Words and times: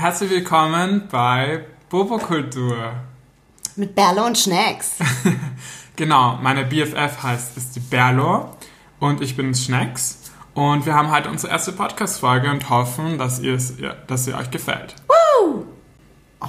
Herzlich 0.00 0.30
willkommen 0.30 1.08
bei 1.12 1.66
Bobo-Kultur. 1.90 2.94
Mit 3.76 3.94
Berlo 3.94 4.24
und 4.24 4.38
Schnecks. 4.38 4.92
genau, 5.96 6.38
meine 6.40 6.64
BFF 6.64 7.22
heißt 7.22 7.58
ist 7.58 7.76
die 7.76 7.80
Berlo 7.80 8.48
und 8.98 9.20
ich 9.20 9.36
bin 9.36 9.54
Schnecks. 9.54 10.30
Und 10.54 10.86
wir 10.86 10.94
haben 10.94 11.10
heute 11.10 11.28
unsere 11.28 11.52
erste 11.52 11.72
Podcast-Folge 11.72 12.50
und 12.50 12.70
hoffen, 12.70 13.18
dass, 13.18 13.40
ihr 13.40 13.52
es, 13.52 13.74
dass 14.06 14.24
sie 14.24 14.32
euch 14.32 14.50
gefällt. 14.50 14.94
Woo! 15.06 15.66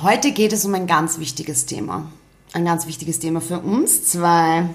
Heute 0.01 0.31
geht 0.31 0.53
es 0.53 0.63
um 0.63 0.73
ein 0.73 0.87
ganz 0.87 1.19
wichtiges 1.19 1.65
Thema. 1.65 2.05
Ein 2.53 2.63
ganz 2.63 2.87
wichtiges 2.87 3.19
Thema 3.19 3.41
für 3.41 3.59
uns 3.59 4.05
zwei. 4.05 4.69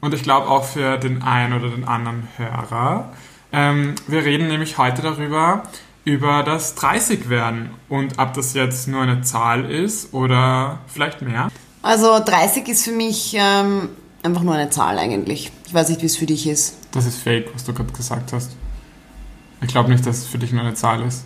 Und 0.00 0.14
ich 0.14 0.22
glaube 0.22 0.46
auch 0.46 0.62
für 0.62 0.98
den 0.98 1.22
einen 1.22 1.54
oder 1.54 1.70
den 1.70 1.82
anderen 1.82 2.28
Hörer. 2.36 3.12
Ähm, 3.52 3.96
wir 4.06 4.24
reden 4.24 4.46
nämlich 4.46 4.78
heute 4.78 5.02
darüber, 5.02 5.64
über 6.04 6.42
das 6.42 6.74
30 6.76 7.28
werden 7.28 7.70
und 7.88 8.18
ob 8.18 8.34
das 8.34 8.54
jetzt 8.54 8.88
nur 8.88 9.02
eine 9.02 9.22
Zahl 9.22 9.70
ist 9.70 10.14
oder 10.14 10.78
vielleicht 10.86 11.22
mehr. 11.22 11.50
Also 11.82 12.18
30 12.18 12.68
ist 12.68 12.84
für 12.84 12.92
mich 12.92 13.34
ähm, 13.38 13.90
einfach 14.22 14.42
nur 14.42 14.54
eine 14.54 14.70
Zahl 14.70 14.98
eigentlich. 14.98 15.50
Ich 15.66 15.74
weiß 15.74 15.88
nicht, 15.88 16.02
wie 16.02 16.06
es 16.06 16.16
für 16.16 16.26
dich 16.26 16.46
ist. 16.46 16.76
Das 16.92 17.06
ist 17.06 17.16
fake, 17.16 17.54
was 17.54 17.64
du 17.64 17.72
gerade 17.72 17.92
gesagt 17.92 18.32
hast. 18.32 18.52
Ich 19.62 19.68
glaube 19.68 19.90
nicht, 19.90 20.06
dass 20.06 20.18
es 20.18 20.26
für 20.26 20.38
dich 20.38 20.52
nur 20.52 20.62
eine 20.62 20.74
Zahl 20.74 21.02
ist. 21.02 21.24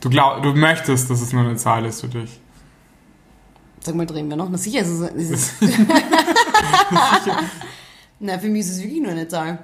Du, 0.00 0.10
glaub, 0.10 0.42
du 0.42 0.54
möchtest, 0.54 1.10
dass 1.10 1.20
es 1.20 1.32
nur 1.32 1.42
eine 1.42 1.56
Zahl 1.56 1.84
ist 1.84 2.00
für 2.00 2.08
dich. 2.08 2.40
Sag 3.80 3.94
mal, 3.94 4.06
drehen 4.06 4.28
wir 4.28 4.36
noch? 4.36 4.48
Na 4.48 4.58
sicher 4.58 4.80
ist 4.80 4.88
es. 4.88 5.10
Ist 5.10 5.30
es 5.30 5.52
Na, 8.20 8.38
für 8.38 8.48
mich 8.48 8.60
ist 8.60 8.70
es 8.70 8.82
wirklich 8.82 9.00
nur 9.00 9.12
eine 9.12 9.28
Zahl. 9.28 9.58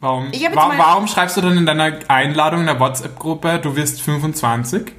Warum, 0.00 0.30
wa 0.30 0.72
warum 0.76 1.06
schreibst 1.06 1.36
du 1.38 1.40
dann 1.40 1.56
in 1.56 1.64
deiner 1.64 1.98
Einladung 2.08 2.60
in 2.60 2.66
der 2.66 2.78
WhatsApp-Gruppe, 2.78 3.58
du 3.58 3.76
wirst 3.76 4.02
25? 4.02 4.92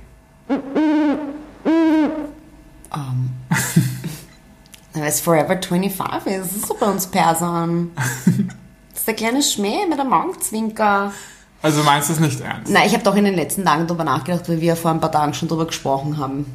Um. 2.89 3.29
Weil 4.93 5.07
es 5.07 5.21
Forever 5.21 5.59
25 5.61 6.33
ist. 6.33 6.41
Das 6.41 6.51
ist 6.51 6.67
so 6.67 6.73
bei 6.73 6.87
uns 6.87 7.07
Persern. 7.07 7.91
Das 8.89 9.01
ist 9.01 9.07
der 9.09 9.13
kleine 9.27 9.43
Schmäh 9.43 9.85
mit 9.87 9.99
dem 9.99 10.11
Augenzwinker. 10.11 11.13
Also 11.61 11.83
meinst 11.83 12.09
du 12.09 12.13
es 12.13 12.19
nicht 12.19 12.39
ernst? 12.41 12.71
Nein, 12.71 12.87
ich 12.87 12.93
habe 12.93 13.03
doch 13.03 13.15
in 13.15 13.25
den 13.25 13.35
letzten 13.35 13.63
Tagen 13.63 13.85
darüber 13.85 14.03
nachgedacht, 14.03 14.49
weil 14.49 14.59
wir 14.59 14.75
vor 14.75 14.89
ein 14.89 14.99
paar 14.99 15.11
Tagen 15.11 15.35
schon 15.35 15.47
darüber 15.47 15.67
gesprochen 15.67 16.17
haben. 16.17 16.47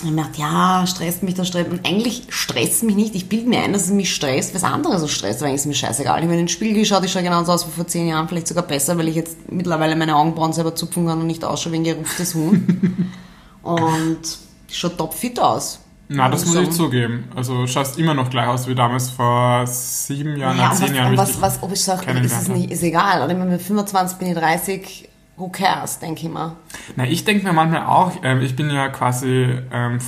Ich 0.00 0.10
gedacht, 0.10 0.38
ja, 0.38 0.86
stresst 0.86 1.24
mich 1.24 1.34
das 1.34 1.48
stresst. 1.48 1.70
Und 1.70 1.84
eigentlich 1.84 2.22
stresst 2.28 2.84
mich 2.84 2.94
nicht. 2.94 3.16
Ich 3.16 3.28
bilde 3.28 3.48
mir 3.48 3.62
ein, 3.62 3.72
dass 3.72 3.82
es 3.82 3.90
mich 3.90 4.14
stresst, 4.14 4.54
was 4.54 4.62
andere 4.62 5.00
so 5.00 5.08
stresst. 5.08 5.42
Eigentlich 5.42 5.56
ist 5.56 5.66
mir 5.66 5.74
scheißegal. 5.74 6.18
Ich 6.18 6.24
habe 6.24 6.34
in 6.34 6.38
den 6.38 6.48
Spiegel 6.48 6.80
geschaut, 6.80 7.04
ich 7.04 7.10
schaue 7.10 7.24
genauso 7.24 7.50
aus 7.50 7.66
wie 7.66 7.72
vor 7.72 7.86
zehn 7.86 8.06
Jahren, 8.06 8.28
vielleicht 8.28 8.46
sogar 8.46 8.62
besser, 8.62 8.96
weil 8.96 9.08
ich 9.08 9.16
jetzt 9.16 9.50
mittlerweile 9.50 9.96
meine 9.96 10.14
Augenbrauen 10.14 10.52
selber 10.52 10.76
zupfen 10.76 11.06
kann 11.06 11.20
und 11.20 11.26
nicht 11.26 11.44
ausschaue 11.44 11.72
wie 11.72 11.76
ein 11.78 11.84
gerupftes 11.84 12.34
Huhn. 12.36 13.12
und 13.62 14.20
ich 14.68 14.78
schaue 14.78 14.96
topfit 14.96 15.40
aus. 15.40 15.80
Na, 16.08 16.28
das 16.28 16.46
muss 16.46 16.56
ich 16.56 16.70
zugeben. 16.70 17.24
Also 17.34 17.66
schaust 17.66 17.98
immer 17.98 18.14
noch 18.14 18.30
gleich 18.30 18.46
aus 18.46 18.66
wie 18.66 18.74
damals 18.74 19.10
vor 19.10 19.66
sieben 19.66 20.36
Jahren, 20.36 20.56
ja, 20.56 20.72
zehn 20.72 20.88
was, 20.88 20.96
Jahren. 20.96 21.16
Was, 21.16 21.40
was, 21.42 21.62
ob 21.62 21.72
ich 21.72 21.82
sage, 21.82 22.10
ist 22.20 22.42
es 22.42 22.48
nicht, 22.48 22.70
ist 22.70 22.82
egal. 22.82 23.22
Oder 23.22 23.34
mit 23.34 23.60
25 23.60 24.16
bin 24.18 24.28
ich 24.28 24.34
30, 24.34 25.08
who 25.38 25.48
cares, 25.48 25.98
denke 25.98 26.26
ich 26.26 26.32
mal. 26.32 26.56
Na, 26.96 27.04
ich 27.04 27.24
denke 27.24 27.46
mir 27.46 27.52
manchmal 27.52 27.86
auch, 27.86 28.12
ähm, 28.22 28.40
ich 28.40 28.56
bin 28.56 28.70
ja 28.70 28.88
quasi, 28.88 29.46
ähm, 29.72 29.98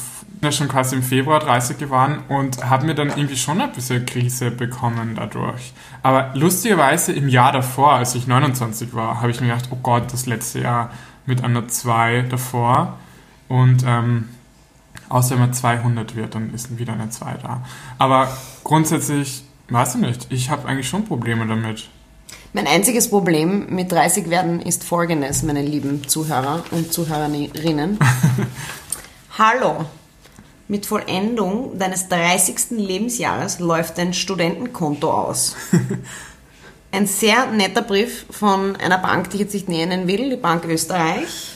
ja 0.43 0.53
schon 0.53 0.69
quasi 0.69 0.97
im 0.97 1.03
Februar 1.03 1.41
30 1.41 1.79
geworden 1.79 2.21
und 2.29 2.65
habe 2.69 2.87
mir 2.87 2.95
dann 2.95 3.09
irgendwie 3.09 3.37
schon 3.37 3.61
ein 3.61 3.73
bisschen 3.73 4.07
Krise 4.07 4.51
bekommen 4.51 5.15
dadurch. 5.15 5.73
Aber 6.03 6.31
lustigerweise 6.35 7.13
im 7.13 7.29
Jahr 7.29 7.53
davor, 7.53 7.95
als 7.95 8.15
ich 8.15 8.27
29 8.27 8.95
war, 8.95 9.21
habe 9.21 9.31
ich 9.31 9.41
mir 9.41 9.49
gedacht, 9.49 9.69
oh 9.71 9.79
Gott, 9.83 10.13
das 10.13 10.27
letzte 10.27 10.61
Jahr 10.61 10.91
mit 11.27 11.45
einer 11.45 11.69
2 11.69 12.23
davor. 12.23 12.99
Und 13.49 13.85
ähm, 13.87 14.29
Außer 15.11 15.33
wenn 15.33 15.41
man 15.41 15.53
200 15.53 16.15
wird, 16.15 16.37
dann 16.37 16.55
ist 16.55 16.79
wieder 16.79 16.93
eine 16.93 17.11
2 17.11 17.35
da. 17.43 17.63
Aber 17.99 18.29
grundsätzlich, 18.63 19.43
weiß 19.69 19.97
ich 19.97 20.01
nicht, 20.01 20.27
ich 20.31 20.51
habe 20.51 20.69
eigentlich 20.69 20.89
schon 20.89 21.05
Probleme 21.05 21.47
damit. 21.47 21.89
Mein 22.53 22.67
einziges 22.67 23.09
Problem 23.09 23.67
mit 23.69 23.93
30 23.93 24.29
werden 24.29 24.61
ist 24.61 24.83
folgendes, 24.83 25.45
meine 25.45 25.63
lieben 25.63 26.09
Zuhörer 26.09 26.65
und 26.73 26.93
Zuhörerinnen. 26.93 27.97
Hallo, 29.39 29.85
mit 30.67 30.85
Vollendung 30.85 31.79
deines 31.79 32.09
30. 32.09 32.71
Lebensjahres 32.71 33.61
läuft 33.61 33.99
dein 33.99 34.13
Studentenkonto 34.13 35.13
aus. 35.13 35.55
Ein 36.91 37.07
sehr 37.07 37.47
netter 37.47 37.83
Brief 37.83 38.27
von 38.31 38.75
einer 38.75 38.99
Bank, 38.99 39.31
die 39.31 39.37
ich 39.37 39.43
jetzt 39.43 39.55
nicht 39.55 39.69
nennen 39.69 40.09
will, 40.09 40.31
die 40.31 40.37
Bank 40.37 40.65
Österreich. 40.65 41.55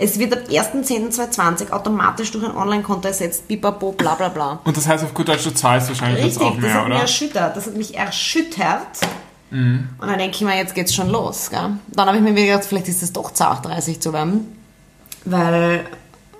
Es 0.00 0.18
wird 0.18 0.32
ab 0.32 0.40
1.10.2020 0.48 1.70
automatisch 1.70 2.32
durch 2.32 2.44
ein 2.44 2.56
Online-Konto 2.56 3.06
ersetzt, 3.06 3.46
bipapo, 3.46 3.92
bla 3.92 4.16
bla 4.16 4.28
bla. 4.28 4.60
Und 4.64 4.76
das 4.76 4.88
heißt 4.88 5.04
auf 5.04 5.14
gut 5.14 5.28
Deutsch, 5.28 5.44
du 5.44 5.54
zahlst 5.54 5.88
wahrscheinlich 5.88 6.24
Richtig, 6.24 6.42
jetzt 6.42 6.52
auch 6.52 6.56
mehr, 6.56 6.68
das 6.68 6.74
hat 6.74 6.86
oder? 6.86 6.94
Mich 6.94 7.02
erschüttert. 7.02 7.56
Das 7.56 7.66
hat 7.66 7.76
mich 7.76 7.94
erschüttert. 7.96 8.98
Mhm. 9.52 9.90
Und 10.00 10.08
dann 10.08 10.18
denke 10.18 10.36
ich 10.36 10.40
mir, 10.40 10.56
jetzt 10.56 10.74
geht's 10.74 10.94
schon 10.94 11.10
los. 11.10 11.50
Gell? 11.50 11.76
Dann 11.88 12.08
habe 12.08 12.16
ich 12.16 12.22
mir 12.22 12.34
wieder 12.34 12.46
gedacht, 12.46 12.64
vielleicht 12.64 12.88
ist 12.88 13.02
es 13.02 13.12
doch 13.12 13.32
zart, 13.32 13.66
30 13.66 14.00
zu 14.00 14.12
werden. 14.12 14.56
Weil, 15.24 15.84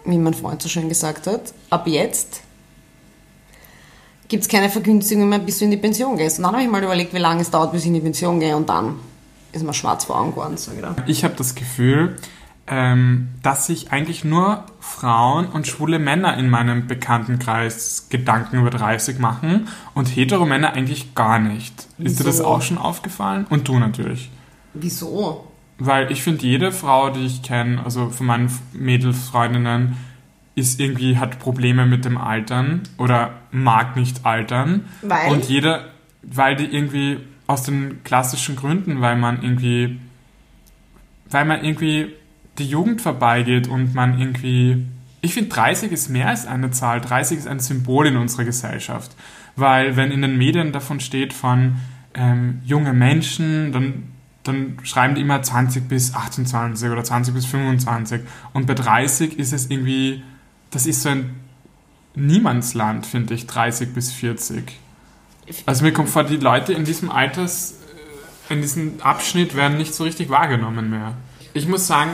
wie 0.04 0.18
mein 0.18 0.34
Freund 0.34 0.62
so 0.62 0.68
schön 0.68 0.88
gesagt 0.88 1.26
hat, 1.26 1.52
ab 1.70 1.86
jetzt 1.86 2.40
gibt 4.28 4.44
es 4.44 4.48
keine 4.48 4.70
Vergünstigung 4.70 5.28
mehr, 5.28 5.38
bis 5.38 5.58
du 5.58 5.66
in 5.66 5.70
die 5.70 5.76
Pension 5.76 6.16
gehst. 6.16 6.38
Und 6.38 6.44
dann 6.44 6.54
habe 6.54 6.64
ich 6.64 6.70
mal 6.70 6.82
überlegt, 6.82 7.12
wie 7.12 7.18
lange 7.18 7.42
es 7.42 7.50
dauert, 7.50 7.70
bis 7.72 7.82
ich 7.82 7.88
in 7.88 7.94
die 7.94 8.00
Pension 8.00 8.40
gehe. 8.40 8.56
Und 8.56 8.68
dann 8.68 8.96
ist 9.52 9.62
mir 9.62 9.74
schwarz 9.74 10.04
vor 10.04 10.18
Augen 10.18 10.30
geworden. 10.30 10.56
So. 10.56 10.72
Ich 11.06 11.22
habe 11.22 11.34
das 11.36 11.54
Gefühl, 11.54 12.16
ähm, 12.75 13.28
dass 13.43 13.66
sich 13.66 13.93
eigentlich 13.93 14.25
nur 14.25 14.65
Frauen 14.81 15.44
und 15.44 15.66
schwule 15.66 15.99
Männer 15.99 16.38
in 16.38 16.49
meinem 16.49 16.87
Bekanntenkreis 16.87 18.06
Gedanken 18.09 18.60
über 18.60 18.71
30 18.71 19.19
machen 19.19 19.69
und 19.93 20.06
hetero 20.06 20.47
Männer 20.47 20.72
eigentlich 20.72 21.15
gar 21.15 21.38
nicht. 21.38 21.87
Wieso? 21.99 22.10
Ist 22.10 22.21
dir 22.21 22.25
das 22.25 22.41
auch 22.41 22.62
schon 22.62 22.78
aufgefallen? 22.78 23.44
Und 23.50 23.69
du 23.69 23.78
natürlich. 23.78 24.31
Wieso? 24.72 25.53
Weil 25.77 26.10
ich 26.10 26.22
finde, 26.22 26.47
jede 26.47 26.72
Frau, 26.72 27.10
die 27.10 27.27
ich 27.27 27.43
kenne, 27.43 27.84
also 27.84 28.09
von 28.09 28.25
meinen 28.25 28.50
Mädelsfreundinnen, 28.72 29.94
ist 30.54 30.81
irgendwie, 30.81 31.19
hat 31.19 31.41
Probleme 31.41 31.84
mit 31.84 32.06
dem 32.06 32.16
Altern 32.16 32.84
oder 32.97 33.34
mag 33.50 33.97
nicht 33.97 34.25
altern. 34.25 34.87
Weil? 35.03 35.31
Und 35.31 35.44
jeder, 35.44 35.91
weil 36.22 36.56
die 36.56 36.75
irgendwie 36.75 37.19
aus 37.47 37.65
den 37.65 38.03
klassischen 38.03 38.56
Gründen, 38.56 39.03
weil 39.03 39.16
man 39.16 39.43
irgendwie, 39.43 40.00
weil 41.28 41.44
man 41.44 41.62
irgendwie 41.62 42.15
die 42.58 42.66
Jugend 42.66 43.00
vorbeigeht 43.00 43.68
und 43.68 43.94
man 43.94 44.18
irgendwie. 44.18 44.86
Ich 45.20 45.34
finde, 45.34 45.50
30 45.50 45.92
ist 45.92 46.08
mehr 46.08 46.28
als 46.28 46.46
eine 46.46 46.70
Zahl. 46.72 47.00
30 47.00 47.38
ist 47.38 47.46
ein 47.46 47.60
Symbol 47.60 48.06
in 48.06 48.16
unserer 48.16 48.44
Gesellschaft. 48.44 49.12
Weil, 49.54 49.96
wenn 49.96 50.10
in 50.10 50.22
den 50.22 50.36
Medien 50.36 50.72
davon 50.72 50.98
steht 50.98 51.32
von 51.32 51.76
ähm, 52.14 52.60
junge 52.64 52.92
Menschen, 52.92 53.72
dann, 53.72 54.04
dann 54.42 54.78
schreiben 54.82 55.14
die 55.14 55.20
immer 55.20 55.41
20 55.41 55.88
bis 55.88 56.14
28 56.14 56.88
oder 56.91 57.04
20 57.04 57.34
bis 57.34 57.46
25. 57.46 58.22
Und 58.52 58.66
bei 58.66 58.74
30 58.74 59.38
ist 59.38 59.52
es 59.52 59.70
irgendwie, 59.70 60.22
das 60.70 60.86
ist 60.86 61.02
so 61.02 61.10
ein 61.10 61.34
Niemandsland, 62.14 63.06
finde 63.06 63.34
ich, 63.34 63.46
30 63.46 63.94
bis 63.94 64.12
40. 64.12 64.78
Also 65.66 65.84
mir 65.84 65.92
kommt 65.92 66.08
vor, 66.08 66.24
die 66.24 66.36
Leute 66.36 66.72
in 66.72 66.84
diesem 66.84 67.10
Alters, 67.10 67.78
äh, 68.48 68.54
in 68.54 68.60
diesem 68.60 69.00
Abschnitt 69.00 69.54
werden 69.54 69.78
nicht 69.78 69.94
so 69.94 70.04
richtig 70.04 70.28
wahrgenommen 70.28 70.91
mehr. 70.91 71.14
Ich 71.54 71.66
muss 71.68 71.86
sagen, 71.86 72.12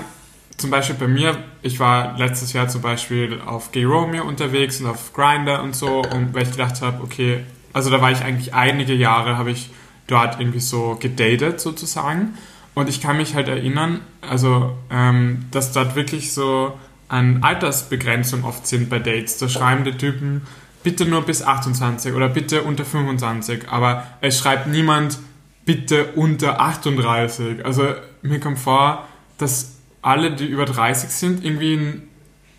zum 0.59 0.71
Beispiel 0.71 0.97
bei 0.97 1.09
mir, 1.09 1.37
ich 1.63 1.81
war 1.81 2.19
letztes 2.19 2.53
Jahr 2.53 2.69
zum 2.69 2.83
Beispiel 2.83 3.41
auf 3.47 3.73
Gay 3.73 3.85
Romeo 3.85 4.25
unterwegs 4.25 4.81
und 4.81 4.87
auf 4.87 5.13
Grinder 5.13 5.63
und 5.63 5.75
so, 5.75 6.03
und 6.03 6.35
weil 6.35 6.43
ich 6.43 6.51
gedacht 6.51 6.83
habe, 6.83 7.03
okay, 7.03 7.45
also 7.73 7.91
da 7.91 8.01
war 8.01 8.11
ich 8.11 8.23
eigentlich 8.23 8.55
einige 8.55 8.93
Jahre, 8.93 9.39
habe 9.39 9.53
ich 9.53 9.71
dort 10.09 10.41
irgendwie 10.41 10.61
so 10.61 10.97
gedatet 11.01 11.61
sozusagen. 11.61 12.35
Und 12.75 12.89
ich 12.89 13.01
kann 13.01 13.17
mich 13.17 13.35
halt 13.35 13.49
erinnern, 13.49 14.01
also 14.21 14.77
ähm, 14.91 15.47
dass 15.51 15.73
dort 15.73 15.97
wirklich 15.97 16.33
so 16.33 16.79
eine 17.09 17.43
Altersbegrenzung 17.43 18.45
oft 18.45 18.67
sind 18.67 18.91
bei 18.91 18.99
Dates. 18.99 19.39
Da 19.39 19.49
schreiben 19.49 19.85
die 19.85 19.93
Typen 19.93 20.43
bitte 20.83 21.07
nur 21.07 21.23
bis 21.23 21.43
28 21.43 22.15
oder 22.15 22.29
bitte 22.29 22.63
unter 22.63 22.85
25, 22.85 23.69
aber 23.69 24.07
es 24.21 24.39
schreibt 24.39 24.69
niemand 24.69 25.19
bitte 25.65 26.07
unter 26.15 26.61
38. 26.61 27.65
Also 27.65 27.95
mir 28.23 28.41
kommt 28.41 28.59
vor, 28.59 29.07
dass 29.39 29.78
alle, 30.09 30.33
die 30.33 30.47
über 30.47 30.65
30 30.65 31.11
sind, 31.11 31.45
irgendwie 31.45 32.03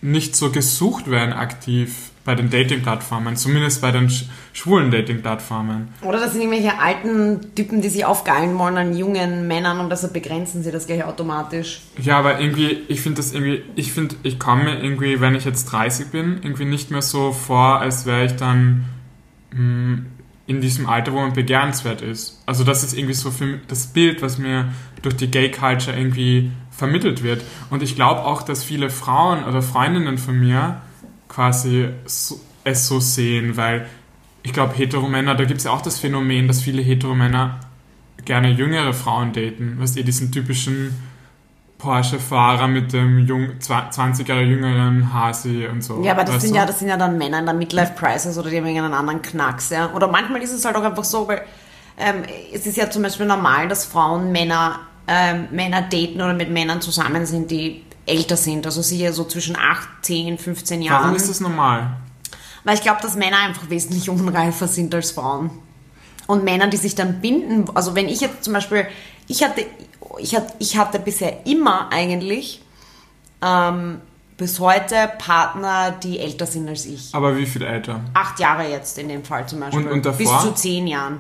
nicht 0.01 0.35
so 0.35 0.51
gesucht 0.51 1.09
werden 1.09 1.33
aktiv 1.33 2.11
bei 2.23 2.35
den 2.35 2.49
Dating-Plattformen, 2.49 3.35
zumindest 3.35 3.81
bei 3.81 3.91
den 3.91 4.11
schwulen 4.53 4.91
Dating-Plattformen. 4.91 5.87
Oder 6.03 6.19
das 6.19 6.33
sind 6.33 6.41
irgendwelche 6.41 6.77
alten 6.77 7.55
Typen, 7.55 7.81
die 7.81 7.89
sich 7.89 8.05
aufgeilen 8.05 8.57
wollen 8.59 8.77
an 8.77 8.95
jungen 8.95 9.47
Männern 9.47 9.79
und 9.79 9.89
deshalb 9.89 10.13
begrenzen 10.13 10.61
sie 10.61 10.71
das 10.71 10.85
gleich 10.85 11.03
automatisch. 11.03 11.81
Ja, 11.99 12.19
aber 12.19 12.39
irgendwie, 12.39 12.83
ich 12.87 13.01
finde 13.01 13.17
das 13.17 13.33
irgendwie, 13.33 13.63
ich 13.75 13.91
finde, 13.91 14.15
ich 14.23 14.37
komme 14.37 14.65
mir 14.65 14.83
irgendwie, 14.83 15.19
wenn 15.21 15.33
ich 15.33 15.45
jetzt 15.45 15.65
30 15.65 16.07
bin, 16.09 16.39
irgendwie 16.43 16.65
nicht 16.65 16.91
mehr 16.91 17.01
so 17.01 17.31
vor, 17.31 17.79
als 17.79 18.05
wäre 18.05 18.25
ich 18.25 18.35
dann 18.35 18.85
mh, 19.51 19.57
hm, 19.57 20.05
in 20.45 20.61
diesem 20.61 20.87
Alter, 20.87 21.13
wo 21.13 21.17
man 21.17 21.33
begehrenswert 21.33 22.01
ist. 22.01 22.41
Also 22.45 22.63
das 22.63 22.83
ist 22.83 22.97
irgendwie 22.97 23.13
so 23.13 23.29
für 23.29 23.59
das 23.67 23.87
Bild, 23.87 24.21
was 24.21 24.39
mir 24.39 24.69
durch 25.03 25.15
die 25.15 25.29
Gay-Culture 25.29 25.95
irgendwie 25.95 26.51
vermittelt 26.79 27.21
wird. 27.23 27.43
Und 27.69 27.83
ich 27.83 27.95
glaube 27.95 28.25
auch, 28.25 28.41
dass 28.41 28.63
viele 28.63 28.89
Frauen 28.89 29.43
oder 29.43 29.61
Freundinnen 29.61 30.17
von 30.17 30.39
mir 30.39 30.81
quasi 31.27 31.89
so, 32.05 32.39
es 32.63 32.87
so 32.87 32.99
sehen, 32.99 33.55
weil 33.57 33.87
ich 34.41 34.53
glaube, 34.53 34.73
Heteromänner, 34.73 35.35
da 35.35 35.43
gibt 35.43 35.59
es 35.59 35.65
ja 35.65 35.71
auch 35.71 35.81
das 35.81 35.99
Phänomen, 35.99 36.47
dass 36.47 36.61
viele 36.61 36.81
Heteromänner 36.81 37.59
gerne 38.25 38.49
jüngere 38.49 38.93
Frauen 38.93 39.33
daten. 39.33 39.77
Weißt 39.79 39.97
du, 39.97 40.03
diesen 40.03 40.31
typischen 40.31 40.95
Porsche-Fahrer 41.77 42.67
mit 42.67 42.93
dem 42.93 43.25
jung, 43.25 43.59
20 43.59 44.27
Jahre 44.27 44.43
jüngeren 44.43 45.13
Hasi 45.13 45.65
und 45.67 45.83
so. 45.83 46.03
Ja, 46.03 46.11
aber 46.11 46.23
das 46.23 46.35
weißt 46.35 46.41
sind 46.41 46.53
du? 46.53 46.59
ja, 46.59 46.65
das 46.65 46.79
sind 46.79 46.89
ja 46.89 46.97
dann 46.97 47.17
Männer 47.17 47.39
in 47.39 47.45
der 47.45 47.55
Midlife 47.55 47.93
Crisis 47.97 48.37
oder 48.37 48.49
die 48.49 48.57
haben 48.57 48.65
irgendeinen 48.65 48.93
anderen 48.93 49.21
Knacks, 49.21 49.69
ja. 49.69 49.91
Oder 49.93 50.07
manchmal 50.07 50.41
ist 50.41 50.51
es 50.51 50.65
halt 50.65 50.75
auch 50.75 50.83
einfach 50.83 51.05
so, 51.05 51.27
weil 51.27 51.41
ähm, 51.97 52.23
es 52.53 52.65
ist 52.65 52.77
ja 52.77 52.89
zum 52.89 53.03
Beispiel 53.03 53.25
normal, 53.25 53.67
dass 53.67 53.85
Frauen 53.85 54.31
Männer, 54.31 54.79
ähm, 55.11 55.47
Männer 55.51 55.81
daten 55.81 56.15
oder 56.21 56.33
mit 56.35 56.51
Männern 56.51 56.81
zusammen 56.81 57.25
sind, 57.25 57.49
die 57.49 57.83
älter 58.05 58.37
sind. 58.37 58.65
Also 58.65 58.81
sicher 58.83 59.11
so 59.11 59.23
zwischen 59.23 59.55
8, 59.57 59.87
10, 60.03 60.37
15 60.37 60.81
Jahren. 60.83 61.03
Warum 61.03 61.15
ist 61.15 61.29
das 61.29 61.39
normal? 61.39 61.97
Weil 62.63 62.75
ich 62.75 62.81
glaube, 62.81 63.01
dass 63.01 63.15
Männer 63.15 63.37
einfach 63.39 63.69
wesentlich 63.69 64.09
unreifer 64.09 64.67
sind 64.67 64.93
als 64.93 65.11
Frauen. 65.11 65.49
Und 66.27 66.43
Männer, 66.43 66.67
die 66.67 66.77
sich 66.77 66.93
dann 66.93 67.21
binden, 67.21 67.65
also 67.73 67.95
wenn 67.95 68.07
ich 68.07 68.21
jetzt 68.21 68.43
zum 68.43 68.53
Beispiel, 68.53 68.85
ich 69.27 69.43
hatte, 69.43 69.65
ich 70.19 70.35
hatte, 70.35 70.53
ich 70.59 70.77
hatte 70.77 70.99
bisher 70.99 71.45
immer 71.47 71.91
eigentlich 71.91 72.61
ähm, 73.41 74.01
bis 74.37 74.59
heute 74.59 75.09
Partner, 75.17 75.91
die 75.91 76.19
älter 76.19 76.45
sind 76.45 76.69
als 76.69 76.85
ich. 76.85 77.09
Aber 77.13 77.35
wie 77.35 77.45
viel 77.47 77.63
älter? 77.63 78.01
Acht 78.13 78.39
Jahre 78.39 78.69
jetzt 78.69 78.97
in 78.99 79.09
dem 79.09 79.23
Fall 79.23 79.47
zum 79.47 79.59
Beispiel. 79.61 79.85
Und- 79.87 79.91
und 79.91 80.05
davor? 80.05 80.17
Bis 80.17 80.29
zu 80.41 80.53
zehn 80.53 80.85
Jahren. 80.85 81.19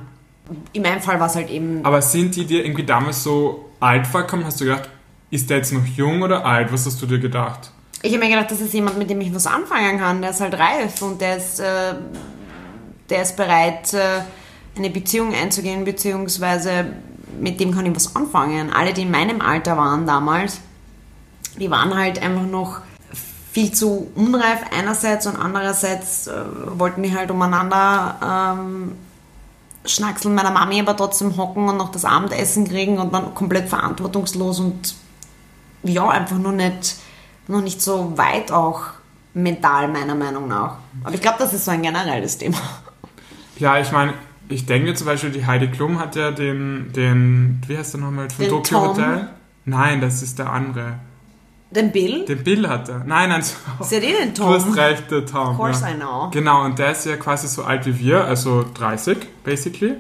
In 0.73 0.81
meinem 0.83 1.01
Fall 1.01 1.19
war 1.19 1.27
es 1.27 1.35
halt 1.35 1.49
eben. 1.49 1.83
Aber 1.85 2.01
sind 2.01 2.35
die 2.35 2.45
dir 2.45 2.63
irgendwie 2.63 2.85
damals 2.85 3.23
so 3.23 3.68
alt 3.79 4.07
vorgekommen? 4.07 4.45
Hast 4.45 4.59
du 4.61 4.65
gedacht, 4.65 4.89
ist 5.31 5.49
der 5.49 5.57
jetzt 5.57 5.73
noch 5.73 5.85
jung 5.85 6.21
oder 6.21 6.45
alt? 6.45 6.71
Was 6.71 6.85
hast 6.85 7.01
du 7.01 7.05
dir 7.05 7.19
gedacht? 7.19 7.71
Ich 8.01 8.13
habe 8.13 8.23
mir 8.23 8.29
gedacht, 8.29 8.51
das 8.51 8.61
ist 8.61 8.73
jemand, 8.73 8.97
mit 8.97 9.09
dem 9.09 9.19
ich 9.21 9.33
was 9.33 9.45
anfangen 9.45 9.99
kann. 9.99 10.21
Der 10.21 10.31
ist 10.31 10.41
halt 10.41 10.53
reif 10.53 11.01
und 11.01 11.19
der 11.19 11.37
ist, 11.37 11.59
äh, 11.59 11.95
der 13.09 13.21
ist 13.21 13.35
bereit, 13.35 13.93
äh, 13.93 14.21
eine 14.77 14.89
Beziehung 14.89 15.33
einzugehen, 15.33 15.83
beziehungsweise 15.83 16.85
mit 17.39 17.59
dem 17.59 17.73
kann 17.73 17.85
ich 17.85 17.95
was 17.95 18.15
anfangen. 18.15 18.71
Alle, 18.71 18.93
die 18.93 19.01
in 19.01 19.11
meinem 19.11 19.41
Alter 19.41 19.75
waren 19.77 20.07
damals, 20.07 20.61
die 21.59 21.69
waren 21.69 21.95
halt 21.95 22.21
einfach 22.21 22.43
noch 22.43 22.81
viel 23.51 23.73
zu 23.73 24.09
unreif 24.15 24.59
einerseits 24.77 25.27
und 25.27 25.35
andererseits 25.35 26.27
äh, 26.27 26.33
wollten 26.77 27.03
die 27.03 27.13
halt 27.15 27.31
umeinander 27.31 28.55
ähm, 28.57 28.93
schnackseln 29.85 30.35
meiner 30.35 30.51
Mami 30.51 30.79
aber 30.79 30.95
trotzdem 30.95 31.37
hocken 31.37 31.67
und 31.69 31.77
noch 31.77 31.91
das 31.91 32.05
Abendessen 32.05 32.67
kriegen 32.67 32.99
und 32.99 33.13
dann 33.13 33.33
komplett 33.33 33.69
verantwortungslos 33.69 34.59
und 34.59 34.95
ja, 35.83 36.07
einfach 36.09 36.37
nur 36.37 36.51
nicht, 36.51 36.95
noch 37.47 37.61
nicht 37.61 37.81
so 37.81 38.17
weit 38.17 38.51
auch 38.51 38.81
mental, 39.33 39.87
meiner 39.87 40.15
Meinung 40.15 40.47
nach. 40.47 40.77
Aber 41.03 41.13
ich 41.13 41.21
glaube, 41.21 41.37
das 41.39 41.53
ist 41.53 41.65
so 41.65 41.71
ein 41.71 41.81
generelles 41.81 42.37
Thema. 42.37 42.57
Ja, 43.57 43.79
ich 43.79 43.91
meine, 43.91 44.13
ich 44.49 44.65
denke 44.65 44.93
zum 44.95 45.05
Beispiel, 45.07 45.31
die 45.31 45.45
Heidi 45.45 45.67
Klum 45.67 45.99
hat 45.99 46.15
ja 46.15 46.31
den, 46.31 46.91
den 46.93 47.61
wie 47.67 47.77
heißt 47.77 47.93
der 47.93 48.01
nochmal, 48.01 48.29
von 48.29 48.45
Den 48.45 48.51
Tokyo 48.51 48.79
Tom? 48.79 48.87
Hotel? 48.89 49.29
Nein, 49.65 50.01
das 50.01 50.21
ist 50.21 50.39
der 50.39 50.51
andere. 50.51 50.95
Den 51.71 51.91
Bill? 51.91 52.25
Den 52.25 52.43
Bill 52.43 52.67
hat 52.67 52.89
er. 52.89 53.03
Nein, 53.05 53.29
nein, 53.29 53.43
so. 53.43 53.53
Ist 53.79 53.91
ja 53.91 53.99
eh 53.99 54.13
den 54.25 54.33
Du 54.33 54.43
hast 54.45 54.63
Tom. 54.65 54.73
recht, 54.73 55.11
der 55.11 55.25
Tom. 55.25 55.49
Of 55.49 55.57
course 55.57 55.81
ja. 55.85 55.91
I 55.91 55.93
know. 55.95 56.29
Genau, 56.31 56.65
und 56.65 56.79
der 56.79 56.91
ist 56.93 57.05
ja 57.05 57.15
quasi 57.17 57.47
so 57.47 57.63
alt 57.63 57.85
wie 57.85 57.99
wir, 57.99 58.23
also 58.25 58.65
30, 58.73 59.17
basically. 59.43 59.93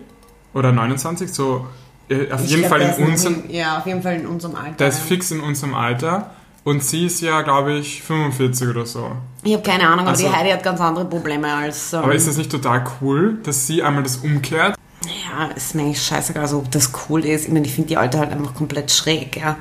Oder 0.55 0.71
29, 0.71 1.31
so 1.31 1.67
äh, 2.09 2.31
auf 2.31 2.43
Ich 2.43 2.49
jeden 2.49 2.61
glaub, 2.63 2.71
Fall 2.71 2.81
in 2.97 3.05
unserem, 3.05 3.43
in- 3.45 3.51
Ja, 3.51 3.77
auf 3.77 3.85
jeden 3.85 4.01
Fall 4.01 4.15
in 4.15 4.25
unserem 4.25 4.55
Alter. 4.55 4.71
der 4.79 4.87
ist 4.87 4.99
fix 4.99 5.29
in 5.29 5.41
unserem 5.41 5.75
Alter. 5.75 6.31
Und 6.63 6.83
sie 6.83 7.05
ist 7.05 7.21
ja, 7.21 7.41
glaube 7.43 7.73
ich, 7.73 8.01
45 8.03 8.67
oder 8.67 8.85
so. 8.85 9.11
Ich 9.43 9.53
habe 9.53 9.63
keine 9.63 9.83
Ahnung, 9.87 9.99
aber 10.01 10.09
Also- 10.09 10.27
die 10.27 10.33
Heidi 10.35 10.49
hat 10.49 10.63
ganz 10.63 10.81
andere 10.81 11.05
Probleme 11.05 11.53
als. 11.53 11.93
Ähm, 11.93 11.99
Aber 11.99 12.13
ist 12.15 12.27
das 12.27 12.37
nicht 12.37 12.51
total 12.51 12.83
cool, 13.01 13.37
dass 13.43 13.67
sie 13.67 13.81
einmal 13.83 14.01
das 14.03 14.17
umkehrt? 14.17 14.75
ja, 15.05 15.45
ist 15.55 15.75
mir 15.75 15.83
eigentlich 15.83 16.01
scheißegal, 16.03 16.41
also, 16.43 16.57
ob 16.57 16.71
das 16.71 16.91
cool 17.09 17.23
ist. 17.25 17.45
Ich 17.47 17.53
meine, 17.53 17.65
ich 17.65 17.73
finde 17.73 17.89
die 17.89 17.97
Alte 17.97 18.17
halt 18.19 18.31
einfach 18.31 18.53
komplett 18.55 18.91
schräg, 18.91 19.37
ja. 19.37 19.55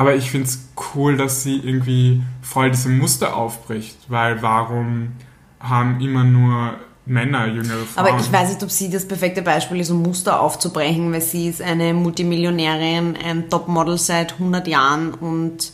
Aber 0.00 0.14
ich 0.14 0.30
finde 0.30 0.46
es 0.46 0.66
cool, 0.94 1.18
dass 1.18 1.42
sie 1.42 1.56
irgendwie 1.58 2.22
voll 2.40 2.70
diese 2.70 2.88
Muster 2.88 3.36
aufbricht, 3.36 3.98
weil 4.08 4.40
warum 4.40 5.12
haben 5.60 6.00
immer 6.00 6.24
nur 6.24 6.76
Männer 7.04 7.46
jüngere 7.48 7.84
Frauen? 7.84 8.06
Aber 8.06 8.18
ich 8.18 8.32
weiß 8.32 8.48
nicht, 8.48 8.62
ob 8.62 8.70
sie 8.70 8.88
das 8.88 9.06
perfekte 9.06 9.42
Beispiel 9.42 9.78
ist, 9.78 9.90
um 9.90 10.00
Muster 10.00 10.40
aufzubrechen, 10.40 11.12
weil 11.12 11.20
sie 11.20 11.48
ist 11.48 11.60
eine 11.60 11.92
Multimillionärin, 11.92 13.14
ein 13.22 13.50
Topmodel 13.50 13.98
seit 13.98 14.32
100 14.32 14.66
Jahren 14.68 15.12
und 15.12 15.70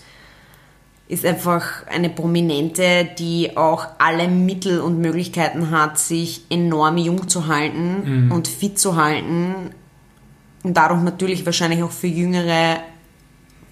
ist 1.06 1.24
einfach 1.24 1.86
eine 1.86 2.10
Prominente, 2.10 3.08
die 3.16 3.56
auch 3.56 3.86
alle 3.98 4.26
Mittel 4.26 4.80
und 4.80 5.00
Möglichkeiten 5.00 5.70
hat, 5.70 6.00
sich 6.00 6.46
enorm 6.50 6.98
jung 6.98 7.28
zu 7.28 7.46
halten 7.46 8.32
und 8.32 8.48
fit 8.48 8.76
zu 8.76 8.96
halten 8.96 9.70
und 10.64 10.76
dadurch 10.76 11.02
natürlich 11.02 11.46
wahrscheinlich 11.46 11.84
auch 11.84 11.92
für 11.92 12.08
Jüngere, 12.08 12.80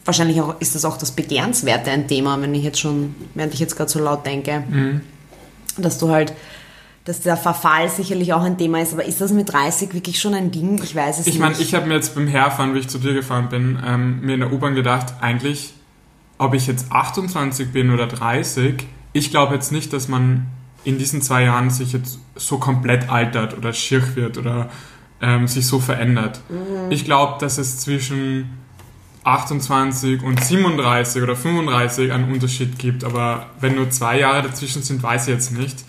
wahrscheinlich 0.05 0.41
auch 0.41 0.61
ist 0.61 0.75
das 0.75 0.85
auch 0.85 0.97
das 0.97 1.13
Begehrenswerte 1.13 1.91
ein 1.91 2.07
Thema, 2.09 2.41
wenn 2.41 2.55
ich 2.55 2.63
jetzt 2.65 2.81
schon, 2.81 3.15
während 3.35 3.55
ich 3.55 3.61
jetzt 3.61 3.77
gerade 3.77 3.91
so 3.91 3.99
laut 3.99 4.25
denke, 4.27 4.65
dass 5.79 5.99
du 5.99 6.11
halt 6.11 6.33
dass 7.07 7.21
der 7.21 7.37
Verfall 7.37 7.91
sicherlich 7.91 8.33
auch 8.33 8.41
ein 8.43 8.57
Thema 8.57 8.81
ist, 8.81 8.95
aber 8.95 9.05
ist 9.05 9.21
das 9.21 9.31
mit 9.31 9.53
30 9.53 9.93
wirklich 9.93 10.19
schon 10.19 10.33
ein 10.33 10.51
Ding? 10.51 10.81
Ich 10.83 10.95
weiß 10.97 11.19
es 11.19 11.27
Ich 11.27 11.35
nicht. 11.35 11.43
meine, 11.43 11.55
ich 11.59 11.75
habe 11.75 11.87
mir 11.87 11.95
jetzt 11.97 12.15
beim 12.15 12.27
Herfahren, 12.27 12.75
wie 12.75 12.79
ich 12.79 12.89
zu 12.89 12.99
dir 12.99 13.13
gefahren 13.13 13.51
bin, 13.51 13.79
ähm, 13.87 14.21
mir 14.23 14.35
in 14.35 14.41
der 14.41 14.51
U-Bahn 14.51 14.75
gedacht, 14.75 15.13
eigentlich, 15.21 15.75
ob 16.39 16.55
ich 16.55 16.67
jetzt 16.67 16.91
28 16.91 17.73
bin 17.73 17.91
oder 17.93 18.07
30, 18.07 18.87
ich 19.13 19.31
glaube 19.31 19.55
jetzt 19.55 19.71
nicht, 19.71 19.93
dass 19.93 20.09
man 20.09 20.47
in 20.85 20.97
diesen 20.97 21.21
zwei 21.21 21.45
Jahren 21.45 21.69
sich 21.69 21.93
jetzt 21.93 22.19
so 22.37 22.57
komplett 22.57 23.11
altert 23.11 23.55
oder 23.57 23.75
schier 23.75 24.17
wird 24.17 24.39
oder 24.39 24.71
ähm, 25.21 25.47
sich 25.47 25.67
so 25.67 25.81
verändert. 25.81 26.41
Mhm. 26.49 26.91
Ich 26.91 27.05
glaube, 27.05 27.35
dass 27.39 27.59
es 27.59 27.81
zwischen 27.81 28.49
28 29.25 30.23
und 30.23 30.43
37 30.43 31.23
oder 31.23 31.35
35 31.35 32.13
einen 32.13 32.31
Unterschied 32.31 32.79
gibt, 32.79 33.05
aber 33.05 33.47
wenn 33.59 33.75
nur 33.75 33.91
zwei 33.91 34.19
Jahre 34.21 34.43
dazwischen 34.43 34.83
sind, 34.83 35.03
weiß 35.03 35.29
ich 35.29 35.35
jetzt 35.35 35.53
nicht. 35.53 35.85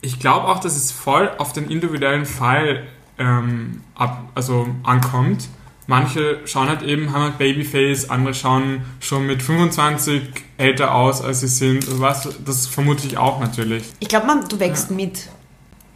Ich 0.00 0.18
glaube 0.18 0.48
auch, 0.48 0.58
dass 0.58 0.74
es 0.74 0.90
voll 0.90 1.30
auf 1.38 1.52
den 1.52 1.70
individuellen 1.70 2.26
Fall 2.26 2.84
ähm, 3.18 3.82
ab, 3.94 4.24
also 4.34 4.66
ankommt. 4.82 5.48
Manche 5.86 6.40
schauen 6.46 6.68
halt 6.68 6.82
eben, 6.82 7.12
haben 7.12 7.22
halt 7.22 7.38
Babyface, 7.38 8.08
andere 8.08 8.34
schauen 8.34 8.82
schon 9.00 9.26
mit 9.26 9.42
25 9.42 10.22
älter 10.56 10.94
aus, 10.94 11.22
als 11.22 11.40
sie 11.40 11.48
sind. 11.48 11.86
Also 11.86 12.00
was, 12.00 12.28
das 12.44 12.66
vermute 12.66 13.06
ich 13.06 13.18
auch 13.18 13.40
natürlich. 13.40 13.84
Ich 14.00 14.08
glaube, 14.08 14.26
man, 14.26 14.48
du 14.48 14.58
wächst 14.58 14.90
mit. 14.90 15.28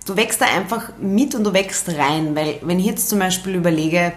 Du 0.04 0.16
wächst 0.16 0.40
da 0.40 0.46
einfach 0.46 0.90
mit 1.00 1.34
und 1.34 1.42
du 1.42 1.52
wächst 1.52 1.88
rein, 1.88 2.36
weil 2.36 2.60
wenn 2.62 2.78
ich 2.78 2.86
jetzt 2.86 3.08
zum 3.08 3.18
Beispiel 3.18 3.54
überlege, 3.54 4.12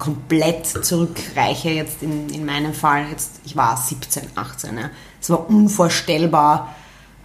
komplett 0.00 0.66
zurückreiche 0.66 1.70
jetzt 1.70 2.02
in, 2.02 2.28
in 2.30 2.44
meinem 2.44 2.74
Fall, 2.74 3.04
jetzt, 3.10 3.40
ich 3.44 3.54
war 3.54 3.76
17, 3.76 4.24
18, 4.34 4.76
ja. 4.76 4.90
es 5.20 5.30
war 5.30 5.48
unvorstellbar, 5.48 6.74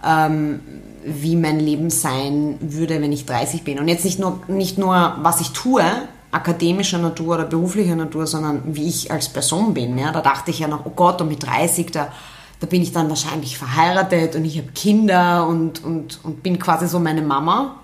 ähm, 0.04 0.60
wie 1.04 1.34
mein 1.34 1.58
Leben 1.58 1.90
sein 1.90 2.58
würde, 2.60 3.00
wenn 3.00 3.10
ich 3.12 3.26
30 3.26 3.64
bin. 3.64 3.80
Und 3.80 3.88
jetzt 3.88 4.04
nicht 4.04 4.20
nur, 4.20 4.40
nicht 4.46 4.78
nur 4.78 5.16
was 5.22 5.40
ich 5.40 5.50
tue, 5.50 5.82
akademischer 6.30 6.98
Natur 6.98 7.36
oder 7.36 7.44
beruflicher 7.44 7.96
Natur, 7.96 8.26
sondern 8.26 8.62
wie 8.66 8.88
ich 8.88 9.10
als 9.10 9.28
Person 9.28 9.74
bin. 9.74 9.96
Ja? 9.98 10.12
Da 10.12 10.20
dachte 10.20 10.50
ich 10.50 10.58
ja 10.58 10.68
noch, 10.68 10.84
oh 10.84 10.92
Gott, 10.94 11.20
und 11.20 11.28
mit 11.28 11.44
30, 11.44 11.90
da, 11.92 12.12
da 12.60 12.66
bin 12.66 12.82
ich 12.82 12.92
dann 12.92 13.08
wahrscheinlich 13.08 13.56
verheiratet 13.56 14.36
und 14.36 14.44
ich 14.44 14.58
habe 14.58 14.68
Kinder 14.72 15.46
und, 15.46 15.82
und, 15.82 16.20
und 16.24 16.42
bin 16.42 16.58
quasi 16.58 16.86
so 16.86 17.00
meine 17.00 17.22
Mama. 17.22 17.76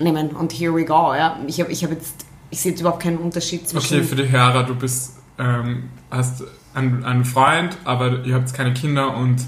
Nehmen 0.00 0.30
und 0.30 0.52
here 0.52 0.74
we 0.74 0.84
go. 0.84 1.14
Ja? 1.14 1.38
Ich 1.46 1.60
habe 1.60 1.72
ich 1.72 1.84
hab 1.84 1.92
jetzt, 1.92 2.26
ich 2.54 2.60
sehe 2.60 2.70
jetzt 2.72 2.80
überhaupt 2.80 3.02
keinen 3.02 3.18
Unterschied 3.18 3.68
zwischen. 3.68 3.96
Okay, 3.96 4.04
für 4.04 4.14
die 4.14 4.30
Hörer, 4.30 4.62
du 4.62 4.74
bist, 4.76 5.14
ähm, 5.38 5.90
hast 6.10 6.44
einen, 6.72 7.04
einen 7.04 7.24
Freund, 7.24 7.76
aber 7.84 8.24
ihr 8.24 8.34
habt 8.36 8.54
keine 8.54 8.72
Kinder 8.74 9.16
und, 9.16 9.38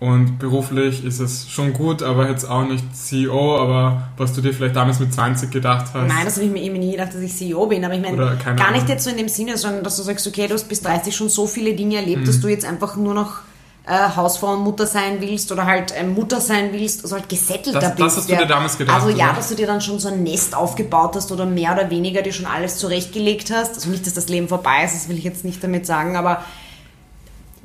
und 0.00 0.38
beruflich 0.40 1.04
ist 1.04 1.20
es 1.20 1.48
schon 1.48 1.72
gut, 1.72 2.02
aber 2.02 2.28
jetzt 2.28 2.44
auch 2.44 2.64
nicht 2.66 2.84
CEO, 2.96 3.56
aber 3.58 4.08
was 4.16 4.32
du 4.32 4.40
dir 4.40 4.52
vielleicht 4.52 4.74
damals 4.74 4.98
mit 4.98 5.14
20 5.14 5.50
gedacht 5.52 5.86
hast. 5.94 6.08
Nein, 6.08 6.24
das 6.24 6.36
habe 6.36 6.46
ich 6.46 6.52
mir 6.52 6.62
eben 6.62 6.78
nie 6.80 6.92
gedacht, 6.92 7.14
dass 7.14 7.20
ich 7.20 7.36
CEO 7.36 7.66
bin. 7.66 7.84
Aber 7.84 7.94
ich 7.94 8.00
meine, 8.02 8.16
gar 8.16 8.36
Ahnung. 8.46 8.72
nicht 8.72 8.88
jetzt 8.88 9.04
so 9.04 9.10
in 9.10 9.16
dem 9.16 9.28
Sinne, 9.28 9.56
sondern 9.56 9.84
dass 9.84 9.96
du 9.96 10.02
sagst, 10.02 10.26
okay, 10.26 10.46
du 10.48 10.54
hast 10.54 10.68
bis 10.68 10.80
30 10.82 11.14
schon 11.14 11.28
so 11.28 11.46
viele 11.46 11.74
Dinge 11.74 11.96
erlebt, 11.96 12.22
Mhm. 12.22 12.26
dass 12.26 12.40
du 12.40 12.48
jetzt 12.48 12.64
einfach 12.64 12.96
nur 12.96 13.14
noch 13.14 13.40
äh, 13.86 14.08
Hausfrau 14.16 14.52
und 14.54 14.60
Mutter 14.62 14.86
sein 14.86 15.20
willst 15.20 15.50
oder 15.50 15.64
halt 15.66 15.92
äh, 15.92 16.04
Mutter 16.04 16.40
sein 16.40 16.72
willst, 16.72 17.02
also 17.02 17.16
halt 17.16 17.28
gesettelter 17.28 17.80
Das- 17.80 17.90
bist. 17.94 18.00
das 18.06 18.16
hast 18.18 18.30
du 18.30 18.36
dir 18.36 18.46
damals 18.46 18.76
gedacht, 18.78 18.96
Also 18.96 19.08
ja, 19.08 19.26
oder? 19.26 19.36
dass 19.36 19.48
du 19.48 19.54
dir 19.54 19.66
dann 19.66 19.80
schon 19.80 19.98
so 19.98 20.08
ein 20.08 20.22
Nest 20.22 20.54
aufgebaut 20.54 21.16
hast 21.16 21.32
oder 21.32 21.46
mehr 21.46 21.72
oder 21.72 21.88
weniger 21.90 22.22
dir 22.22 22.32
schon 22.32 22.46
alles 22.46 22.76
zurechtgelegt 22.78 23.50
hast. 23.50 23.74
Also 23.74 23.88
nicht, 23.90 24.06
dass 24.06 24.14
das 24.14 24.28
Leben 24.28 24.48
vorbei 24.48 24.84
ist, 24.84 24.94
das 24.94 25.08
will 25.08 25.16
ich 25.18 25.24
jetzt 25.24 25.44
nicht 25.44 25.62
damit 25.64 25.86
sagen, 25.86 26.16
aber 26.16 26.44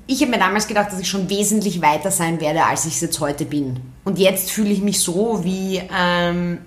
ich 0.08 0.22
habe 0.22 0.32
mir 0.32 0.38
damals 0.40 0.68
gedacht, 0.68 0.92
dass 0.92 1.00
ich 1.00 1.10
schon 1.10 1.30
wesentlich 1.30 1.82
weiter 1.82 2.12
sein 2.12 2.40
werde, 2.40 2.64
als 2.66 2.86
ich 2.86 2.94
es 2.94 3.02
jetzt 3.02 3.20
heute 3.20 3.44
bin. 3.46 3.82
Und 4.04 4.20
jetzt 4.20 4.52
fühle 4.52 4.70
ich 4.70 4.82
mich 4.82 5.00
so 5.02 5.44
wie 5.44 5.82
ähm, 5.96 6.60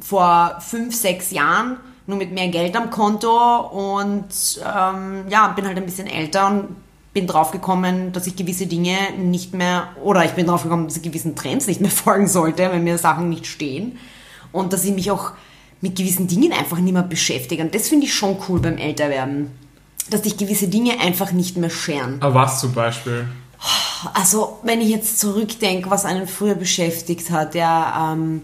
vor 0.00 0.56
fünf, 0.60 0.94
sechs 0.94 1.30
Jahren, 1.32 1.76
nur 2.06 2.16
mit 2.18 2.32
mehr 2.32 2.48
Geld 2.48 2.76
am 2.76 2.90
Konto 2.90 3.58
und 3.96 4.28
ähm, 4.64 5.24
ja, 5.28 5.48
bin 5.48 5.66
halt 5.66 5.76
ein 5.76 5.84
bisschen 5.84 6.06
älter 6.06 6.46
und 6.46 6.68
bin 7.12 7.26
draufgekommen, 7.26 8.12
dass 8.12 8.26
ich 8.26 8.36
gewisse 8.36 8.66
Dinge 8.66 8.96
nicht 9.18 9.52
mehr, 9.52 9.88
oder 10.02 10.24
ich 10.24 10.32
bin 10.32 10.46
draufgekommen, 10.46 10.86
dass 10.86 10.96
ich 10.96 11.02
gewissen 11.02 11.34
Trends 11.34 11.66
nicht 11.66 11.80
mehr 11.80 11.90
folgen 11.90 12.28
sollte, 12.28 12.70
wenn 12.70 12.84
mir 12.84 12.98
Sachen 12.98 13.28
nicht 13.28 13.46
stehen. 13.46 13.98
Und 14.52 14.72
dass 14.72 14.84
ich 14.84 14.92
mich 14.92 15.10
auch 15.10 15.32
mit 15.80 15.96
gewissen 15.96 16.28
Dingen 16.28 16.52
einfach 16.52 16.78
nicht 16.78 16.92
mehr 16.92 17.02
beschäftige. 17.02 17.62
Und 17.62 17.74
das 17.74 17.88
finde 17.88 18.06
ich 18.06 18.14
schon 18.14 18.36
cool 18.48 18.60
beim 18.60 18.76
Älterwerden. 18.76 19.50
Dass 20.10 20.22
dich 20.22 20.36
gewisse 20.36 20.68
Dinge 20.68 20.98
einfach 21.00 21.32
nicht 21.32 21.56
mehr 21.56 21.70
scheren. 21.70 22.16
Aber 22.20 22.34
was 22.34 22.60
zum 22.60 22.72
Beispiel? 22.72 23.28
Also, 24.14 24.58
wenn 24.62 24.80
ich 24.80 24.88
jetzt 24.88 25.20
zurückdenke, 25.20 25.90
was 25.90 26.04
einen 26.04 26.26
früher 26.26 26.54
beschäftigt 26.54 27.30
hat, 27.30 27.54
ja, 27.54 28.12
ähm, 28.12 28.42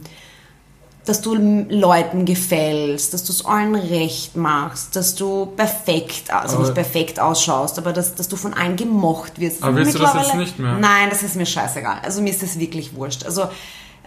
dass 1.06 1.20
du 1.20 1.34
Leuten 1.34 2.25
gefällst, 2.25 3.14
dass 3.14 3.25
du 3.25 3.32
es 3.32 3.46
allen 3.46 3.76
recht 3.76 4.36
machst, 4.36 4.96
dass 4.96 5.14
du 5.14 5.46
perfekt, 5.46 6.32
also 6.32 6.56
Aber- 6.56 6.64
nicht 6.64 6.75
perfekt 6.75 7.20
ausschaust, 7.20 7.78
aber 7.78 7.92
dass, 7.92 8.14
dass 8.16 8.28
du 8.28 8.36
von 8.36 8.52
allen 8.52 8.76
gemocht 8.76 9.38
wirst. 9.38 9.62
Aber 9.62 9.76
willst 9.76 9.94
du 9.94 10.00
das 10.00 10.14
jetzt 10.14 10.34
nicht 10.34 10.58
mehr? 10.58 10.75
Nein, 10.75 11.08
das 11.08 11.22
ist 11.22 11.36
mir 11.36 11.46
scheißegal. 11.46 12.00
Also 12.02 12.20
mir 12.20 12.30
ist 12.30 12.42
das 12.42 12.58
wirklich 12.58 12.94
wurscht. 12.96 13.25
Also 13.25 13.48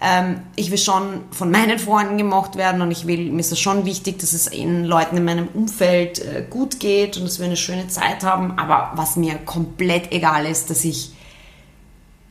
ähm, 0.01 0.41
ich 0.57 0.71
will 0.71 0.77
schon 0.77 1.21
von 1.31 1.51
meinen 1.51 1.79
Freunden 1.79 2.17
gemocht 2.17 2.57
werden 2.57 2.81
und 2.81 2.91
ich 2.91 3.07
will, 3.07 3.31
mir 3.31 3.39
ist 3.39 3.51
es 3.53 3.59
schon 3.59 3.85
wichtig, 3.85 4.19
dass 4.19 4.33
es 4.33 4.47
in 4.47 4.83
Leuten 4.83 5.15
in 5.15 5.25
meinem 5.25 5.47
Umfeld 5.53 6.19
äh, 6.19 6.45
gut 6.49 6.81
geht 6.81 7.15
und 7.17 7.23
dass 7.23 7.39
wir 7.39 7.45
eine 7.45 7.57
schöne 7.57 7.87
Zeit 7.87 8.23
haben. 8.23 8.57
Aber 8.57 8.91
was 8.95 9.15
mir 9.15 9.35
komplett 9.35 10.11
egal 10.11 10.45
ist, 10.45 10.69
dass 10.69 10.83
ich 10.83 11.13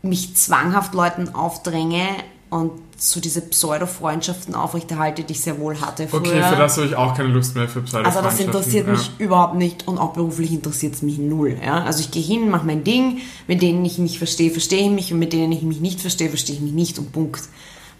mich 0.02 0.36
zwanghaft 0.36 0.94
Leuten 0.94 1.34
aufdränge 1.34 2.06
und 2.50 2.72
so 3.00 3.20
diese 3.20 3.40
Pseudo-Freundschaften 3.42 4.54
aufrechterhalte, 4.54 5.22
die 5.22 5.32
ich 5.32 5.40
sehr 5.40 5.58
wohl 5.58 5.80
hatte 5.80 6.08
früher. 6.08 6.20
Okay, 6.20 6.42
für 6.42 6.56
das 6.56 6.76
habe 6.76 6.86
ich 6.88 6.96
auch 6.96 7.14
keine 7.16 7.28
Lust 7.28 7.54
mehr 7.54 7.68
für 7.68 7.80
Also 7.80 7.90
Pseudo-Freundschaften. 7.92 8.24
das 8.24 8.40
interessiert 8.40 8.86
ja. 8.86 8.92
mich 8.92 9.10
überhaupt 9.18 9.54
nicht 9.54 9.86
und 9.86 9.98
auch 9.98 10.12
beruflich 10.14 10.52
interessiert 10.52 10.94
es 10.94 11.02
mich 11.02 11.18
null. 11.18 11.56
Ja? 11.64 11.84
Also 11.84 12.00
ich 12.00 12.10
gehe 12.10 12.22
hin, 12.22 12.50
mache 12.50 12.66
mein 12.66 12.82
Ding, 12.84 13.18
mit 13.46 13.62
denen 13.62 13.84
ich 13.84 13.98
mich 13.98 14.18
verstehe, 14.18 14.50
verstehe 14.50 14.82
ich 14.86 14.90
mich 14.90 15.12
und 15.12 15.18
mit 15.20 15.32
denen 15.32 15.52
ich 15.52 15.62
mich 15.62 15.80
nicht 15.80 16.00
verstehe, 16.00 16.28
verstehe 16.28 16.56
ich 16.56 16.60
mich 16.62 16.72
nicht 16.72 16.98
und 16.98 17.12
Punkt. 17.12 17.42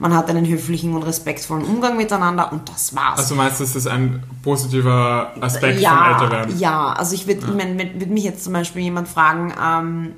Man 0.00 0.14
hat 0.16 0.28
einen 0.30 0.46
höflichen 0.46 0.94
und 0.94 1.02
respektvollen 1.02 1.64
Umgang 1.64 1.96
miteinander 1.96 2.52
und 2.52 2.68
das 2.68 2.94
war's. 2.94 3.18
Also 3.18 3.34
meinst 3.34 3.58
du, 3.58 3.64
das 3.64 3.74
ist 3.74 3.88
ein 3.88 4.22
positiver 4.44 5.32
Aspekt 5.40 5.80
ja, 5.80 6.12
Älterwerden? 6.20 6.58
ja, 6.58 6.92
also 6.92 7.14
ich 7.14 7.26
würde, 7.26 7.40
ich 7.40 7.54
meine, 7.54 7.76
wenn- 7.78 8.00
würde 8.00 8.12
mich 8.12 8.22
jetzt 8.24 8.44
zum 8.44 8.52
Beispiel 8.52 8.82
jemand 8.82 9.08
fragen, 9.08 9.52
ähm, 9.60 10.12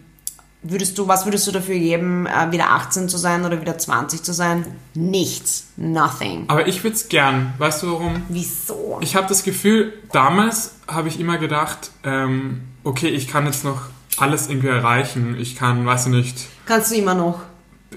würdest 0.63 0.99
du, 0.99 1.09
was 1.09 1.25
würdest 1.25 1.47
du 1.47 1.53
dafür 1.53 1.79
geben, 1.79 2.27
äh, 2.27 2.53
wieder 2.53 2.71
18 2.71 3.09
zu 3.09 3.17
sein 3.17 3.45
oder 3.45 3.61
wieder 3.61 3.79
20 3.79 4.23
zu 4.23 4.33
sein? 4.33 4.67
Nichts, 4.95 5.69
nothing. 5.77 6.45
Aber 6.49 6.67
ich 6.67 6.83
würde 6.85 6.97
es 6.97 7.09
gern. 7.09 7.55
Weißt 7.59 7.83
du 7.83 7.93
warum? 7.93 8.23
Wieso? 8.29 8.99
Ich 9.01 9.17
habe 9.17 9.27
das 9.27 9.43
Gefühl, 9.43 9.93
damals 10.13 10.75
habe 10.87 11.09
ich 11.09 11.19
immer 11.19 11.39
gedacht, 11.39 11.91
ähm, 12.05 12.63
okay, 12.85 13.09
ich 13.09 13.29
kann 13.29 13.47
jetzt 13.47 13.65
noch 13.65 13.83
alles 14.19 14.49
irgendwie 14.49 14.69
erreichen. 14.69 15.37
Ich 15.39 15.57
kann, 15.57 15.87
weiß 15.87 16.07
ich 16.07 16.13
nicht, 16.13 16.47
Kannst 16.67 16.91
du 16.91 16.97
immer 16.97 17.15
noch? 17.15 17.41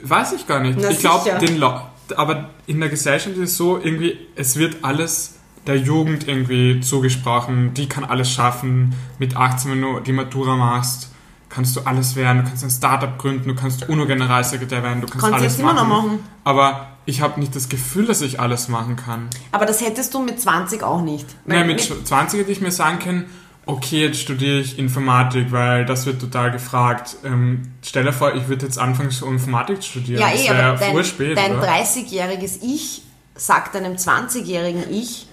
weiß 0.01 0.33
ich 0.33 0.47
gar 0.47 0.59
nicht. 0.59 0.79
Na, 0.81 0.89
ich 0.89 0.99
glaube, 0.99 1.29
den 1.39 1.57
Lo 1.57 1.81
aber 2.17 2.49
in 2.67 2.79
der 2.79 2.89
Gesellschaft 2.89 3.37
ist 3.37 3.51
es 3.51 3.57
so, 3.57 3.79
irgendwie, 3.81 4.17
es 4.35 4.57
wird 4.57 4.83
alles 4.83 5.35
der 5.65 5.77
Jugend 5.77 6.27
irgendwie 6.27 6.81
zugesprochen. 6.81 7.73
Die 7.73 7.87
kann 7.87 8.03
alles 8.03 8.29
schaffen. 8.29 8.93
Mit 9.19 9.37
18, 9.37 9.71
wenn 9.71 9.81
du 9.81 9.99
die 10.01 10.11
Matura 10.11 10.55
machst, 10.55 11.09
kannst 11.53 11.75
du 11.75 11.81
alles 11.81 12.15
werden. 12.15 12.39
Du 12.39 12.49
kannst 12.49 12.63
ein 12.63 12.69
Startup 12.69 13.17
gründen, 13.17 13.47
du 13.47 13.55
kannst 13.55 13.87
UNO-Generalsekretär 13.87 14.81
werden, 14.81 15.01
du 15.01 15.07
kannst, 15.07 15.21
Kannst 15.21 15.39
alles 15.39 15.53
jetzt 15.53 15.59
immer 15.59 15.73
noch 15.73 15.87
machen. 15.87 16.19
Aber 16.43 16.87
ich 17.05 17.21
habe 17.21 17.39
nicht 17.39 17.55
das 17.55 17.69
Gefühl, 17.69 18.05
dass 18.05 18.21
ich 18.21 18.39
alles 18.39 18.69
machen 18.69 18.95
kann. 18.95 19.29
Aber 19.51 19.65
das 19.65 19.81
hättest 19.81 20.13
du 20.13 20.23
mit 20.23 20.39
20 20.39 20.83
auch 20.83 21.01
nicht. 21.01 21.27
Nein, 21.45 21.59
Weil 21.59 21.67
mit 21.67 21.81
20 21.81 22.39
hätte 22.39 22.51
ich 22.51 22.61
mir 22.61 22.71
sagen 22.71 22.99
können, 22.99 23.25
okay, 23.65 24.01
jetzt 24.05 24.19
studiere 24.19 24.59
ich 24.59 24.79
Informatik, 24.79 25.51
weil 25.51 25.85
das 25.85 26.05
wird 26.05 26.19
total 26.19 26.51
gefragt. 26.51 27.17
Ähm, 27.23 27.73
stell 27.83 28.03
dir 28.03 28.13
vor, 28.13 28.33
ich 28.35 28.47
würde 28.47 28.65
jetzt 28.65 28.79
anfangen, 28.79 29.11
so 29.11 29.27
Informatik 29.27 29.81
zu 29.81 29.89
studieren. 29.91 30.21
Ja, 30.21 30.33
eh, 30.33 30.49
wäre 30.49 30.63
aber 30.63 30.79
dein, 30.79 30.95
urspät, 30.95 31.37
dein 31.37 31.57
oder? 31.57 31.67
30-jähriges 31.67 32.59
Ich 32.61 33.03
sagt 33.35 33.75
deinem 33.75 33.93
20-jährigen 33.93 34.91
Ich, 34.91 35.27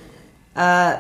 äh, 0.55 0.93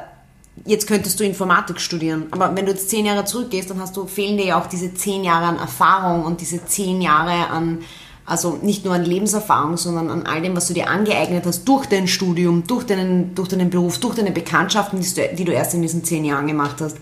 jetzt 0.65 0.87
könntest 0.87 1.19
du 1.21 1.25
Informatik 1.25 1.81
studieren. 1.81 2.27
Aber 2.31 2.55
wenn 2.57 2.67
du 2.67 2.73
jetzt 2.73 2.91
10 2.91 3.07
Jahre 3.07 3.25
zurückgehst, 3.25 3.71
dann 3.71 3.81
hast 3.81 3.97
du, 3.97 4.07
fehlen 4.07 4.37
dir 4.37 4.47
ja 4.47 4.61
auch 4.61 4.67
diese 4.67 4.93
10 4.93 5.25
Jahre 5.25 5.47
an 5.47 5.59
Erfahrung 5.59 6.25
und 6.25 6.41
diese 6.41 6.65
10 6.65 7.01
Jahre 7.01 7.49
an, 7.49 7.79
also 8.27 8.59
nicht 8.63 8.85
nur 8.85 8.95
an 8.95 9.05
Lebenserfahrung, 9.05 9.77
sondern 9.77 10.11
an 10.11 10.27
all 10.27 10.43
dem, 10.43 10.55
was 10.57 10.69
du 10.69 10.75
dir 10.75 10.89
angeeignet 10.89 11.47
hast 11.47 11.65
durch 11.65 11.87
dein 11.87 12.09
Studium, 12.09 12.67
durch 12.67 12.85
deinen, 12.85 13.35
durch 13.35 13.49
deinen 13.49 13.71
Beruf, 13.71 13.99
durch 13.99 14.15
deine 14.15 14.31
Bekanntschaften, 14.31 15.01
die 15.01 15.45
du, 15.45 15.53
erst 15.53 15.75
in 15.75 15.83
diesen 15.83 16.05
10 16.05 16.25
Jahren 16.25 16.47
gemacht 16.47 16.77
hast. 16.81 16.99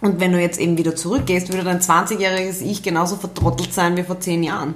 Und 0.00 0.20
wenn 0.20 0.32
du 0.32 0.40
jetzt 0.40 0.60
eben 0.60 0.76
wieder 0.76 0.94
zurückgehst, 0.94 1.50
würde 1.50 1.64
dein 1.64 1.80
20-jähriges 1.80 2.60
Ich 2.60 2.82
genauso 2.82 3.16
vertrottelt 3.16 3.72
sein 3.72 3.96
wie 3.96 4.02
vor 4.02 4.20
10 4.20 4.42
Jahren. 4.42 4.74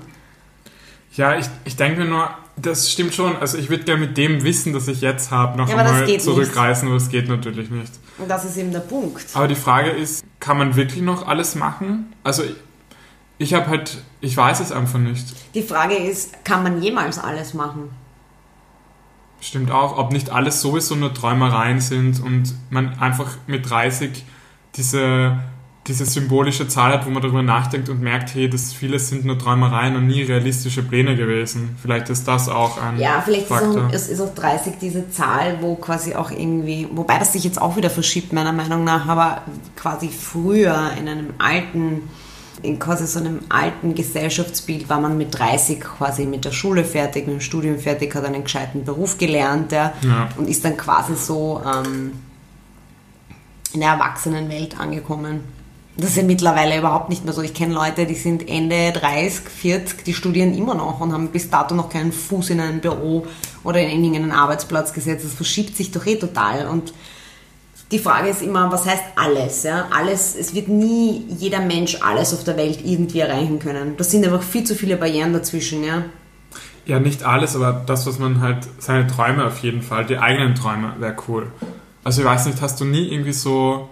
Ja, 1.17 1.37
ich, 1.37 1.47
ich 1.65 1.77
denke 1.77 2.05
nur, 2.05 2.31
das 2.61 2.91
stimmt 2.91 3.15
schon. 3.15 3.37
Also 3.37 3.59
ich 3.59 3.71
würde 3.71 3.85
gerne 3.85 4.07
mit 4.07 4.17
dem 4.17 4.43
Wissen, 4.43 4.73
das 4.73 4.89
ich 4.89 5.01
jetzt 5.01 5.31
habe, 5.31 5.57
noch 5.57 5.69
Ja, 5.69 5.77
einmal 5.77 6.05
geht 6.07 6.23
zurückreisen, 6.23 6.89
aber 6.89 6.99
das 6.99 7.09
geht 7.09 7.29
natürlich 7.29 7.71
nicht. 7.71 7.93
Und 8.19 8.29
das 8.29 8.45
ist 8.45 8.57
eben 8.57 8.73
der 8.73 8.81
Punkt. 8.81 9.27
Aber 9.35 9.49
die 9.49 9.55
Frage 9.55 9.91
ist, 9.91 10.25
kann 10.41 10.59
man 10.59 10.77
wirklich 10.77 11.03
noch 11.03 11.27
alles 11.27 11.55
machen? 11.55 12.13
Also 12.25 12.43
ich, 12.45 12.55
ich 13.39 13.55
habe 13.55 13.69
halt, 13.69 14.03
ich 14.21 14.37
weiß 14.37 14.61
es 14.61 14.73
einfach 14.73 14.99
nicht. 14.99 15.25
Die 15.55 15.63
Frage 15.63 15.95
ist, 15.95 16.45
kann 16.45 16.63
man 16.63 16.83
jemals 16.83 17.19
alles 17.19 17.55
machen? 17.55 17.91
Stimmt 19.41 19.71
auch, 19.71 19.97
ob 19.97 20.13
nicht 20.13 20.31
alles 20.31 20.61
sowieso 20.61 20.97
nur 20.97 21.15
Träumereien 21.15 21.81
sind 21.81 22.21
und 22.21 22.55
man 22.71 22.99
einfach 22.99 23.37
mit 23.47 23.71
30 23.71 24.25
diese, 24.75 25.39
diese 25.89 26.05
symbolische 26.05 26.69
Zahl 26.69 26.93
hat, 26.93 27.07
wo 27.07 27.11
man 27.11 27.23
darüber 27.23 27.43
nachdenkt 27.43 27.89
und 27.89 28.01
merkt, 28.01 28.35
hey, 28.35 28.49
das 28.49 28.73
vieles 28.73 29.09
sind 29.09 29.25
nur 29.25 29.39
Träumereien 29.39 29.97
und 29.97 30.07
nie 30.07 30.23
realistische 30.23 30.83
Pläne 30.83 31.17
gewesen. 31.17 31.77
Vielleicht 31.81 32.11
ist 32.11 32.29
das 32.29 32.49
auch 32.49 32.81
ein 32.81 32.99
Ja, 32.99 33.23
vielleicht 33.25 33.43
ist 33.45 33.49
Faktor. 33.49 33.87
auch, 33.87 33.93
es 33.93 34.09
ist 34.09 34.21
auch 34.21 34.35
30 34.35 34.75
diese 34.81 35.11
Zahl, 35.11 35.59
wo 35.63 35.75
quasi 35.77 36.15
auch 36.15 36.31
irgendwie, 36.31 36.87
wobei 36.93 37.19
das 37.19 37.33
sich 37.33 37.43
jetzt 37.45 37.61
auch 37.61 37.77
wieder 37.77 37.91
verschiebt, 37.91 38.33
meiner 38.33 38.53
Meinung 38.53 38.85
nach, 38.85 39.09
aber 39.09 39.43
quasi 39.77 40.09
früher 40.11 40.91
in 41.01 41.09
einem 41.09 41.31
alten, 41.39 42.03
in 42.63 42.79
quasi 42.79 43.07
so 43.07 43.21
einem 43.21 43.41
alten 43.49 43.95
Gesellschaftsbild 43.95 44.89
war 44.89 45.01
man 45.01 45.17
mit 45.17 45.39
30 45.39 45.81
quasi 45.81 46.27
mit 46.27 46.45
der 46.45 46.53
Schule 46.53 46.85
fertig, 46.85 47.27
mit 47.27 47.37
dem 47.37 47.41
Studium 47.41 47.79
fertig, 47.79 48.15
hat 48.15 48.25
einen 48.25 48.43
gescheiten 48.45 48.85
Beruf 48.85 49.17
gelernt 49.17 49.73
ja, 49.73 49.93
Ja. 50.03 50.29
und 50.37 50.49
ist 50.49 50.65
dann 50.65 50.77
quasi 50.77 51.15
so 51.17 51.63
ähm, 51.65 52.13
in 53.73 53.81
der 53.81 53.91
Erwachsenenwelt 53.91 54.79
angekommen. 54.79 55.57
Das 56.01 56.11
ist 56.11 56.17
ja 56.17 56.23
mittlerweile 56.23 56.79
überhaupt 56.79 57.09
nicht 57.09 57.25
mehr 57.25 57.35
so. 57.35 57.43
Ich 57.43 57.55
kenne 57.55 57.75
Leute, 57.75 58.07
die 58.07 58.15
sind 58.15 58.49
Ende 58.49 58.93
30, 58.93 59.49
40, 59.49 60.05
die 60.05 60.15
studieren 60.15 60.57
immer 60.57 60.77
noch 60.77 61.01
und 61.01 61.13
haben 61.13 61.27
bis 61.29 61.51
dato 61.51 61.75
noch 61.75 61.91
keinen 61.91 62.13
Fuß 62.13 62.51
in 62.51 62.61
ein 62.61 62.81
Büro 62.81 63.27
oder 63.65 63.81
in 63.81 64.05
irgendeinen 64.05 64.31
Arbeitsplatz 64.31 64.93
gesetzt. 64.93 65.25
Das 65.25 65.35
verschiebt 65.35 65.77
sich 65.77 65.91
doch 65.91 66.07
eh 66.07 66.15
total. 66.15 66.69
Und 66.69 66.93
die 67.91 67.99
Frage 67.99 68.29
ist 68.29 68.43
immer, 68.43 68.71
was 68.71 68.87
heißt 68.87 69.03
alles? 69.17 69.65
Ja? 69.65 69.89
Alles, 69.91 70.37
es 70.37 70.55
wird 70.55 70.69
nie 70.69 71.25
jeder 71.37 71.61
Mensch 71.61 71.99
alles 72.01 72.33
auf 72.33 72.45
der 72.45 72.57
Welt 72.57 72.79
irgendwie 72.85 73.19
erreichen 73.19 73.59
können. 73.59 73.97
Da 73.97 74.05
sind 74.05 74.25
einfach 74.25 74.43
viel 74.43 74.63
zu 74.63 74.77
viele 74.77 74.97
Barrieren 74.97 75.33
dazwischen. 75.33 75.83
Ja? 75.83 76.05
Ja, 76.87 77.01
nicht 77.01 77.25
alles, 77.25 77.57
aber 77.57 77.83
das, 77.85 78.07
was 78.07 78.21
man 78.21 78.41
halt, 78.41 78.69
seine 78.79 79.09
Träume 79.09 79.45
auf 79.45 79.59
jeden 79.65 79.83
Fall, 79.83 80.07
die 80.07 80.19
eigenen 80.19 80.55
Träume, 80.55 80.95
wäre 81.01 81.17
cool. 81.27 81.51
Also 82.05 82.21
ich 82.21 82.27
weiß 82.29 82.47
nicht, 82.47 82.63
hast 82.63 82.81
du 82.81 82.85
nie 82.85 83.09
irgendwie 83.09 83.33
so, 83.33 83.89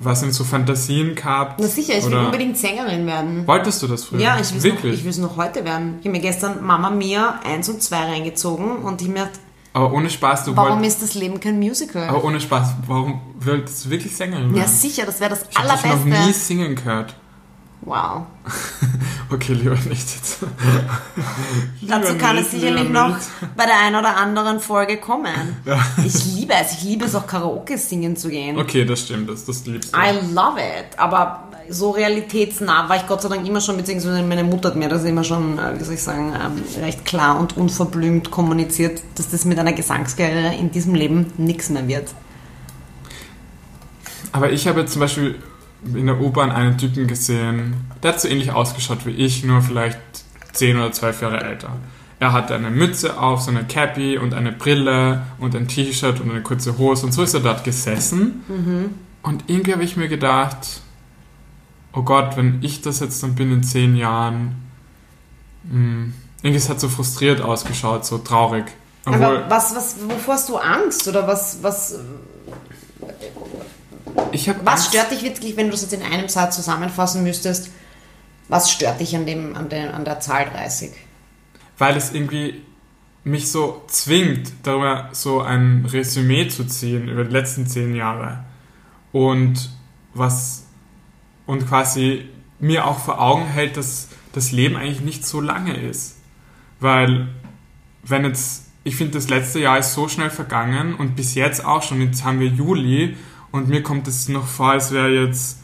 was 0.00 0.20
sind 0.20 0.32
so 0.34 0.44
Fantasien 0.44 1.14
gehabt? 1.14 1.60
Na 1.60 1.66
sicher, 1.68 1.96
ich 1.98 2.04
will 2.06 2.16
unbedingt 2.16 2.56
Sängerin 2.56 3.06
werden. 3.06 3.46
Wolltest 3.46 3.82
du 3.82 3.86
das 3.86 4.04
früher? 4.04 4.20
Ja, 4.20 4.38
ich 4.40 4.50
will 4.62 4.72
es 4.72 4.82
noch, 4.82 4.84
ich 5.12 5.18
noch 5.18 5.36
heute 5.36 5.64
werden. 5.64 5.96
Ich 6.00 6.06
habe 6.06 6.16
mir 6.16 6.20
gestern 6.22 6.64
Mama 6.64 6.90
Mia 6.90 7.38
1 7.44 7.68
und 7.68 7.82
2 7.82 7.96
reingezogen 7.96 8.78
und 8.78 9.02
ich 9.02 9.08
mir 9.08 9.28
aber 9.72 9.92
ohne 9.92 10.10
Spaß, 10.10 10.46
du 10.46 10.56
warum 10.56 10.80
wolltest, 10.80 11.00
ist 11.02 11.14
das 11.14 11.22
Leben 11.22 11.38
kein 11.38 11.58
Musical? 11.60 12.08
aber 12.08 12.24
ohne 12.24 12.40
Spaß, 12.40 12.74
warum 12.88 13.20
wolltest 13.38 13.84
du 13.84 13.90
wirklich 13.90 14.16
Sängerin 14.16 14.50
Ja, 14.50 14.62
werden? 14.62 14.68
sicher, 14.72 15.06
das 15.06 15.20
wäre 15.20 15.30
das 15.30 15.42
ich 15.48 15.56
habe 15.56 15.68
dich 15.80 15.84
noch 15.84 16.04
nie 16.04 16.12
Allerbeste. 16.12 16.40
singen 16.40 16.74
gehört. 16.74 17.14
Wow. 17.82 18.26
Okay, 19.32 19.52
lieber 19.52 19.76
nicht 19.76 19.90
jetzt. 19.90 20.38
Dazu 21.82 22.08
Lieber 22.12 22.18
kann 22.18 22.34
nicht, 22.34 22.46
es 22.46 22.50
sicherlich 22.50 22.88
noch 22.88 23.14
nicht. 23.14 23.28
bei 23.56 23.64
der 23.64 23.78
einen 23.78 23.94
oder 23.94 24.16
anderen 24.16 24.58
Folge 24.58 24.96
kommen. 24.96 25.56
Ich 26.04 26.34
liebe 26.34 26.52
es. 26.60 26.72
Ich 26.72 26.82
liebe 26.82 27.04
es 27.04 27.14
auch 27.14 27.28
Karaoke 27.28 27.78
singen 27.78 28.16
zu 28.16 28.28
gehen. 28.28 28.58
Okay, 28.58 28.84
das 28.84 29.02
stimmt, 29.02 29.30
das, 29.30 29.44
das 29.44 29.64
liebst 29.66 29.94
du. 29.94 29.98
I 30.00 30.34
love 30.34 30.58
it. 30.58 30.98
Aber 30.98 31.44
so 31.68 31.90
realitätsnah 31.92 32.88
war 32.88 32.96
ich 32.96 33.06
Gott 33.06 33.22
sei 33.22 33.28
Dank 33.28 33.46
immer 33.46 33.60
schon, 33.60 33.76
beziehungsweise 33.76 34.20
meine 34.24 34.42
Mutter 34.42 34.70
hat 34.70 34.76
mir 34.76 34.88
das 34.88 35.04
immer 35.04 35.22
schon, 35.22 35.56
äh, 35.60 35.78
wie 35.78 35.84
soll 35.84 35.94
ich 35.94 36.02
sagen, 36.02 36.32
ähm, 36.34 36.82
recht 36.82 37.04
klar 37.04 37.38
und 37.38 37.56
unverblümt 37.56 38.32
kommuniziert, 38.32 39.00
dass 39.14 39.30
das 39.30 39.44
mit 39.44 39.60
einer 39.60 39.72
Gesangskarriere 39.72 40.56
in 40.56 40.72
diesem 40.72 40.96
Leben 40.96 41.32
nichts 41.36 41.70
mehr 41.70 41.86
wird. 41.86 42.08
Aber 44.32 44.50
ich 44.50 44.66
habe 44.66 44.80
jetzt 44.80 44.92
zum 44.92 45.00
Beispiel 45.00 45.36
in 45.84 46.06
der 46.06 46.20
U-Bahn 46.20 46.50
einen 46.50 46.78
Typen 46.78 47.06
gesehen, 47.06 47.74
der 48.02 48.12
hat 48.12 48.20
so 48.20 48.28
ähnlich 48.28 48.52
ausgeschaut 48.52 49.06
wie 49.06 49.10
ich, 49.10 49.44
nur 49.44 49.62
vielleicht 49.62 49.98
10 50.52 50.76
oder 50.76 50.92
12 50.92 51.22
Jahre 51.22 51.40
älter. 51.42 51.76
Er 52.18 52.32
hatte 52.32 52.54
eine 52.54 52.70
Mütze 52.70 53.18
auf, 53.18 53.40
so 53.40 53.50
eine 53.50 53.64
Cappy 53.64 54.18
und 54.18 54.34
eine 54.34 54.52
Brille 54.52 55.22
und 55.38 55.56
ein 55.56 55.68
T-Shirt 55.68 56.20
und 56.20 56.30
eine 56.30 56.42
kurze 56.42 56.76
Hose 56.76 57.06
und 57.06 57.12
so 57.12 57.22
ist 57.22 57.32
er 57.32 57.40
dort 57.40 57.64
gesessen. 57.64 58.44
Und 59.22 59.44
irgendwie 59.46 59.72
habe 59.72 59.84
ich 59.84 59.96
mir 59.96 60.08
gedacht, 60.08 60.82
oh 61.94 62.02
Gott, 62.02 62.36
wenn 62.36 62.58
ich 62.62 62.82
das 62.82 63.00
jetzt 63.00 63.22
dann 63.22 63.34
bin 63.34 63.52
in 63.52 63.62
zehn 63.62 63.96
Jahren, 63.96 64.56
mh, 65.64 65.72
hm, 65.72 66.14
irgendwie 66.42 66.58
es 66.58 66.68
hat 66.68 66.80
so 66.80 66.88
frustriert 66.88 67.40
ausgeschaut, 67.40 68.04
so 68.06 68.18
traurig. 68.18 68.64
Obwohl, 69.04 69.24
Aber 69.24 69.50
was, 69.50 69.74
was, 69.74 69.96
wovor 70.08 70.34
hast 70.34 70.48
du 70.48 70.56
Angst? 70.56 71.06
Oder 71.08 71.26
was, 71.26 71.62
was, 71.62 71.98
ich 74.32 74.48
was 74.48 74.66
Angst. 74.66 74.88
stört 74.88 75.10
dich 75.10 75.22
wirklich, 75.22 75.56
wenn 75.56 75.66
du 75.66 75.72
das 75.72 75.82
jetzt 75.82 75.92
in 75.92 76.02
einem 76.02 76.28
Satz 76.28 76.56
zusammenfassen 76.56 77.22
müsstest? 77.22 77.70
Was 78.48 78.70
stört 78.70 79.00
dich 79.00 79.14
an, 79.14 79.26
dem, 79.26 79.56
an, 79.56 79.68
den, 79.68 79.88
an 79.88 80.04
der 80.04 80.20
Zahl 80.20 80.46
30? 80.50 80.90
Weil 81.78 81.96
es 81.96 82.12
irgendwie 82.12 82.62
mich 83.22 83.50
so 83.50 83.82
zwingt, 83.86 84.52
darüber 84.62 85.10
so 85.12 85.40
ein 85.40 85.86
Resümee 85.86 86.48
zu 86.48 86.64
ziehen 86.64 87.08
über 87.08 87.24
die 87.24 87.32
letzten 87.32 87.66
zehn 87.66 87.94
Jahre. 87.94 88.44
Und 89.12 89.70
was 90.14 90.64
und 91.46 91.68
quasi 91.68 92.28
mir 92.60 92.86
auch 92.86 92.98
vor 92.98 93.20
Augen 93.20 93.46
hält, 93.46 93.76
dass 93.76 94.08
das 94.32 94.52
Leben 94.52 94.76
eigentlich 94.76 95.00
nicht 95.00 95.26
so 95.26 95.40
lange 95.40 95.76
ist. 95.76 96.18
Weil, 96.78 97.28
wenn 98.02 98.24
jetzt, 98.24 98.66
ich 98.84 98.96
finde, 98.96 99.14
das 99.14 99.28
letzte 99.28 99.58
Jahr 99.58 99.78
ist 99.78 99.94
so 99.94 100.08
schnell 100.08 100.30
vergangen 100.30 100.94
und 100.94 101.16
bis 101.16 101.34
jetzt 101.34 101.64
auch 101.64 101.82
schon, 101.82 102.00
jetzt 102.00 102.24
haben 102.24 102.40
wir 102.40 102.46
Juli 102.46 103.16
und 103.52 103.68
mir 103.68 103.82
kommt 103.82 104.06
es 104.08 104.28
noch 104.28 104.46
vor, 104.46 104.72
als 104.72 104.92
wäre 104.92 105.08
jetzt 105.08 105.58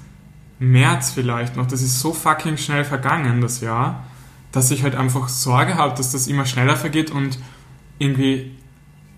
März 0.59 1.11
vielleicht 1.11 1.57
noch. 1.57 1.67
Das 1.67 1.83
ist 1.83 2.01
so 2.01 2.13
fucking 2.13 2.57
schnell 2.57 2.85
vergangen, 2.85 3.41
das 3.41 3.61
Jahr, 3.61 4.05
dass 4.53 4.71
ich 4.71 4.83
halt 4.83 4.95
einfach 4.95 5.29
Sorge 5.29 5.77
habe, 5.77 5.97
dass 5.97 6.13
das 6.13 6.27
immer 6.27 6.47
schneller 6.47 6.77
vergeht 6.77 7.11
und 7.11 7.39
irgendwie, 7.99 8.53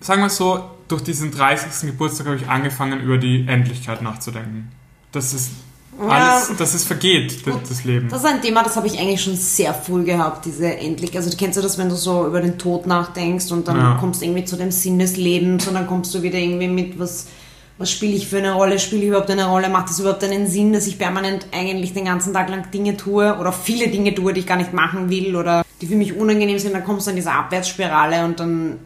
sagen 0.01 0.21
wir 0.21 0.29
so, 0.29 0.69
durch 0.87 1.03
diesen 1.03 1.31
30. 1.31 1.89
Geburtstag 1.91 2.27
habe 2.27 2.35
ich 2.35 2.47
angefangen, 2.47 2.99
über 3.01 3.17
die 3.17 3.45
Endlichkeit 3.47 4.01
nachzudenken. 4.01 4.71
Das 5.11 5.33
ist 5.33 5.51
alles, 5.99 6.55
dass 6.57 6.73
es 6.73 6.83
vergeht, 6.83 7.45
das, 7.45 7.55
das, 7.67 7.83
Leben. 7.83 8.09
Das 8.09 8.21
ist 8.23 8.25
ein 8.25 8.41
Thema, 8.41 8.63
das 8.63 8.75
habe 8.75 8.87
ich 8.87 8.99
eigentlich 8.99 9.21
schon 9.21 9.35
sehr 9.35 9.73
früh 9.73 10.03
gehabt, 10.03 10.45
diese 10.45 10.77
endlich. 10.77 11.15
Also 11.15 11.29
du 11.29 11.37
kennst 11.37 11.57
ja 11.57 11.61
das, 11.61 11.77
wenn 11.77 11.89
du 11.89 11.95
so 11.95 12.25
über 12.25 12.41
den 12.41 12.57
Tod 12.57 12.87
nachdenkst 12.87 13.51
und 13.51 13.67
dann 13.67 13.77
ja. 13.77 13.97
kommst 13.99 14.21
du 14.21 14.25
irgendwie 14.25 14.45
zu 14.45 14.55
dem 14.55 14.71
Sinn 14.71 14.97
des 14.99 15.17
Lebens 15.17 15.67
und 15.67 15.73
dann 15.73 15.87
kommst 15.87 16.13
du 16.13 16.21
wieder 16.21 16.37
irgendwie 16.37 16.67
mit, 16.67 16.99
was, 16.99 17.27
was 17.79 17.89
spiele 17.89 18.13
ich 18.13 18.27
für 18.27 18.37
eine 18.37 18.53
Rolle, 18.53 18.77
spiele 18.77 19.03
ich 19.03 19.07
überhaupt 19.07 19.31
eine 19.31 19.45
Rolle, 19.45 19.69
macht 19.69 19.89
es 19.89 19.99
überhaupt 19.99 20.23
einen 20.25 20.47
Sinn, 20.47 20.73
dass 20.73 20.85
ich 20.85 20.99
permanent 20.99 21.47
eigentlich 21.53 21.93
den 21.93 22.05
ganzen 22.05 22.33
Tag 22.33 22.49
lang 22.49 22.69
Dinge 22.71 22.97
tue 22.97 23.37
oder 23.39 23.53
viele 23.53 23.87
Dinge 23.87 24.13
tue, 24.13 24.33
die 24.33 24.41
ich 24.41 24.45
gar 24.45 24.57
nicht 24.57 24.73
machen 24.73 25.09
will 25.09 25.35
oder 25.37 25.63
die 25.81 25.87
für 25.87 25.95
mich 25.95 26.15
unangenehm 26.15 26.59
sind, 26.59 26.73
dann 26.73 26.83
kommst 26.83 27.07
du 27.07 27.11
in 27.11 27.15
diese 27.15 27.31
Abwärtsspirale 27.31 28.25
und 28.25 28.39
dann 28.39 28.79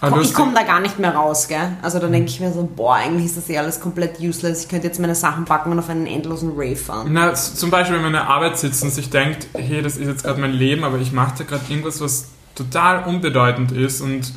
Komm, 0.00 0.22
ich 0.22 0.32
komme 0.32 0.54
da 0.54 0.62
gar 0.62 0.80
nicht 0.80 0.98
mehr 0.98 1.14
raus, 1.14 1.46
gell? 1.46 1.76
Also 1.82 1.98
dann 1.98 2.10
denke 2.12 2.30
ich 2.30 2.40
mir 2.40 2.50
so, 2.50 2.66
boah, 2.74 2.94
eigentlich 2.94 3.26
ist 3.26 3.36
das 3.36 3.48
ja 3.48 3.60
alles 3.60 3.80
komplett 3.80 4.18
useless. 4.18 4.62
Ich 4.62 4.68
könnte 4.70 4.86
jetzt 4.86 4.98
meine 4.98 5.14
Sachen 5.14 5.44
packen 5.44 5.70
und 5.70 5.78
auf 5.78 5.90
einen 5.90 6.06
endlosen 6.06 6.52
Rave 6.56 6.76
fahren. 6.76 7.08
Na, 7.12 7.34
zum 7.34 7.70
Beispiel, 7.70 7.96
wenn 7.96 8.04
man 8.04 8.14
in 8.14 8.20
der 8.20 8.28
Arbeit 8.28 8.58
sitzt 8.58 8.82
und 8.82 8.94
sich 8.94 9.10
denkt, 9.10 9.48
hey, 9.52 9.82
das 9.82 9.98
ist 9.98 10.06
jetzt 10.06 10.24
gerade 10.24 10.40
mein 10.40 10.52
Leben, 10.52 10.84
aber 10.84 10.96
ich 10.96 11.12
mache 11.12 11.34
da 11.36 11.44
gerade 11.44 11.64
irgendwas, 11.68 12.00
was 12.00 12.28
total 12.54 13.04
unbedeutend 13.04 13.72
ist 13.72 14.00
und, 14.00 14.32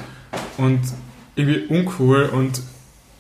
und 0.58 0.82
irgendwie 1.36 1.66
uncool 1.74 2.30
und 2.34 2.62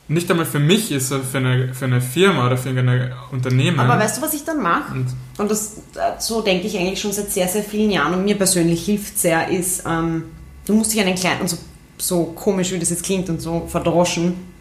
nicht 0.07 0.29
einmal 0.29 0.45
für 0.45 0.59
mich 0.59 0.91
ist, 0.91 1.09
sondern 1.09 1.27
für 1.27 1.37
eine, 1.37 1.73
für 1.73 1.85
eine 1.85 2.01
Firma 2.01 2.45
oder 2.45 2.57
für 2.57 2.69
ein 2.69 3.11
Unternehmen. 3.31 3.79
Aber 3.79 3.99
weißt 3.99 4.17
du, 4.17 4.21
was 4.21 4.33
ich 4.33 4.43
dann 4.43 4.61
mache? 4.61 4.93
Und, 4.93 5.07
und, 5.37 5.49
das, 5.49 5.77
äh, 5.95 6.19
so 6.19 6.41
denke 6.41 6.67
ich 6.67 6.77
eigentlich 6.77 6.99
schon 6.99 7.13
seit 7.13 7.31
sehr, 7.31 7.47
sehr 7.47 7.63
vielen 7.63 7.89
Jahren 7.89 8.13
und 8.13 8.25
mir 8.25 8.35
persönlich 8.35 8.85
hilft 8.85 9.17
sehr, 9.17 9.47
ist, 9.49 9.83
ähm, 9.87 10.25
du 10.65 10.73
musst 10.73 10.93
dich 10.93 10.99
einen 10.99 11.15
kleinen, 11.15 11.41
und 11.41 11.49
so 11.49 11.57
so 11.97 12.25
komisch, 12.25 12.71
wie 12.71 12.79
das 12.79 12.89
jetzt 12.89 13.03
klingt 13.03 13.29
und 13.29 13.41
so 13.41 13.67
verdroschen. 13.67 14.51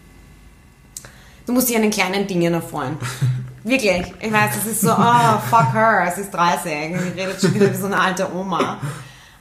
Du 1.46 1.52
musst 1.52 1.68
dich 1.68 1.76
an 1.76 1.82
den 1.82 1.90
kleinen 1.90 2.26
Dingen 2.26 2.54
erfreuen. 2.54 2.96
Wirklich. 3.64 4.12
Ich 4.20 4.32
weiß, 4.32 4.54
das 4.54 4.66
ist 4.66 4.80
so, 4.80 4.90
oh, 4.90 5.38
fuck 5.50 5.72
her, 5.72 6.04
es 6.08 6.18
ist 6.18 6.32
30. 6.32 6.72
Ich 7.14 7.22
rede 7.22 7.36
schon 7.40 7.54
wieder 7.54 7.72
wie 7.72 7.76
so 7.76 7.86
eine 7.86 7.98
alte 7.98 8.32
Oma. 8.34 8.78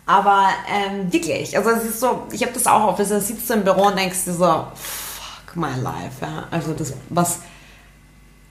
Aber 0.06 0.50
ähm, 0.70 1.12
wirklich, 1.12 1.56
also 1.58 1.70
es 1.70 1.84
ist 1.86 2.00
so, 2.00 2.28
ich 2.32 2.42
habe 2.42 2.52
das 2.54 2.68
auch 2.68 2.88
oft, 2.88 3.00
also 3.00 3.20
sitzt 3.20 3.50
du 3.50 3.54
im 3.54 3.64
Büro 3.64 3.88
und 3.88 3.98
denkst 3.98 4.26
dir 4.26 4.34
so, 4.34 4.68
my 5.56 5.80
life. 5.82 6.22
Ja? 6.22 6.48
Also 6.52 6.74
das, 6.74 6.94
was, 7.10 7.40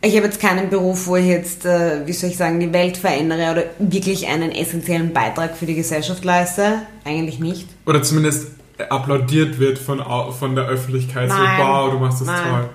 ich 0.02 0.16
habe 0.16 0.26
jetzt 0.26 0.40
keinen 0.40 0.70
Beruf, 0.70 1.06
wo 1.06 1.16
ich 1.16 1.26
jetzt, 1.26 1.64
äh, 1.64 2.06
wie 2.06 2.12
soll 2.12 2.30
ich 2.30 2.36
sagen, 2.36 2.60
die 2.60 2.72
Welt 2.72 2.96
verändere 2.96 3.52
oder 3.52 3.64
wirklich 3.78 4.26
einen 4.28 4.50
essentiellen 4.50 5.12
Beitrag 5.12 5.56
für 5.56 5.66
die 5.66 5.74
Gesellschaft 5.74 6.24
leiste. 6.24 6.82
Eigentlich 7.04 7.38
nicht. 7.38 7.68
Oder 7.86 8.02
zumindest 8.02 8.48
applaudiert 8.88 9.58
wird 9.58 9.78
von, 9.78 10.02
von 10.32 10.54
der 10.54 10.66
Öffentlichkeit. 10.66 11.28
Nein, 11.28 11.58
so, 11.58 11.64
wow, 11.64 11.90
du 11.90 11.98
machst 11.98 12.20
das 12.20 12.28
nein. 12.28 12.50
toll. 12.50 12.68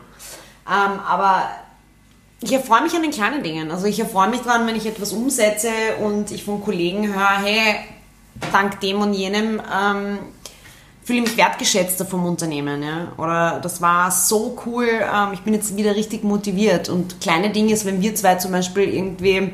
Ähm, 0.67 0.99
aber 1.07 1.49
ich 2.41 2.53
erfreue 2.53 2.83
mich 2.83 2.93
an 2.93 3.01
den 3.01 3.11
kleinen 3.11 3.43
Dingen. 3.43 3.71
Also 3.71 3.87
ich 3.87 3.99
erfreue 3.99 4.29
mich 4.29 4.41
daran, 4.41 4.67
wenn 4.67 4.75
ich 4.75 4.85
etwas 4.85 5.13
umsetze 5.13 5.69
und 6.03 6.31
ich 6.31 6.43
von 6.43 6.61
Kollegen 6.61 7.07
höre, 7.07 7.43
hey, 7.43 7.75
dank 8.51 8.79
dem 8.81 9.01
und 9.01 9.13
jenem 9.13 9.59
ähm, 9.59 10.19
fühle 11.05 11.19
ich 11.19 11.25
mich 11.25 11.37
wertgeschätzter 11.37 12.03
vom 12.03 12.25
Unternehmen. 12.25 12.81
Ja? 12.81 13.11
Oder 13.17 13.59
das 13.61 13.79
war 13.79 14.09
so 14.09 14.57
cool, 14.65 14.87
ähm, 14.89 15.29
ich 15.33 15.41
bin 15.41 15.53
jetzt 15.53 15.77
wieder 15.77 15.95
richtig 15.95 16.23
motiviert. 16.23 16.89
Und 16.89 17.21
kleine 17.21 17.51
Dinge 17.51 17.71
ist, 17.73 17.85
wenn 17.85 18.01
wir 18.01 18.15
zwei 18.15 18.35
zum 18.35 18.51
Beispiel 18.51 18.91
irgendwie 18.91 19.53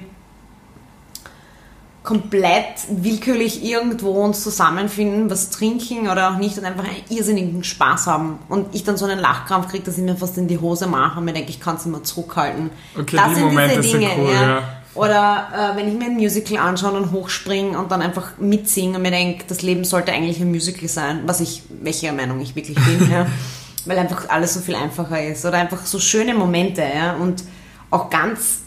komplett 2.04 2.80
willkürlich 2.90 3.64
irgendwo 3.64 4.12
uns 4.12 4.42
zusammenfinden, 4.42 5.30
was 5.30 5.50
trinken 5.50 6.10
oder 6.10 6.32
auch 6.32 6.38
nicht 6.38 6.58
und 6.58 6.64
einfach 6.66 6.86
einen 6.86 7.04
irrsinnigen 7.10 7.64
Spaß 7.64 8.08
haben. 8.08 8.40
Und 8.48 8.74
ich 8.74 8.86
dann 8.86 8.96
so 8.96 9.06
einen 9.06 9.20
Lachkrampf 9.20 9.68
kriege, 9.68 9.84
dass 9.84 9.98
ich 9.98 10.04
mir 10.04 10.16
fast 10.16 10.38
in 10.38 10.48
die 10.48 10.58
Hose 10.58 10.88
mache 10.88 11.20
und 11.20 11.26
mir 11.26 11.34
denke, 11.34 11.50
ich 11.50 11.60
kann 11.60 11.76
es 11.76 11.86
mehr 11.86 12.02
zurückhalten. 12.02 12.72
Okay, 12.98 13.18
das 13.18 13.30
die 13.30 13.36
sind 13.36 13.44
Momente 13.44 13.82
diese 13.82 13.98
Dinge. 13.98 14.10
Sind 14.10 14.20
cool, 14.24 14.34
ja. 14.34 14.42
ja. 14.42 14.81
Oder 14.94 15.74
äh, 15.74 15.78
wenn 15.78 15.88
ich 15.88 15.94
mir 15.94 16.06
ein 16.06 16.16
Musical 16.16 16.58
anschaue 16.58 16.94
und 16.94 17.12
hochspringe 17.12 17.80
und 17.80 17.92
dann 17.92 18.02
einfach 18.02 18.38
mitsinge 18.38 18.98
und 18.98 19.04
mir 19.04 19.12
denke, 19.12 19.46
das 19.48 19.62
Leben 19.62 19.86
sollte 19.86 20.12
eigentlich 20.12 20.40
ein 20.42 20.52
Musical 20.52 20.90
sein, 20.90 21.22
was 21.26 21.40
ich, 21.40 21.64
welcher 21.70 22.12
Meinung 22.12 22.42
ich 22.42 22.56
wirklich 22.56 22.78
bin, 22.78 23.10
ja. 23.10 23.26
weil 23.86 23.98
einfach 23.98 24.30
alles 24.30 24.54
so 24.54 24.60
viel 24.60 24.76
einfacher 24.76 25.24
ist. 25.24 25.46
Oder 25.46 25.60
einfach 25.60 25.86
so 25.86 26.00
schöne 26.00 26.34
Momente, 26.34 26.82
ja. 26.82 27.14
Und 27.14 27.44
auch 27.90 28.10
ganz 28.10 28.60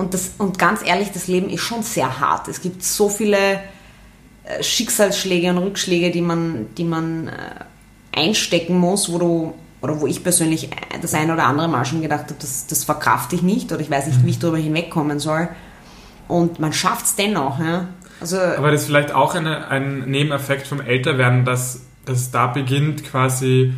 und, 0.00 0.14
das, 0.14 0.32
und 0.38 0.58
ganz 0.58 0.80
ehrlich, 0.82 1.10
das 1.12 1.28
Leben 1.28 1.50
ist 1.50 1.60
schon 1.60 1.82
sehr 1.82 2.20
hart. 2.20 2.48
Es 2.48 2.62
gibt 2.62 2.82
so 2.82 3.10
viele 3.10 3.60
äh, 4.44 4.62
Schicksalsschläge 4.62 5.50
und 5.50 5.58
Rückschläge, 5.58 6.10
die 6.10 6.22
man, 6.22 6.68
die 6.78 6.84
man 6.84 7.28
äh, 7.28 8.18
einstecken 8.18 8.78
muss, 8.78 9.12
wo 9.12 9.18
du, 9.18 9.54
oder 9.80 10.00
wo 10.00 10.06
ich 10.06 10.22
persönlich 10.22 10.70
das 11.00 11.14
ein 11.14 11.30
oder 11.30 11.44
andere 11.44 11.68
Mal 11.68 11.84
schon 11.84 12.02
gedacht 12.02 12.24
habe, 12.24 12.36
das, 12.38 12.66
das 12.66 12.84
verkraft 12.84 13.32
ich 13.32 13.42
nicht 13.42 13.72
oder 13.72 13.80
ich 13.80 13.90
weiß 13.90 14.06
nicht, 14.06 14.24
wie 14.24 14.30
ich 14.30 14.38
darüber 14.38 14.58
hinwegkommen 14.58 15.18
soll. 15.18 15.48
Und 16.28 16.60
man 16.60 16.72
schafft 16.72 17.06
es 17.06 17.16
dennoch. 17.16 17.58
Ja? 17.58 17.88
Also, 18.20 18.38
Aber 18.38 18.70
das 18.70 18.82
ist 18.82 18.86
vielleicht 18.86 19.12
auch 19.12 19.34
eine, 19.34 19.68
ein 19.68 20.10
Nebeneffekt 20.10 20.66
vom 20.66 20.80
Älterwerden, 20.80 21.44
dass, 21.44 21.80
dass 22.04 22.30
da 22.30 22.46
beginnt 22.46 23.04
quasi 23.04 23.72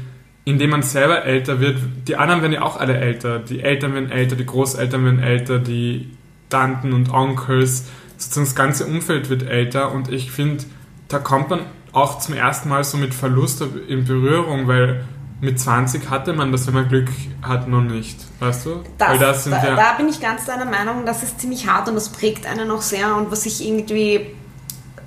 indem 0.45 0.71
man 0.71 0.83
selber 0.83 1.25
älter 1.25 1.61
wird, 1.61 1.79
die 2.09 2.17
anderen 2.17 2.43
werden 2.43 2.55
ja 2.55 2.63
auch 2.63 2.77
alle 2.77 2.97
älter. 2.97 3.39
Die 3.39 3.61
Eltern 3.61 3.95
werden 3.95 4.11
älter, 4.11 4.37
die 4.37 4.47
Großeltern 4.47 5.05
werden 5.05 5.23
älter, 5.23 5.59
die 5.59 6.11
Tanten 6.49 6.93
und 6.93 7.13
Onkels, 7.13 7.87
sozusagen 8.17 8.47
das 8.47 8.55
ganze 8.55 8.87
Umfeld 8.87 9.31
wird 9.31 9.45
älter 9.45 9.93
und 9.93 10.11
ich 10.11 10.31
finde, 10.31 10.65
da 11.09 11.19
kommt 11.19 11.51
man 11.51 11.61
auch 11.93 12.19
zum 12.19 12.35
ersten 12.35 12.69
Mal 12.69 12.85
so 12.85 12.97
mit 12.97 13.15
Verlust 13.15 13.63
in 13.89 14.05
Berührung, 14.05 14.67
weil 14.67 15.05
mit 15.43 15.59
20 15.59 16.09
hatte 16.09 16.33
man 16.33 16.53
das, 16.53 16.69
wenn 16.69 16.75
man 16.75 16.89
Glück 16.89 17.09
hat, 17.43 17.67
noch 17.67 17.83
nicht, 17.83 18.17
weißt 18.39 18.65
du? 18.65 18.85
Das, 18.97 19.19
das 19.19 19.45
da, 19.45 19.65
ja 19.65 19.75
da 19.75 19.93
bin 19.95 20.09
ich 20.09 20.21
ganz 20.21 20.45
deiner 20.45 20.65
Meinung, 20.65 21.05
das 21.05 21.25
ist 21.25 21.41
ziemlich 21.41 21.67
hart 21.67 21.89
und 21.89 21.97
das 21.97 22.11
prägt 22.11 22.47
einen 22.47 22.71
auch 22.71 22.81
sehr 22.81 23.17
und 23.17 23.33
was 23.33 23.45
ich 23.45 23.67
irgendwie 23.67 24.29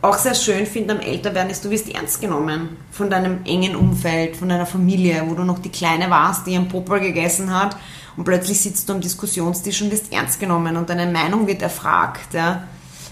auch 0.01 0.17
sehr 0.17 0.35
schön 0.35 0.65
finde 0.65 0.95
am 0.95 0.99
Älterwerden 0.99 1.49
ist, 1.49 1.63
du 1.63 1.69
wirst 1.69 1.89
ernst 1.89 2.19
genommen 2.19 2.75
von 2.91 3.09
deinem 3.09 3.45
engen 3.45 3.77
Umfeld, 3.77 4.35
von 4.35 4.49
deiner 4.49 4.65
Familie, 4.65 5.23
wo 5.25 5.35
du 5.35 5.45
noch 5.45 5.59
die 5.59 5.71
Kleine 5.71 6.09
warst, 6.09 6.45
die 6.45 6.55
einen 6.55 6.67
Popper 6.67 6.99
gegessen 6.99 7.57
hat 7.57 7.77
und 8.17 8.25
plötzlich 8.25 8.59
sitzt 8.59 8.89
du 8.89 8.93
am 8.93 8.99
Diskussionstisch 8.99 9.81
und 9.81 9.91
wirst 9.91 10.11
ernst 10.11 10.41
genommen 10.41 10.75
und 10.75 10.89
deine 10.89 11.09
Meinung 11.09 11.47
wird 11.47 11.61
erfragt. 11.61 12.33
Ja? 12.33 12.63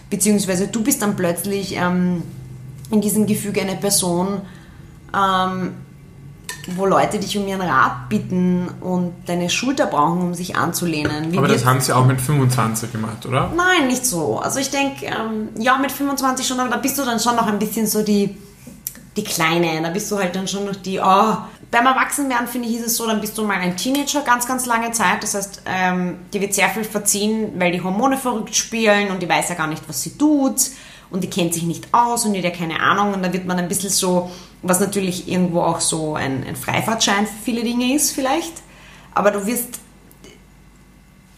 Beziehungsweise 0.09 0.67
du 0.67 0.83
bist 0.83 1.01
dann 1.01 1.15
plötzlich 1.15 1.77
ähm, 1.77 2.21
in 2.91 2.99
diesem 2.99 3.25
Gefüge 3.25 3.62
eine 3.62 3.77
Person, 3.77 4.41
ähm, 5.15 5.71
wo 6.76 6.86
Leute 6.86 7.19
dich 7.19 7.38
um 7.38 7.47
ihren 7.47 7.62
Rat 7.62 8.10
bitten 8.10 8.67
und 8.82 9.13
deine 9.26 9.49
Schulter 9.49 9.86
brauchen, 9.88 10.21
um 10.21 10.34
sich 10.34 10.56
anzulehnen. 10.56 11.32
Wie 11.32 11.38
Aber 11.38 11.47
das 11.47 11.65
haben 11.65 11.82
sie 11.82 11.93
auch 11.93 12.06
mit 12.06 12.21
25 12.21 12.91
gemacht, 12.91 13.26
oder? 13.26 13.52
Nein, 13.56 13.88
nicht 13.88 14.06
so. 14.06 14.39
Also 14.39 14.60
ich 14.60 14.69
denke, 14.69 15.06
ähm, 15.06 15.49
ja, 15.58 15.78
mit 15.78 15.91
25 15.91 16.47
schon, 16.47 16.60
aber 16.60 16.69
da 16.69 16.78
bist 16.78 16.97
du 16.97 17.04
dann 17.04 17.19
schon 17.19 17.36
noch 17.36 17.47
ein 17.47 17.60
bisschen 17.60 17.86
so 17.86 18.04
die, 18.04 18.38
die 19.17 19.23
Kleine. 19.23 19.82
Da 19.82 19.89
bist 19.89 20.10
du 20.12 20.17
halt 20.17 20.36
dann 20.36 20.47
schon 20.47 20.65
noch 20.65 20.76
die, 20.76 20.99
oh. 20.99 21.38
Beim 21.69 21.88
Erwachsenwerden, 21.88 22.47
finde 22.47 22.69
ich, 22.69 22.76
ist 22.76 22.86
es 22.86 22.97
so, 22.97 23.08
dann 23.08 23.19
bist 23.19 23.36
du 23.38 23.43
mal 23.43 23.58
ein 23.58 23.76
Teenager 23.76 24.21
ganz, 24.21 24.47
ganz 24.47 24.65
lange 24.67 24.91
Zeit. 24.91 25.23
Das 25.23 25.34
heißt, 25.34 25.63
ähm, 25.65 26.17
dir 26.32 26.39
wird 26.39 26.54
sehr 26.54 26.69
viel 26.69 26.84
verziehen, 26.84 27.54
weil 27.58 27.71
die 27.71 27.82
Hormone 27.82 28.17
verrückt 28.17 28.56
spielen 28.56 29.10
und 29.10 29.21
die 29.21 29.28
weiß 29.28 29.49
ja 29.49 29.56
gar 29.56 29.67
nicht, 29.67 29.82
was 29.88 30.02
sie 30.02 30.17
tut 30.17 30.69
und 31.13 31.23
die 31.23 31.30
kennt 31.30 31.54
sich 31.54 31.63
nicht 31.63 31.88
aus 31.93 32.26
und 32.26 32.34
die 32.34 32.39
hat 32.39 32.45
ja 32.45 32.52
keine 32.52 32.82
Ahnung 32.82 33.13
und 33.13 33.23
da 33.23 33.32
wird 33.32 33.45
man 33.45 33.58
ein 33.58 33.69
bisschen 33.69 33.89
so 33.89 34.30
was 34.65 34.80
natürlich 34.80 35.28
irgendwo 35.28 35.62
auch 35.62 35.80
so 35.82 36.15
ein, 36.15 36.43
ein 36.45 36.56
Freifahrtschein 36.56 37.26
für 37.28 37.34
viele 37.43 37.63
Dinge 37.63 37.93
ist 37.95 38.12
vielleicht. 38.12 38.54
Aber 39.13 39.30
du 39.32 39.45
wirst 39.45 39.80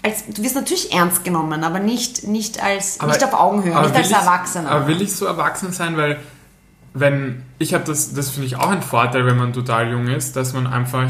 als, 0.03 0.25
du 0.27 0.43
wirst 0.43 0.55
natürlich 0.55 0.93
ernst 0.93 1.23
genommen, 1.23 1.63
aber 1.63 1.79
nicht, 1.79 2.27
nicht 2.27 2.61
als, 2.61 2.99
Aber- 2.99 3.11
nicht 3.11 3.23
auf 3.23 3.33
Augenhöhe, 3.33 3.79
nicht 3.81 3.95
als 3.95 4.09
ich- 4.09 4.15
Erwachsener. 4.15 4.69
Aber 4.69 4.87
will 4.87 5.01
ich 5.01 5.15
so 5.15 5.25
erwachsen 5.25 5.71
sein, 5.71 5.97
weil 5.97 6.19
wenn 6.93 7.43
ich 7.57 7.73
habe 7.73 7.83
das, 7.83 8.13
das 8.13 8.29
finde 8.29 8.45
ich 8.47 8.55
auch 8.57 8.69
ein 8.69 8.81
Vorteil, 8.83 9.25
wenn 9.25 9.37
man 9.37 9.51
total 9.53 9.89
jung 9.91 10.07
ist, 10.07 10.35
dass 10.35 10.53
man 10.53 10.67
einfach, 10.67 11.09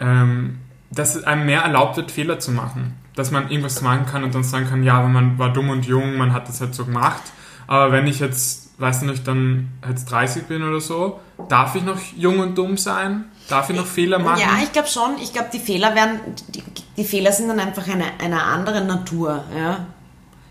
ähm, 0.00 0.58
dass 0.90 1.14
es 1.14 1.24
einem 1.24 1.44
mehr 1.46 1.60
erlaubt 1.62 1.96
wird, 1.98 2.10
Fehler 2.10 2.38
zu 2.38 2.50
machen. 2.52 2.94
Dass 3.14 3.30
man 3.30 3.48
irgendwas 3.50 3.80
machen 3.82 4.06
kann 4.06 4.24
und 4.24 4.34
dann 4.34 4.42
sagen 4.42 4.66
kann, 4.68 4.82
ja, 4.82 4.94
aber 4.98 5.08
man 5.08 5.38
war 5.38 5.52
dumm 5.52 5.68
und 5.70 5.86
jung, 5.86 6.16
man 6.16 6.32
hat 6.32 6.48
das 6.48 6.60
halt 6.60 6.74
so 6.74 6.84
gemacht. 6.84 7.22
Aber 7.66 7.92
wenn 7.92 8.06
ich 8.06 8.20
jetzt, 8.20 8.78
weiß 8.78 9.02
ich 9.02 9.08
nicht, 9.08 9.26
dann 9.26 9.68
jetzt 9.88 10.10
30 10.10 10.44
bin 10.44 10.62
oder 10.62 10.80
so, 10.80 11.20
darf 11.48 11.74
ich 11.74 11.82
noch 11.82 11.98
jung 12.16 12.40
und 12.40 12.56
dumm 12.56 12.76
sein? 12.76 13.24
Darf 13.48 13.70
ich 13.70 13.76
noch 13.76 13.86
Fehler 13.86 14.18
machen? 14.18 14.40
Ja, 14.40 14.58
ich 14.62 14.72
glaube 14.72 14.88
schon. 14.88 15.16
Ich 15.22 15.32
glaube, 15.32 15.48
die 15.52 15.58
Fehler 15.58 15.94
werden, 15.94 16.20
die, 16.48 16.62
die 16.96 17.04
Fehler 17.04 17.32
sind 17.32 17.48
dann 17.48 17.60
einfach 17.60 17.86
eine, 17.88 18.04
einer 18.22 18.44
anderen 18.44 18.86
Natur. 18.86 19.44
Ja? 19.56 19.86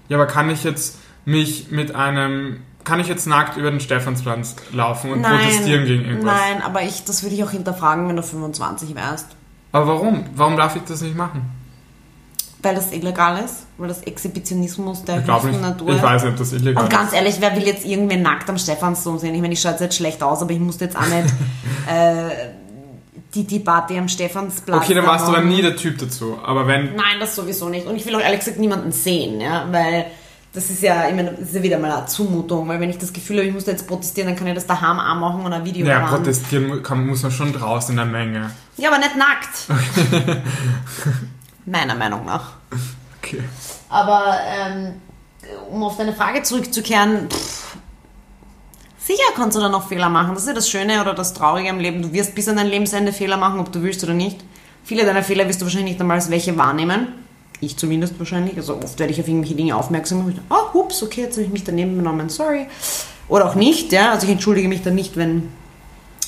Ja, 0.09 0.17
aber 0.17 0.27
kann 0.27 0.49
ich 0.49 0.63
jetzt 0.63 0.97
mich 1.25 1.71
mit 1.71 1.95
einem, 1.95 2.61
kann 2.83 2.99
ich 2.99 3.07
jetzt 3.07 3.25
nackt 3.25 3.57
über 3.57 3.71
den 3.71 3.79
Stephansplatz 3.79 4.55
laufen 4.71 5.11
und 5.11 5.23
protestieren 5.23 5.85
gegen 5.85 6.05
irgendwas? 6.05 6.39
Nein, 6.39 6.61
aber 6.61 6.83
ich, 6.83 7.03
das 7.05 7.23
würde 7.23 7.35
ich 7.35 7.43
auch 7.43 7.51
hinterfragen, 7.51 8.07
wenn 8.07 8.15
du 8.15 8.23
25 8.23 8.93
wärst. 8.95 9.27
Aber 9.71 9.87
warum? 9.87 10.25
Warum 10.35 10.55
darf 10.55 10.75
ich 10.75 10.83
das 10.83 11.01
nicht 11.01 11.15
machen? 11.15 11.49
Weil 12.63 12.75
das 12.75 12.91
illegal 12.93 13.43
ist, 13.43 13.65
weil 13.77 13.89
das 13.89 14.01
Exhibitionismus 14.03 15.03
der 15.03 15.19
Ich 15.19 15.25
glaube 15.25 15.47
höchsten 15.47 15.61
nicht. 15.61 15.69
Natur 15.69 15.89
Ich 15.95 16.01
weiß 16.01 16.23
nicht, 16.23 16.31
ob 16.31 16.37
das 16.39 16.53
illegal 16.53 16.83
Und 16.85 16.91
ist. 16.93 16.97
ganz 16.97 17.13
ehrlich, 17.13 17.35
wer 17.39 17.55
will 17.55 17.63
jetzt 17.67 17.85
irgendwen 17.85 18.21
nackt 18.21 18.49
am 18.49 18.57
Stephansdom 18.57 19.19
sehen? 19.19 19.35
Ich 19.35 19.41
meine, 19.41 19.53
ich 19.53 19.59
schaue 19.61 19.71
jetzt 19.71 19.81
nicht 19.81 19.93
schlecht 19.95 20.23
aus, 20.23 20.41
aber 20.41 20.51
ich 20.51 20.59
musste 20.59 20.85
jetzt 20.85 20.95
auch 20.95 21.01
nicht 21.07 21.27
äh, 21.87 22.29
die, 23.35 23.43
die 23.45 23.59
Party 23.59 23.97
am 23.97 24.07
Stephansplatz. 24.07 24.83
Okay, 24.83 24.93
dann 24.93 25.03
da 25.03 25.11
warst 25.11 25.27
du 25.27 25.33
aber 25.33 25.41
nie 25.41 25.61
der 25.61 25.75
Typ 25.75 25.97
dazu. 25.97 26.37
Aber 26.43 26.65
wenn. 26.67 26.95
Nein, 26.95 27.19
das 27.19 27.35
sowieso 27.35 27.67
nicht. 27.67 27.85
Und 27.85 27.95
ich 27.97 28.05
will 28.05 28.15
auch 28.15 28.21
ehrlich 28.21 28.39
gesagt 28.39 28.59
niemanden 28.59 28.91
sehen, 28.93 29.41
ja, 29.41 29.65
weil 29.71 30.05
das 30.53 30.69
ist 30.69 30.83
ja, 30.83 31.09
ich 31.09 31.15
meine, 31.15 31.31
das 31.31 31.49
ist 31.49 31.55
ja 31.55 31.63
wieder 31.63 31.79
mal 31.79 31.91
eine 31.91 32.05
Zumutung, 32.05 32.67
weil 32.69 32.79
wenn 32.79 32.89
ich 32.91 32.97
das 32.99 33.11
Gefühl 33.11 33.37
habe, 33.39 33.47
ich 33.47 33.53
muss 33.53 33.65
da 33.65 33.71
jetzt 33.71 33.87
protestieren, 33.87 34.29
dann 34.29 34.37
kann 34.37 34.45
ich 34.47 34.53
das 34.53 34.67
daheim 34.67 34.99
auch 34.99 35.15
machen 35.19 35.43
und 35.45 35.51
ein 35.51 35.65
Video 35.65 35.85
Ja, 35.85 35.99
machen. 36.01 36.17
protestieren 36.17 36.67
mu- 36.67 36.81
kann, 36.81 37.05
muss 37.07 37.23
man 37.23 37.31
schon 37.31 37.51
draußen 37.51 37.91
in 37.91 37.97
der 37.97 38.05
Menge. 38.05 38.51
Ja, 38.77 38.89
aber 38.89 38.99
nicht 38.99 39.15
nackt. 39.17 40.37
Meiner 41.65 41.95
Meinung 41.95 42.25
nach. 42.25 42.53
Okay. 43.21 43.41
Aber 43.89 44.37
ähm, 44.45 45.01
um 45.71 45.83
auf 45.83 45.97
deine 45.97 46.13
Frage 46.13 46.43
zurückzukehren, 46.43 47.29
pff, 47.29 47.77
sicher 48.99 49.23
kannst 49.35 49.55
du 49.55 49.61
da 49.61 49.69
noch 49.69 49.87
Fehler 49.87 50.09
machen. 50.09 50.33
Das 50.33 50.43
ist 50.43 50.49
ja 50.49 50.53
das 50.53 50.69
Schöne 50.69 51.01
oder 51.01 51.13
das 51.13 51.33
Traurige 51.33 51.69
am 51.69 51.79
Leben. 51.79 52.01
Du 52.01 52.11
wirst 52.11 52.35
bis 52.35 52.47
an 52.47 52.57
dein 52.57 52.67
Lebensende 52.67 53.13
Fehler 53.13 53.37
machen, 53.37 53.59
ob 53.59 53.71
du 53.71 53.81
willst 53.81 54.03
oder 54.03 54.13
nicht. 54.13 54.43
Viele 54.83 55.05
deiner 55.05 55.23
Fehler 55.23 55.47
wirst 55.47 55.61
du 55.61 55.65
wahrscheinlich 55.65 55.93
nicht 55.93 56.01
einmal 56.01 56.17
als 56.17 56.29
welche 56.29 56.57
wahrnehmen. 56.57 57.07
Ich 57.61 57.77
zumindest 57.77 58.19
wahrscheinlich. 58.19 58.57
Also 58.57 58.77
oft 58.77 58.99
werde 58.99 59.13
ich 59.13 59.21
auf 59.21 59.27
irgendwelche 59.27 59.55
Dinge 59.55 59.75
aufmerksam 59.75 60.25
und 60.25 60.41
oh, 60.49 60.73
hups, 60.73 61.01
okay, 61.01 61.21
jetzt 61.21 61.35
habe 61.35 61.45
ich 61.45 61.51
mich 61.51 61.63
daneben 61.63 61.95
benommen, 61.95 62.27
sorry. 62.27 62.67
Oder 63.29 63.45
auch 63.45 63.55
nicht, 63.55 63.93
ja. 63.93 64.11
Also 64.11 64.25
ich 64.25 64.33
entschuldige 64.33 64.67
mich 64.67 64.83
dann 64.83 64.95
nicht, 64.95 65.15
wenn 65.15 65.49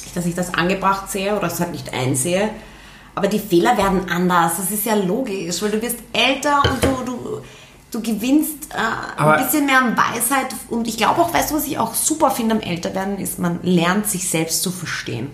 ich, 0.05 0.13
dass 0.13 0.25
ich 0.25 0.35
das 0.35 0.53
angebracht 0.53 1.11
sehe 1.11 1.35
oder 1.35 1.47
es 1.47 1.59
halt 1.59 1.71
nicht 1.71 1.93
einsehe. 1.93 2.49
Aber 3.15 3.27
die 3.27 3.39
Fehler 3.39 3.77
werden 3.77 4.09
anders. 4.09 4.57
Das 4.57 4.71
ist 4.71 4.85
ja 4.85 4.95
logisch, 4.95 5.61
weil 5.61 5.71
du 5.71 5.81
wirst 5.81 5.97
älter 6.11 6.61
und 6.69 6.83
du, 6.83 7.11
du, 7.11 7.41
du 7.91 8.01
gewinnst 8.01 8.73
äh, 8.73 9.21
ein 9.21 9.43
bisschen 9.43 9.65
mehr 9.65 9.79
an 9.79 9.97
Weisheit. 9.97 10.53
Und 10.69 10.87
ich 10.87 10.97
glaube 10.97 11.21
auch, 11.21 11.33
weißt 11.33 11.51
du, 11.51 11.55
was 11.55 11.65
ich 11.65 11.79
auch 11.79 11.93
super 11.93 12.29
finde 12.29 12.55
am 12.55 12.61
Älterwerden, 12.61 13.17
ist, 13.17 13.39
man 13.39 13.59
lernt 13.63 14.07
sich 14.07 14.29
selbst 14.29 14.61
zu 14.61 14.71
verstehen. 14.71 15.29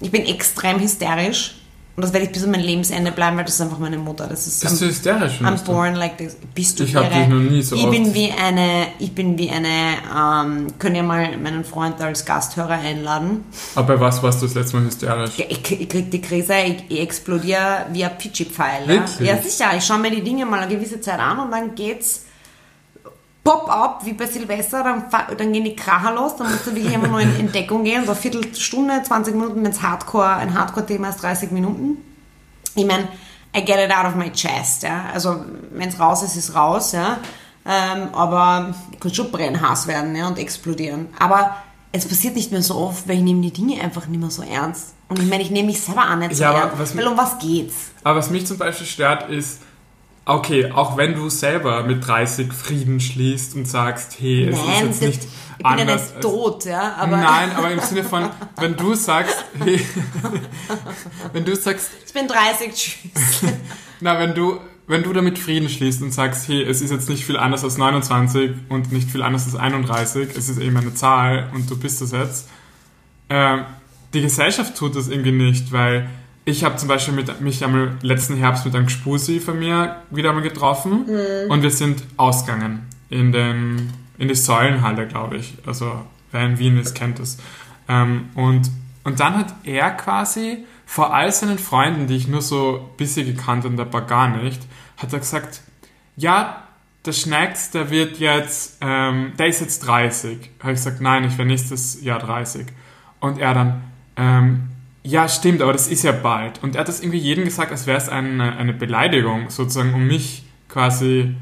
Ich 0.00 0.10
bin 0.10 0.24
extrem 0.24 0.80
hysterisch 0.80 1.61
und 1.94 2.02
das 2.02 2.12
werde 2.12 2.26
ich 2.26 2.32
bis 2.32 2.42
an 2.44 2.50
mein 2.52 2.60
Lebensende 2.60 3.12
bleiben, 3.12 3.36
weil 3.36 3.44
das 3.44 3.54
ist 3.54 3.60
einfach 3.60 3.78
meine 3.78 3.98
Mutter. 3.98 4.26
Das 4.26 4.46
ist 4.46 4.62
Bist 4.62 4.80
du 4.80 4.86
hysterisch? 4.86 5.40
I'm 5.42 5.62
born 5.64 5.94
like 5.94 6.16
this. 6.16 6.36
Bist 6.54 6.80
du 6.80 6.84
Ich 6.84 6.96
hab 6.96 7.04
irre? 7.10 7.20
dich 7.20 7.28
noch 7.28 7.36
nie 7.40 7.62
so 7.62 7.76
Ich 7.76 7.82
oft- 7.82 7.90
bin 7.90 8.14
wie 8.14 8.30
eine, 8.32 8.86
ich 8.98 9.14
bin 9.14 9.36
wie 9.36 9.50
eine, 9.50 9.68
ähm, 10.16 10.66
können 10.78 10.96
ja 10.96 11.02
mal 11.02 11.36
meinen 11.36 11.64
Freund 11.64 12.00
als 12.00 12.24
Gasthörer 12.24 12.70
einladen. 12.78 13.44
Aber 13.74 13.94
bei 13.96 14.00
was 14.00 14.22
warst 14.22 14.40
du 14.40 14.46
das 14.46 14.54
letzte 14.54 14.76
Mal 14.78 14.86
hysterisch? 14.86 15.32
Ja, 15.36 15.44
ich, 15.48 15.58
ich 15.80 15.88
krieg 15.88 16.10
die 16.10 16.20
Krise, 16.20 16.54
ich, 16.66 16.84
ich 16.88 17.00
explodiere 17.00 17.86
wie 17.92 18.04
ein 18.04 18.16
Pitschi-Pfeil. 18.16 18.88
Ja? 18.88 19.04
Ja, 19.20 19.36
sicher. 19.42 19.70
Ich 19.76 19.84
schaue 19.84 19.98
mir 19.98 20.10
die 20.10 20.22
Dinge 20.22 20.46
mal 20.46 20.60
eine 20.60 20.74
gewisse 20.74 21.00
Zeit 21.00 21.18
an 21.20 21.38
und 21.40 21.50
dann 21.50 21.74
geht's 21.74 22.22
pop-up, 23.44 24.04
wie 24.04 24.12
bei 24.12 24.26
Silvester, 24.26 24.84
dann, 24.84 25.04
dann 25.36 25.52
gehen 25.52 25.64
die 25.64 25.74
Kracher 25.74 26.14
los, 26.14 26.36
dann 26.36 26.50
musst 26.50 26.66
du 26.66 26.74
wirklich 26.74 26.92
immer 26.92 27.08
nur 27.08 27.20
in 27.20 27.34
Entdeckung 27.40 27.82
gehen, 27.84 28.04
so 28.04 28.12
eine 28.12 28.20
Viertelstunde, 28.20 29.02
20 29.02 29.34
Minuten, 29.34 29.64
wenn 29.64 29.70
es 29.72 29.82
Hardcore, 29.82 30.28
ein 30.36 30.54
Hardcore-Thema 30.56 31.08
ist, 31.08 31.22
30 31.22 31.50
Minuten. 31.50 31.98
Ich 32.74 32.86
meine, 32.86 33.08
I 33.56 33.64
get 33.64 33.76
it 33.78 33.90
out 33.94 34.06
of 34.06 34.14
my 34.14 34.30
chest, 34.30 34.84
ja. 34.84 35.06
Also, 35.12 35.44
wenn 35.72 35.88
es 35.88 35.98
raus 35.98 36.22
ist, 36.22 36.36
ist 36.36 36.54
raus, 36.54 36.92
ja. 36.92 37.18
Ähm, 37.66 38.08
aber 38.14 38.74
ich 38.92 39.00
kann 39.00 39.12
schon 39.14 39.30
brennhaß 39.30 39.86
werden, 39.88 40.14
ja, 40.16 40.26
und 40.28 40.38
explodieren. 40.38 41.08
Aber 41.18 41.56
es 41.92 42.06
passiert 42.08 42.34
nicht 42.36 42.50
mehr 42.52 42.62
so 42.62 42.76
oft, 42.76 43.06
weil 43.08 43.16
ich 43.16 43.22
nehme 43.22 43.40
die 43.42 43.52
Dinge 43.52 43.80
einfach 43.82 44.06
nicht 44.06 44.20
mehr 44.20 44.30
so 44.30 44.42
ernst. 44.42 44.94
Und 45.08 45.18
ich 45.18 45.28
meine, 45.28 45.42
ich 45.42 45.50
nehme 45.50 45.66
mich 45.66 45.80
selber 45.80 46.10
auch 46.10 46.16
nicht 46.16 46.34
so 46.36 46.42
Ja, 46.44 46.52
ernst. 46.52 46.96
weil 46.96 47.06
um 47.06 47.18
was 47.18 47.38
geht's? 47.38 47.90
Aber 48.04 48.18
was 48.20 48.30
mich 48.30 48.46
zum 48.46 48.56
Beispiel 48.56 48.86
stört, 48.86 49.28
ist, 49.28 49.60
okay, 50.24 50.70
auch 50.70 50.96
wenn 50.96 51.14
du 51.14 51.28
selber 51.28 51.82
mit 51.84 52.06
30 52.06 52.52
Frieden 52.52 53.00
schließt 53.00 53.54
und 53.56 53.66
sagst, 53.66 54.16
hey, 54.20 54.48
es 54.48 54.56
ist 54.58 54.64
Nein, 54.66 54.86
jetzt 54.86 55.00
das, 55.02 55.08
nicht 55.08 55.22
ich 55.24 55.28
bin 55.58 55.76
ja 55.78 55.82
anders 55.82 56.12
als- 56.14 56.20
tot, 56.20 56.64
ja. 56.64 56.94
Aber 56.98 57.16
Nein, 57.16 57.50
aber 57.56 57.70
im 57.70 57.80
Sinne 57.80 58.04
von, 58.04 58.28
wenn 58.58 58.76
du 58.76 58.94
sagst, 58.94 59.44
hey, 59.64 59.80
wenn 61.32 61.44
du 61.44 61.54
sagst, 61.56 61.90
ich 62.06 62.12
bin 62.12 62.26
30, 62.28 62.72
tschüss. 62.74 63.42
na, 64.00 64.18
wenn 64.18 64.34
du, 64.34 64.58
wenn 64.86 65.02
du 65.02 65.12
damit 65.12 65.38
Frieden 65.38 65.68
schließt 65.68 66.02
und 66.02 66.12
sagst, 66.12 66.48
hey, 66.48 66.62
es 66.62 66.80
ist 66.80 66.90
jetzt 66.90 67.08
nicht 67.08 67.24
viel 67.24 67.36
anders 67.36 67.64
als 67.64 67.78
29 67.78 68.50
und 68.68 68.92
nicht 68.92 69.10
viel 69.10 69.22
anders 69.22 69.44
als 69.46 69.56
31, 69.56 70.30
es 70.36 70.48
ist 70.48 70.58
eben 70.58 70.76
eine 70.76 70.94
Zahl 70.94 71.50
und 71.54 71.70
du 71.70 71.76
bist 71.78 72.02
es 72.02 72.12
jetzt, 72.12 72.48
ähm, 73.28 73.64
die 74.14 74.20
Gesellschaft 74.22 74.76
tut 74.76 74.94
das 74.96 75.08
irgendwie 75.08 75.32
nicht, 75.32 75.72
weil 75.72 76.08
ich 76.44 76.64
habe 76.64 76.76
zum 76.76 76.88
Beispiel 76.88 77.14
mit, 77.14 77.40
mich 77.40 77.64
einmal 77.64 77.96
letzten 78.02 78.36
Herbst 78.36 78.64
mit 78.64 78.74
einem 78.74 78.86
Gspusi 78.86 79.40
von 79.40 79.58
mir 79.58 80.02
wieder 80.10 80.30
einmal 80.30 80.42
getroffen 80.42 81.06
und 81.48 81.62
wir 81.62 81.70
sind 81.70 82.02
ausgegangen 82.16 82.86
in, 83.10 83.32
den, 83.32 83.92
in 84.18 84.28
die 84.28 84.34
Säulenhalle, 84.34 85.06
glaube 85.06 85.36
ich. 85.36 85.54
Also 85.66 86.04
wer 86.32 86.46
in 86.46 86.58
Wien 86.58 86.78
ist, 86.78 86.94
kennt 86.94 87.20
es. 87.20 87.38
Ähm, 87.88 88.30
und, 88.34 88.70
und 89.04 89.20
dann 89.20 89.36
hat 89.36 89.54
er 89.64 89.90
quasi 89.90 90.64
vor 90.86 91.14
all 91.14 91.30
seinen 91.30 91.58
Freunden, 91.58 92.06
die 92.06 92.16
ich 92.16 92.28
nur 92.28 92.42
so 92.42 92.90
ein 92.90 92.96
bisschen 92.96 93.26
gekannt 93.26 93.64
und 93.64 93.78
ein 93.78 93.90
paar 93.90 94.06
gar 94.06 94.28
nicht, 94.28 94.62
hat 94.96 95.12
er 95.12 95.20
gesagt, 95.20 95.62
ja, 96.16 96.64
der 97.04 97.12
Schnecks, 97.12 97.70
der 97.70 97.90
wird 97.90 98.18
jetzt, 98.18 98.78
ähm, 98.80 99.32
der 99.38 99.46
ist 99.46 99.60
jetzt 99.60 99.86
30. 99.86 100.50
Habe 100.60 100.72
ich 100.72 100.78
gesagt, 100.78 101.00
nein, 101.00 101.24
ich 101.24 101.38
werde 101.38 101.50
nächstes 101.50 102.02
Jahr 102.02 102.18
30. 102.18 102.66
Und 103.20 103.38
er 103.38 103.54
dann, 103.54 103.84
ähm, 104.16 104.71
ja, 105.04 105.28
stimmt, 105.28 105.62
aber 105.62 105.72
das 105.72 105.88
ist 105.88 106.04
ja 106.04 106.12
bald. 106.12 106.62
Und 106.62 106.76
er 106.76 106.80
hat 106.80 106.88
das 106.88 107.00
irgendwie 107.00 107.18
jedem 107.18 107.44
gesagt, 107.44 107.72
als 107.72 107.86
wäre 107.86 107.98
es 107.98 108.08
eine, 108.08 108.56
eine 108.56 108.72
Beleidigung, 108.72 109.50
sozusagen, 109.50 109.94
um 109.94 110.06
mich 110.06 110.44
quasi 110.68 111.34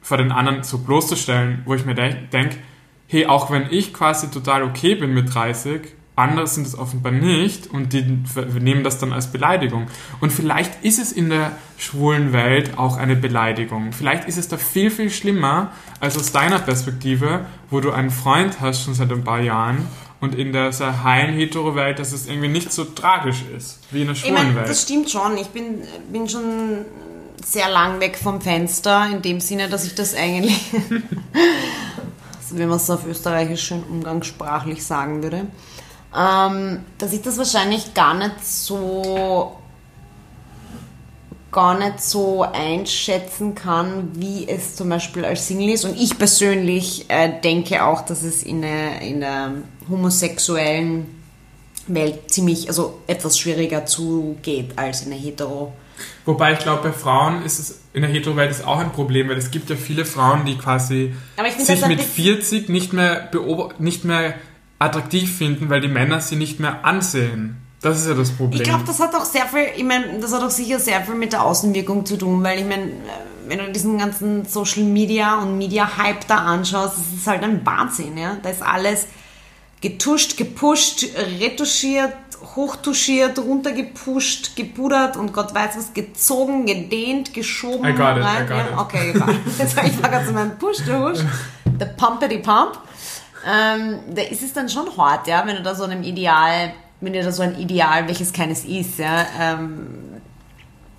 vor 0.00 0.18
den 0.18 0.30
anderen 0.30 0.62
so 0.62 0.78
bloßzustellen, 0.78 1.62
wo 1.64 1.74
ich 1.74 1.84
mir 1.84 1.94
de 1.94 2.14
denke, 2.32 2.56
hey, 3.08 3.26
auch 3.26 3.50
wenn 3.50 3.66
ich 3.70 3.92
quasi 3.92 4.30
total 4.30 4.62
okay 4.62 4.94
bin 4.94 5.12
mit 5.12 5.34
30, 5.34 5.80
andere 6.16 6.46
sind 6.46 6.66
es 6.66 6.78
offenbar 6.78 7.12
nicht 7.12 7.66
und 7.66 7.92
die 7.92 8.02
nehmen 8.60 8.84
das 8.84 8.98
dann 8.98 9.12
als 9.12 9.32
Beleidigung. 9.32 9.86
Und 10.20 10.32
vielleicht 10.32 10.84
ist 10.84 11.00
es 11.00 11.10
in 11.10 11.28
der 11.28 11.52
schwulen 11.76 12.32
Welt 12.32 12.78
auch 12.78 12.96
eine 12.96 13.16
Beleidigung. 13.16 13.92
Vielleicht 13.92 14.28
ist 14.28 14.38
es 14.38 14.46
da 14.46 14.56
viel, 14.56 14.90
viel 14.90 15.10
schlimmer 15.10 15.72
als 15.98 16.16
aus 16.16 16.30
deiner 16.30 16.60
Perspektive, 16.60 17.46
wo 17.70 17.80
du 17.80 17.90
einen 17.90 18.10
Freund 18.10 18.60
hast 18.60 18.84
schon 18.84 18.94
seit 18.94 19.10
ein 19.10 19.24
paar 19.24 19.40
Jahren 19.40 19.88
und 20.24 20.34
in 20.34 20.52
der 20.52 20.72
sehr 20.72 21.04
heilen 21.04 21.34
Hetero-Welt, 21.34 21.98
dass 21.98 22.12
es 22.12 22.26
irgendwie 22.26 22.48
nicht 22.48 22.72
so 22.72 22.84
tragisch 22.84 23.44
ist 23.56 23.78
wie 23.90 24.00
in 24.00 24.06
der 24.06 24.14
Ich 24.14 24.22
schwulen 24.22 24.34
meine, 24.34 24.54
Welt. 24.56 24.68
das 24.68 24.82
stimmt 24.82 25.10
schon. 25.10 25.36
Ich 25.36 25.48
bin, 25.48 25.82
bin 26.10 26.28
schon 26.28 26.84
sehr 27.44 27.68
lang 27.68 28.00
weg 28.00 28.18
vom 28.20 28.40
Fenster, 28.40 29.06
in 29.10 29.22
dem 29.22 29.40
Sinne, 29.40 29.68
dass 29.68 29.84
ich 29.84 29.94
das 29.94 30.14
eigentlich, 30.14 30.58
wenn 32.50 32.68
man 32.68 32.78
es 32.78 32.88
auf 32.90 33.06
österreichisch 33.06 33.64
schön 33.64 33.82
umgangssprachlich 33.84 34.84
sagen 34.84 35.22
würde, 35.22 35.46
ähm, 36.16 36.80
dass 36.98 37.12
ich 37.12 37.22
das 37.22 37.36
wahrscheinlich 37.38 37.92
gar 37.94 38.14
nicht 38.14 38.44
so 38.44 39.58
gar 41.54 41.78
nicht 41.78 42.02
so 42.02 42.42
einschätzen 42.42 43.54
kann, 43.54 44.10
wie 44.14 44.46
es 44.46 44.74
zum 44.76 44.88
Beispiel 44.90 45.24
als 45.24 45.46
Single 45.46 45.70
ist. 45.70 45.84
Und 45.84 45.96
ich 45.98 46.18
persönlich 46.18 47.06
äh, 47.08 47.40
denke 47.40 47.84
auch, 47.84 48.02
dass 48.02 48.22
es 48.24 48.42
in 48.42 48.60
der, 48.60 49.00
in 49.00 49.20
der 49.20 49.52
homosexuellen 49.88 51.06
Welt 51.86 52.30
ziemlich, 52.30 52.68
also 52.68 53.00
etwas 53.06 53.38
schwieriger 53.38 53.86
zugeht 53.86 54.76
als 54.76 55.02
in 55.02 55.10
der 55.10 55.18
hetero. 55.18 55.72
Wobei 56.24 56.54
ich 56.54 56.58
glaube, 56.58 56.88
bei 56.88 56.92
Frauen 56.92 57.44
ist 57.44 57.58
es 57.60 57.80
in 57.92 58.02
der 58.02 58.10
Hetero-Welt 58.10 58.50
ist 58.50 58.66
auch 58.66 58.80
ein 58.80 58.90
Problem, 58.90 59.28
weil 59.28 59.36
es 59.38 59.52
gibt 59.52 59.70
ja 59.70 59.76
viele 59.76 60.04
Frauen, 60.04 60.44
die 60.44 60.58
quasi 60.58 61.14
sich 61.58 61.86
mit 61.86 61.98
bisschen- 61.98 62.40
40 62.42 62.68
nicht 62.68 62.92
mehr, 62.92 63.30
nicht 63.78 64.04
mehr 64.04 64.34
attraktiv 64.80 65.36
finden, 65.38 65.70
weil 65.70 65.80
die 65.80 65.86
Männer 65.88 66.20
sie 66.20 66.34
nicht 66.34 66.58
mehr 66.58 66.84
ansehen. 66.84 67.63
Das 67.84 68.00
ist 68.00 68.08
ja 68.08 68.14
das 68.14 68.30
Problem. 68.30 68.62
Ich 68.62 68.66
glaube, 68.66 68.84
das 68.86 68.98
hat 68.98 69.14
auch 69.14 69.26
sehr 69.26 69.44
viel, 69.44 69.66
ich 69.76 69.84
meine, 69.84 70.18
das 70.18 70.32
hat 70.32 70.42
auch 70.42 70.50
sicher 70.50 70.80
sehr 70.80 71.02
viel 71.02 71.16
mit 71.16 71.34
der 71.34 71.44
Außenwirkung 71.44 72.06
zu 72.06 72.16
tun, 72.16 72.42
weil 72.42 72.60
ich 72.60 72.64
meine, 72.64 72.90
wenn 73.46 73.58
du 73.58 73.70
diesen 73.70 73.98
ganzen 73.98 74.46
Social 74.46 74.84
Media 74.84 75.42
und 75.42 75.58
Media 75.58 75.98
Hype 75.98 76.26
da 76.26 76.36
anschaust, 76.36 76.96
das 76.96 77.18
ist 77.20 77.26
halt 77.26 77.42
ein 77.42 77.64
Wahnsinn, 77.66 78.16
ja. 78.16 78.38
Da 78.42 78.48
ist 78.48 78.62
alles 78.62 79.06
getuscht, 79.82 80.38
gepusht, 80.38 81.04
retuschiert, 81.38 82.14
hochtuschiert, 82.56 83.38
runtergepusht, 83.38 84.56
gepudert 84.56 85.18
und 85.18 85.34
Gott 85.34 85.54
weiß 85.54 85.76
was, 85.76 85.92
gezogen, 85.92 86.64
gedehnt, 86.64 87.34
geschoben. 87.34 87.84
I 87.86 87.92
got 87.92 88.16
it, 88.16 88.24
rein. 88.24 88.46
I 88.46 88.48
got 88.48 88.56
ja, 88.56 88.64
it. 88.64 88.78
Okay, 88.78 89.10
egal. 89.10 89.34
Jetzt 89.58 89.76
war 89.76 89.84
ich 89.84 90.00
gerade 90.00 90.24
zu 90.24 90.32
meinem 90.32 90.56
Push, 90.56 90.78
der 90.86 91.00
Husch, 91.00 91.18
der 91.66 91.84
Pumpity 91.84 92.38
Pump. 92.38 92.78
Ähm, 93.46 93.98
da 94.14 94.22
ist 94.22 94.42
es 94.42 94.54
dann 94.54 94.70
schon 94.70 94.96
hart, 94.96 95.26
ja, 95.26 95.46
wenn 95.46 95.56
du 95.56 95.62
da 95.62 95.74
so 95.74 95.84
einem 95.84 96.02
Ideal, 96.02 96.72
wenn 97.04 97.12
dir 97.12 97.22
da 97.22 97.32
so 97.32 97.42
ein 97.42 97.58
Ideal, 97.58 98.06
welches 98.08 98.32
keines 98.32 98.64
ist, 98.64 98.98
ja, 98.98 99.26
ähm, 99.40 99.86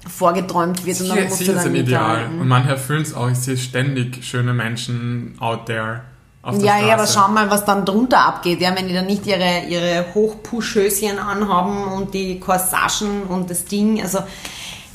vorgeträumt 0.07 0.85
wird 0.85 1.01
und 1.01 1.09
dann 1.09 1.17
du 1.17 1.23
ist 1.23 1.49
ein 1.49 1.75
Ideal. 1.75 2.17
mithalten. 2.17 2.41
Und 2.41 2.47
manche 2.47 2.69
erfüllen 2.69 3.01
es 3.01 3.13
auch. 3.13 3.29
Ich 3.29 3.39
sehe 3.39 3.57
ständig 3.57 4.23
schöne 4.23 4.53
Menschen 4.53 5.35
out 5.39 5.65
there 5.65 6.01
auf 6.43 6.55
der 6.57 6.65
Ja, 6.65 6.73
Straße. 6.73 6.87
ja, 6.87 6.93
aber 6.93 7.07
schau 7.07 7.27
mal, 7.29 7.49
was 7.49 7.65
dann 7.65 7.85
drunter 7.85 8.19
abgeht, 8.19 8.61
ja, 8.61 8.75
wenn 8.75 8.87
die 8.87 8.93
dann 8.93 9.07
nicht 9.07 9.25
ihre, 9.25 9.61
ihre 9.67 10.05
Hochpuschhöschen 10.13 11.17
anhaben 11.17 11.85
und 11.93 12.13
die 12.13 12.39
Corsagen 12.39 13.23
und 13.23 13.49
das 13.49 13.65
Ding, 13.65 13.99
also 14.01 14.19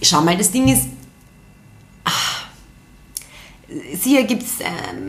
schau 0.00 0.20
mal, 0.20 0.36
das 0.36 0.52
Ding 0.52 0.68
ist, 0.68 0.86
ah, 2.04 2.10
sicher 3.94 4.24
gibt 4.24 4.42
es 4.42 4.60
äh, 4.60 4.64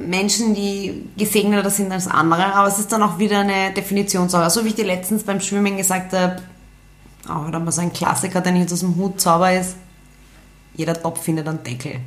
Menschen, 0.08 0.54
die 0.54 1.08
gesegneter 1.17 1.69
sind 1.69 1.91
als 1.91 2.08
andere, 2.08 2.54
aber 2.54 2.67
es 2.67 2.80
ist 2.80 2.91
dann 2.91 3.02
auch 3.04 3.17
wieder 3.17 3.39
eine 3.39 3.74
Definitionssache. 3.74 4.50
So 4.50 4.63
wie 4.63 4.69
ich 4.69 4.76
dir 4.76 4.86
letztens 4.86 5.24
beim 5.24 5.39
Schwimmen 5.41 5.78
gesagt 5.78 6.13
habe, 6.13 6.41
auch 7.28 7.50
da 7.52 7.60
mal 7.60 7.71
so 7.71 7.82
ein 7.82 7.93
Klassiker, 7.93 8.41
den 8.41 8.56
ich 8.56 8.62
jetzt 8.62 8.74
aus 8.74 8.80
dem 8.82 8.95
Hut 8.95 9.19
zauber 9.21 9.52
ist, 9.54 9.76
jeder 10.74 10.93
Topf 11.00 11.24
findet 11.24 11.47
einen 11.47 11.63
Deckel. 11.63 12.00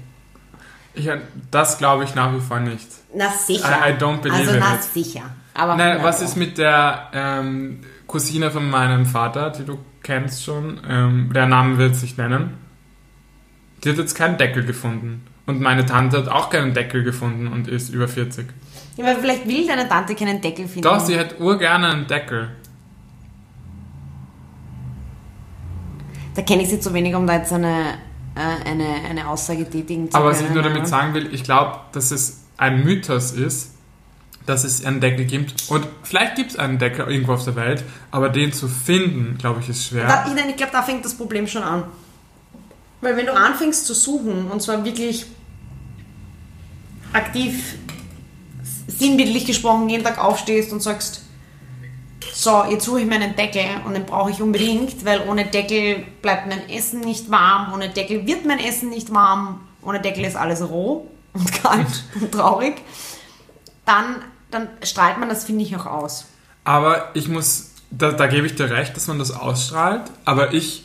Ich, 0.95 1.09
das 1.51 1.79
glaube 1.79 2.05
ich 2.05 2.15
nach 2.15 2.33
wie 2.35 2.41
vor 2.41 2.61
nicht. 2.61 2.87
Na 3.15 3.29
sicher. 3.31 3.69
I- 3.69 3.91
I 3.91 3.95
don't 3.95 4.19
believe 4.19 4.39
also 4.49 4.59
na 4.59 4.75
it. 4.77 4.83
sicher. 4.83 5.23
Aber 5.55 5.77
na, 5.77 6.03
was 6.03 6.21
ist 6.23 6.37
mit 6.37 6.59
der 6.59 7.11
ähm, 7.13 7.81
Cousine 8.07 8.51
von 8.51 8.69
meinem 8.69 9.07
Vater, 9.07 9.51
die 9.51 9.65
du 9.65 9.79
kennst 10.03 10.45
schon? 10.45 10.81
Ähm, 10.89 11.33
der 11.33 11.47
Name 11.47 11.79
wird 11.79 11.95
sich 11.97 12.17
nennen. 12.17 12.55
Die 13.83 13.91
hat 13.91 13.99
jetzt 13.99 14.15
keinen 14.15 14.37
Deckel 14.39 14.65
gefunden. 14.65 15.25
Und 15.47 15.61
meine 15.61 15.85
Tante 15.85 16.19
hat 16.19 16.29
auch 16.29 16.49
keinen 16.51 16.73
Deckel 16.73 17.03
gefunden 17.05 17.49
und 17.49 17.69
ist 17.69 17.91
über 17.91 18.09
40. 18.09 18.47
Ja, 18.97 19.05
aber 19.05 19.21
vielleicht 19.21 19.47
will 19.47 19.67
deine 19.67 19.89
Tante 19.89 20.15
keinen 20.15 20.41
Deckel 20.41 20.67
finden. 20.67 20.83
Doch, 20.83 21.01
sie 21.01 21.19
hat 21.19 21.39
urgerne 21.39 21.89
einen 21.89 22.07
Deckel. 22.07 22.49
Da 26.35 26.43
kenne 26.43 26.63
ich 26.63 26.69
sie 26.69 26.81
zu 26.81 26.93
wenig, 26.95 27.15
um 27.15 27.27
da 27.27 27.37
jetzt 27.37 27.53
eine, 27.53 27.95
äh, 28.35 28.69
eine, 28.69 28.87
eine 29.09 29.29
Aussage 29.29 29.69
tätigen 29.69 30.11
zu 30.11 30.17
Aber 30.17 30.31
können. 30.31 30.41
was 30.43 30.49
ich 30.49 30.55
nur 30.55 30.63
damit 30.63 30.89
sagen 30.89 31.15
will, 31.15 31.33
ich 31.33 31.45
glaube, 31.45 31.79
dass 31.93 32.11
es 32.11 32.45
ein 32.57 32.83
Mythos 32.85 33.33
ist, 33.33 33.75
dass 34.47 34.65
es 34.65 34.85
einen 34.85 35.01
Deckel 35.01 35.25
gibt. 35.27 35.71
Und 35.71 35.87
vielleicht 36.03 36.37
gibt 36.37 36.51
es 36.53 36.59
einen 36.59 36.79
Deckel 36.79 37.07
irgendwo 37.09 37.35
auf 37.35 37.45
der 37.45 37.57
Welt, 37.57 37.85
aber 38.11 38.29
den 38.29 38.53
zu 38.53 38.69
finden, 38.69 39.39
glaube 39.39 39.61
ich, 39.61 39.69
ist 39.69 39.87
schwer. 39.87 40.07
Da, 40.07 40.27
ich 40.27 40.57
glaube, 40.57 40.73
da 40.73 40.83
fängt 40.83 41.05
das 41.05 41.15
Problem 41.15 41.47
schon 41.47 41.63
an. 41.63 41.85
Weil 43.05 43.19
wenn 43.19 43.27
du 43.27 43.35
anfängst 43.35 43.87
zu 43.87 43.93
suchen, 43.93 44.51
und 44.51 44.63
zwar 44.63 44.83
wirklich 44.83 45.27
aktiv, 47.13 47.75
sinnbildlich 48.87 49.45
gesprochen, 49.45 49.91
jeden 49.91 50.03
Tag 50.03 50.19
aufstehst 50.19 50.73
und 50.73 50.81
sagst, 50.81 51.23
so, 52.33 52.65
jetzt 52.65 52.87
suche 52.87 53.03
ich 53.03 53.07
mir 53.07 53.17
einen 53.17 53.37
Deckel 53.37 53.67
und 53.85 53.93
den 53.93 54.07
brauche 54.07 54.31
ich 54.31 54.41
unbedingt, 54.41 55.05
weil 55.05 55.29
ohne 55.29 55.45
Deckel 55.45 56.07
bleibt 56.23 56.49
mein 56.49 56.69
Essen 56.71 57.01
nicht 57.01 57.31
warm, 57.31 57.75
ohne 57.75 57.91
Deckel 57.91 58.27
wird 58.27 58.47
mein 58.47 58.59
Essen 58.59 58.89
nicht 58.89 59.13
warm, 59.13 59.61
ohne 59.83 60.01
Deckel 60.01 60.25
ist 60.25 60.35
alles 60.35 60.67
roh 60.67 61.11
und 61.35 61.53
kalt 61.53 62.05
und 62.21 62.33
traurig, 62.33 62.77
dann, 63.85 64.23
dann 64.51 64.69
strahlt 64.83 65.19
man 65.19 65.29
das, 65.29 65.45
finde 65.45 65.63
ich, 65.63 65.77
auch 65.77 65.85
aus. 65.85 66.25
Aber 66.65 67.11
ich 67.13 67.29
muss, 67.29 67.73
da, 67.91 68.13
da 68.13 68.27
gebe 68.29 68.47
ich 68.47 68.55
dir 68.55 68.71
recht, 68.71 68.97
dass 68.97 69.09
man 69.09 69.19
das 69.19 69.31
ausstrahlt, 69.31 70.11
aber 70.25 70.55
ich 70.55 70.85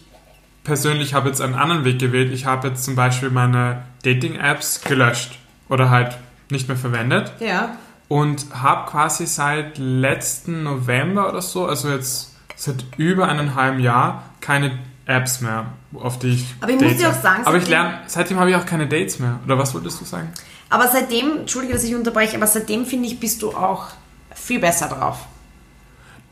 persönlich 0.63 1.13
habe 1.13 1.29
jetzt 1.29 1.41
einen 1.41 1.55
anderen 1.55 1.85
Weg 1.85 1.99
gewählt. 1.99 2.31
Ich 2.33 2.45
habe 2.45 2.67
jetzt 2.69 2.83
zum 2.83 2.95
Beispiel 2.95 3.29
meine 3.29 3.83
Dating-Apps 4.03 4.81
gelöscht 4.81 5.37
oder 5.69 5.89
halt 5.89 6.17
nicht 6.51 6.67
mehr 6.67 6.77
verwendet 6.77 7.31
Ja. 7.39 7.75
und 8.07 8.45
habe 8.53 8.89
quasi 8.89 9.25
seit 9.25 9.77
letzten 9.77 10.63
November 10.63 11.29
oder 11.29 11.41
so, 11.41 11.65
also 11.65 11.89
jetzt 11.89 12.35
seit 12.55 12.83
über 12.97 13.27
einem 13.29 13.55
halben 13.55 13.79
Jahr, 13.79 14.23
keine 14.41 14.77
Apps 15.05 15.41
mehr, 15.41 15.65
auf 15.93 16.19
die 16.19 16.29
ich 16.35 16.45
Aber 16.61 16.71
ich 16.71 16.79
muss 16.79 16.91
date. 16.91 16.99
dir 17.01 17.09
auch 17.09 17.21
sagen, 17.21 17.43
aber 17.45 17.57
ich 17.57 17.67
lerne, 17.67 17.99
seitdem 18.07 18.39
habe 18.39 18.49
ich 18.51 18.55
auch 18.55 18.65
keine 18.65 18.87
Dates 18.87 19.19
mehr. 19.19 19.39
Oder 19.45 19.57
was 19.57 19.73
wolltest 19.73 19.99
du 20.01 20.05
sagen? 20.05 20.29
Aber 20.69 20.87
seitdem, 20.87 21.37
entschuldige, 21.39 21.73
dass 21.73 21.83
ich 21.83 21.95
unterbreche, 21.95 22.35
aber 22.37 22.45
seitdem 22.45 22.85
finde 22.85 23.07
ich, 23.07 23.19
bist 23.19 23.41
du 23.41 23.51
auch 23.51 23.87
viel 24.35 24.59
besser 24.59 24.87
drauf. 24.87 25.19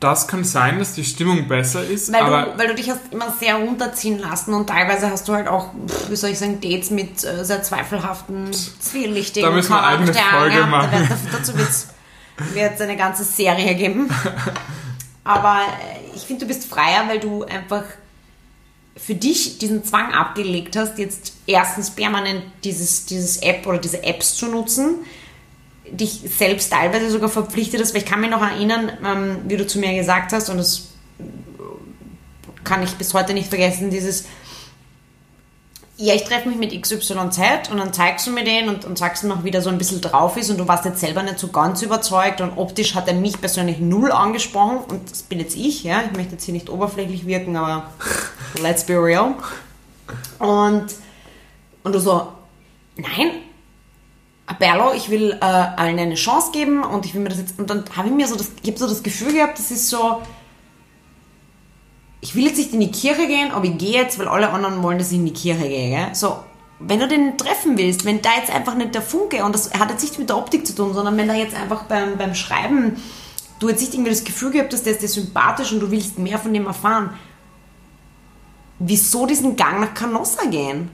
Das 0.00 0.28
kann 0.28 0.44
sein, 0.44 0.78
dass 0.78 0.94
die 0.94 1.02
Stimmung 1.02 1.48
besser 1.48 1.82
ist, 1.82 2.12
Weil, 2.12 2.22
aber 2.22 2.52
du, 2.52 2.58
weil 2.58 2.68
du 2.68 2.74
dich 2.76 2.88
hast 2.88 3.00
immer 3.10 3.32
sehr 3.32 3.56
runterziehen 3.56 4.20
lassen 4.20 4.54
und 4.54 4.68
teilweise 4.68 5.10
hast 5.10 5.26
du 5.26 5.32
halt 5.32 5.48
auch, 5.48 5.70
wie 6.08 6.14
soll 6.14 6.30
ich 6.30 6.38
sagen, 6.38 6.60
Dates 6.60 6.90
mit 6.90 7.24
äh, 7.24 7.44
sehr 7.44 7.64
zweifelhaften, 7.64 8.52
zwielichtigen 8.52 9.48
Da 9.48 9.54
müssen 9.54 9.70
wir 9.70 9.82
eine 9.82 9.98
eigene 9.98 10.14
Folge 10.14 10.54
ja, 10.56 10.66
machen. 10.66 11.08
Da, 11.08 11.38
dazu 11.38 11.52
wird 11.58 12.74
es 12.74 12.80
eine 12.80 12.96
ganze 12.96 13.24
Serie 13.24 13.74
geben. 13.74 14.08
Aber 15.24 15.58
äh, 15.62 16.16
ich 16.16 16.22
finde, 16.22 16.46
du 16.46 16.48
bist 16.48 16.68
freier, 16.68 17.08
weil 17.08 17.18
du 17.18 17.42
einfach 17.44 17.82
für 18.96 19.14
dich 19.14 19.58
diesen 19.58 19.84
Zwang 19.84 20.12
abgelegt 20.12 20.76
hast, 20.76 20.98
jetzt 20.98 21.34
erstens 21.46 21.90
permanent 21.90 22.42
dieses, 22.64 23.06
dieses 23.06 23.38
App 23.38 23.66
oder 23.66 23.78
diese 23.78 24.02
Apps 24.04 24.34
zu 24.34 24.46
nutzen, 24.46 24.96
dich 25.92 26.20
selbst 26.36 26.72
teilweise 26.72 27.10
sogar 27.10 27.28
verpflichtet 27.28 27.80
hast, 27.80 27.94
weil 27.94 28.02
ich 28.02 28.06
kann 28.06 28.20
mich 28.20 28.30
noch 28.30 28.42
erinnern, 28.42 28.92
ähm, 29.04 29.38
wie 29.46 29.56
du 29.56 29.66
zu 29.66 29.78
mir 29.78 29.94
gesagt 29.94 30.32
hast, 30.32 30.48
und 30.50 30.58
das 30.58 30.88
kann 32.64 32.82
ich 32.82 32.94
bis 32.94 33.14
heute 33.14 33.34
nicht 33.34 33.48
vergessen, 33.48 33.90
dieses 33.90 34.26
ja, 36.00 36.14
ich 36.14 36.22
treffe 36.22 36.48
mich 36.48 36.58
mit 36.58 36.80
XYZ 36.80 37.10
und 37.72 37.78
dann 37.78 37.92
zeigst 37.92 38.24
du 38.28 38.30
mir 38.30 38.44
den 38.44 38.68
und, 38.68 38.84
und 38.84 38.96
sagst 38.96 39.24
ihm 39.24 39.32
auch, 39.32 39.42
wie 39.42 39.50
der 39.50 39.62
so 39.62 39.68
ein 39.68 39.78
bisschen 39.78 40.00
drauf 40.00 40.36
ist 40.36 40.48
und 40.48 40.58
du 40.58 40.68
warst 40.68 40.84
jetzt 40.84 41.00
selber 41.00 41.24
nicht 41.24 41.40
so 41.40 41.48
ganz 41.48 41.82
überzeugt 41.82 42.40
und 42.40 42.56
optisch 42.56 42.94
hat 42.94 43.08
er 43.08 43.14
mich 43.14 43.40
persönlich 43.40 43.80
null 43.80 44.12
angesprochen 44.12 44.78
und 44.88 45.10
das 45.10 45.22
bin 45.22 45.40
jetzt 45.40 45.56
ich, 45.56 45.82
ja, 45.82 46.02
ich 46.02 46.16
möchte 46.16 46.34
jetzt 46.34 46.44
hier 46.44 46.54
nicht 46.54 46.70
oberflächlich 46.70 47.26
wirken, 47.26 47.56
aber 47.56 47.90
let's 48.62 48.84
be 48.84 48.94
real. 48.94 49.34
Und, 50.38 50.86
und 51.82 51.92
du 51.92 51.98
so, 51.98 52.28
nein, 52.96 53.32
Berlo, 54.54 54.92
ich 54.94 55.10
will 55.10 55.32
äh, 55.32 55.44
allen 55.44 55.98
eine 55.98 56.14
Chance 56.14 56.50
geben 56.52 56.82
und 56.82 57.04
ich 57.04 57.14
will 57.14 57.20
mir 57.20 57.28
das 57.28 57.38
jetzt, 57.38 57.58
und 57.58 57.68
dann 57.68 57.84
habe 57.96 58.08
ich 58.08 58.14
mir 58.14 58.26
so 58.26 58.36
das, 58.36 58.52
ich 58.62 58.68
habe 58.68 58.78
so 58.78 58.88
das 58.88 59.02
Gefühl 59.02 59.32
gehabt, 59.32 59.58
das 59.58 59.70
ist 59.70 59.88
so, 59.88 60.22
ich 62.20 62.34
will 62.34 62.46
jetzt 62.46 62.56
nicht 62.56 62.72
in 62.72 62.80
die 62.80 62.90
Kirche 62.90 63.26
gehen, 63.26 63.50
aber 63.50 63.64
ich 63.66 63.78
gehe 63.78 63.92
jetzt, 63.92 64.18
weil 64.18 64.28
alle 64.28 64.50
anderen 64.50 64.82
wollen, 64.82 64.98
dass 64.98 65.12
ich 65.12 65.18
in 65.18 65.26
die 65.26 65.32
Kirche 65.32 65.68
gehe. 65.68 65.90
Gell? 65.90 66.14
So, 66.14 66.38
wenn 66.80 66.98
du 66.98 67.08
den 67.08 67.36
treffen 67.36 67.76
willst, 67.76 68.04
wenn 68.04 68.22
da 68.22 68.30
jetzt 68.38 68.52
einfach 68.52 68.74
nicht 68.74 68.94
der 68.94 69.02
Funke, 69.02 69.44
und 69.44 69.54
das 69.54 69.72
hat 69.74 69.90
jetzt 69.90 70.02
nichts 70.02 70.18
mit 70.18 70.28
der 70.28 70.38
Optik 70.38 70.66
zu 70.66 70.74
tun, 70.74 70.94
sondern 70.94 71.16
wenn 71.16 71.28
da 71.28 71.34
jetzt 71.34 71.54
einfach 71.54 71.84
beim, 71.84 72.16
beim 72.16 72.34
Schreiben 72.34 72.96
du 73.58 73.68
jetzt 73.68 73.80
nicht 73.80 73.94
irgendwie 73.94 74.10
das 74.10 74.24
Gefühl 74.24 74.52
gehabt 74.52 74.72
hast, 74.72 74.84
der 74.84 74.92
ist 74.92 75.02
dir 75.02 75.08
sympathisch 75.08 75.72
und 75.72 75.80
du 75.80 75.90
willst 75.90 76.18
mehr 76.18 76.38
von 76.38 76.54
dem 76.54 76.66
erfahren, 76.66 77.10
wieso 78.78 79.26
diesen 79.26 79.56
Gang 79.56 79.80
nach 79.80 79.94
Canossa 79.94 80.46
gehen? 80.46 80.90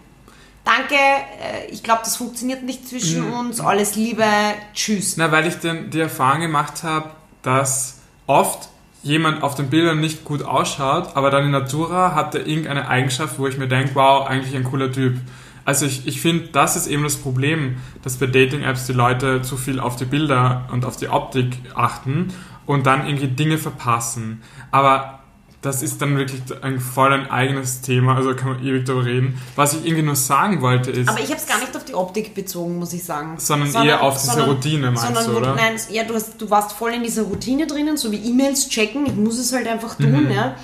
Danke, 0.65 0.95
äh, 0.95 1.71
ich 1.71 1.83
glaube, 1.83 2.01
das 2.05 2.17
funktioniert 2.17 2.63
nicht 2.63 2.89
zwischen 2.89 3.33
uns, 3.33 3.61
alles 3.61 3.97
Liebe, 3.97 4.25
tschüss. 4.73 5.17
Na, 5.17 5.31
weil 5.31 5.47
ich 5.47 5.57
den, 5.57 5.91
die 5.91 6.01
Erfahrung 6.01 6.41
gemacht 6.41 6.83
habe, 6.83 7.11
dass 7.43 8.01
oft 8.27 8.69
jemand 9.03 9.43
auf 9.43 9.55
den 9.55 9.69
Bildern 9.69 10.01
nicht 10.01 10.25
gut 10.25 10.43
ausschaut, 10.43 11.15
aber 11.15 11.31
dann 11.31 11.45
in 11.45 11.51
Natura 11.51 12.15
hat 12.15 12.35
er 12.35 12.47
irgendeine 12.47 12.89
Eigenschaft, 12.89 13.39
wo 13.39 13.47
ich 13.47 13.59
mir 13.59 13.69
denke, 13.69 13.95
wow, 13.95 14.27
eigentlich 14.27 14.57
ein 14.57 14.65
cooler 14.65 14.91
Typ. 14.91 15.19
Also 15.67 15.85
ich, 15.87 16.07
ich 16.07 16.21
finde, 16.21 16.49
das 16.53 16.77
ist 16.77 16.87
eben 16.87 17.03
das 17.03 17.17
Problem, 17.17 17.77
dass 18.03 18.17
bei 18.17 18.27
Dating-Apps 18.27 18.87
die 18.87 18.93
Leute 18.93 19.43
zu 19.43 19.57
viel 19.57 19.81
auf 19.81 19.97
die 19.97 20.05
Bilder 20.07 20.69
und 20.73 20.87
auf 20.87 20.97
die 20.97 21.09
Optik 21.09 21.57
achten 21.75 22.29
und 22.67 22.87
dann 22.87 23.07
irgendwie 23.07 23.29
Dinge 23.29 23.59
verpassen. 23.59 24.43
Aber 24.71 25.21
das 25.65 25.83
ist 25.83 26.01
dann 26.03 26.17
wirklich 26.17 26.41
ein 26.63 26.81
voll 26.81 27.13
ein 27.13 27.31
eigenes 27.31 27.81
Thema, 27.81 28.17
also 28.17 28.35
kann 28.35 28.55
man 28.55 28.65
ewig 28.67 28.85
darüber 28.85 29.05
reden. 29.05 29.41
Was 29.57 29.73
ich 29.75 29.85
irgendwie 29.85 30.03
nur 30.03 30.17
sagen 30.17 30.61
wollte 30.61 30.91
ist, 30.91 31.09
Aber 31.09 31.19
ich 31.21 31.27
habe 31.31 31.37
es 31.37 31.47
gar 31.47 31.59
nicht 31.59 31.75
auf 31.77 31.85
die 31.85 31.95
Optik 31.95 32.35
bezogen, 32.35 32.79
muss 32.79 32.93
ich 32.93 33.05
sagen. 33.05 33.35
Sondern 33.39 33.85
eher 33.87 34.03
auf 34.03 34.21
diese 34.21 34.45
Routine, 34.47 34.91
meinst 34.91 35.03
sondern, 35.05 35.27
du, 35.27 35.37
oder? 35.37 35.55
Nein, 35.55 35.77
ja, 35.91 36.05
du, 36.05 36.15
hast, 36.15 36.41
du 36.41 36.51
warst 36.51 36.73
voll 36.73 36.93
in 36.95 37.03
dieser 37.03 37.23
Routine 37.23 37.67
drinnen, 37.67 37.97
so 37.97 38.11
wie 38.13 38.17
E-Mails 38.19 38.69
checken. 38.69 39.07
Ich 39.07 39.15
muss 39.15 39.39
es 39.39 39.53
halt 39.53 39.67
einfach 39.67 39.99
Mhm. 39.99 40.05
tun, 40.05 40.31
ja. 40.31 40.55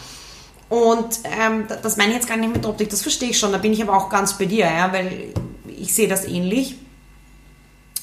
Und 0.68 1.20
ähm, 1.24 1.64
da- 1.68 1.76
das 1.76 1.96
meine 1.96 2.10
ich 2.10 2.16
jetzt 2.16 2.28
gar 2.28 2.36
nicht 2.36 2.54
mit 2.54 2.64
Optik, 2.64 2.90
das 2.90 3.02
verstehe 3.02 3.30
ich 3.30 3.38
schon. 3.38 3.50
Da 3.52 3.58
bin 3.58 3.72
ich 3.72 3.82
aber 3.82 3.96
auch 3.96 4.08
ganz 4.08 4.38
bei 4.38 4.44
dir, 4.46 4.66
ja, 4.66 4.92
weil 4.92 5.32
ich 5.66 5.92
sehe 5.94 6.06
das 6.08 6.24
ähnlich. 6.26 6.76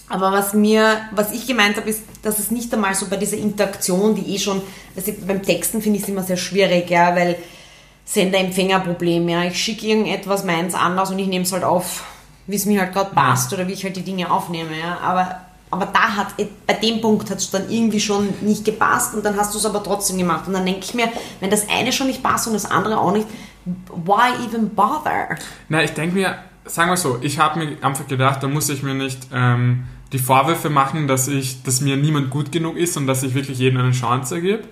Aber 0.10 0.32
was 0.32 0.54
mir, 0.54 1.02
was 1.12 1.32
ich 1.32 1.48
gemeint 1.48 1.76
habe, 1.76 1.90
ist, 1.90 2.04
dass 2.22 2.40
es 2.40 2.50
nicht 2.50 2.74
einmal 2.74 2.96
so 2.96 3.08
bei 3.08 3.18
dieser 3.18 3.38
Interaktion, 3.38 4.16
die 4.16 4.36
eh 4.36 4.40
schon, 4.40 4.62
du, 4.96 5.12
beim 5.26 5.44
Texten 5.44 5.82
finde 5.82 5.98
ich 5.98 6.04
es 6.04 6.10
immer 6.10 6.24
sehr 6.24 6.38
schwierig, 6.38 6.90
ja, 6.90 7.14
weil 7.16 7.38
Sender-Empfänger-Problem. 8.06 9.28
Ja. 9.28 9.44
Ich 9.44 9.62
schicke 9.62 9.86
irgendetwas 9.86 10.46
meins 10.46 10.74
anders 10.74 11.12
und 11.12 11.20
ich 11.20 11.28
nehme 11.28 11.44
es 11.44 11.52
halt 11.52 11.64
auf, 11.64 12.06
wie 12.48 12.56
es 12.56 12.66
mir 12.66 12.82
halt 12.82 12.94
gerade 12.94 13.14
passt 13.14 13.52
oder 13.54 13.68
wie 13.68 13.74
ich 13.74 13.84
halt 13.84 13.98
die 13.98 14.04
Dinge 14.04 14.32
aufnehme. 14.32 14.80
Ja. 14.80 14.98
Aber, 15.04 15.42
aber 15.70 15.88
da 15.88 16.16
hat, 16.16 16.28
bei 16.66 16.74
dem 16.74 17.02
Punkt 17.02 17.30
hat 17.30 17.40
es 17.40 17.52
dann 17.52 17.70
irgendwie 17.70 18.00
schon 18.00 18.34
nicht 18.42 18.64
gepasst 18.64 19.14
und 19.14 19.26
dann 19.26 19.36
hast 19.36 19.54
du 19.54 19.58
es 19.58 19.66
aber 19.66 19.84
trotzdem 19.84 20.18
gemacht. 20.18 20.48
Und 20.48 20.54
dann 20.54 20.66
denke 20.66 20.82
ich 20.84 20.94
mir, 20.94 21.10
wenn 21.42 21.50
das 21.50 21.68
eine 21.70 21.92
schon 21.92 22.08
nicht 22.08 22.24
passt 22.24 22.48
und 22.48 22.54
das 22.54 22.72
andere 22.72 22.98
auch 22.98 23.12
nicht, 23.12 23.28
why 23.66 24.46
even 24.48 24.74
bother? 24.74 25.36
Na, 25.68 25.84
ich 25.84 25.92
denke 25.92 26.16
mir, 26.16 26.38
sagen 26.64 26.90
wir 26.90 26.98
so, 26.98 27.18
ich 27.22 27.40
habe 27.40 27.60
mir 27.60 27.78
einfach 27.82 28.08
gedacht, 28.08 28.42
da 28.42 28.48
muss 28.48 28.70
ich 28.70 28.84
mir 28.84 28.94
nicht 28.94 29.28
ähm, 29.34 29.84
die 30.14 30.20
Vorwürfe 30.20 30.70
machen, 30.70 31.08
dass 31.08 31.28
ich, 31.28 31.64
dass 31.64 31.82
mir 31.82 31.98
niemand 31.98 32.30
gut 32.30 32.52
genug 32.52 32.78
ist 32.78 32.96
und 32.98 33.08
dass 33.08 33.24
ich 33.24 33.34
wirklich 33.34 33.60
jedem 33.60 33.80
eine 33.80 33.92
Chance 33.92 34.42
gebe. 34.42 34.64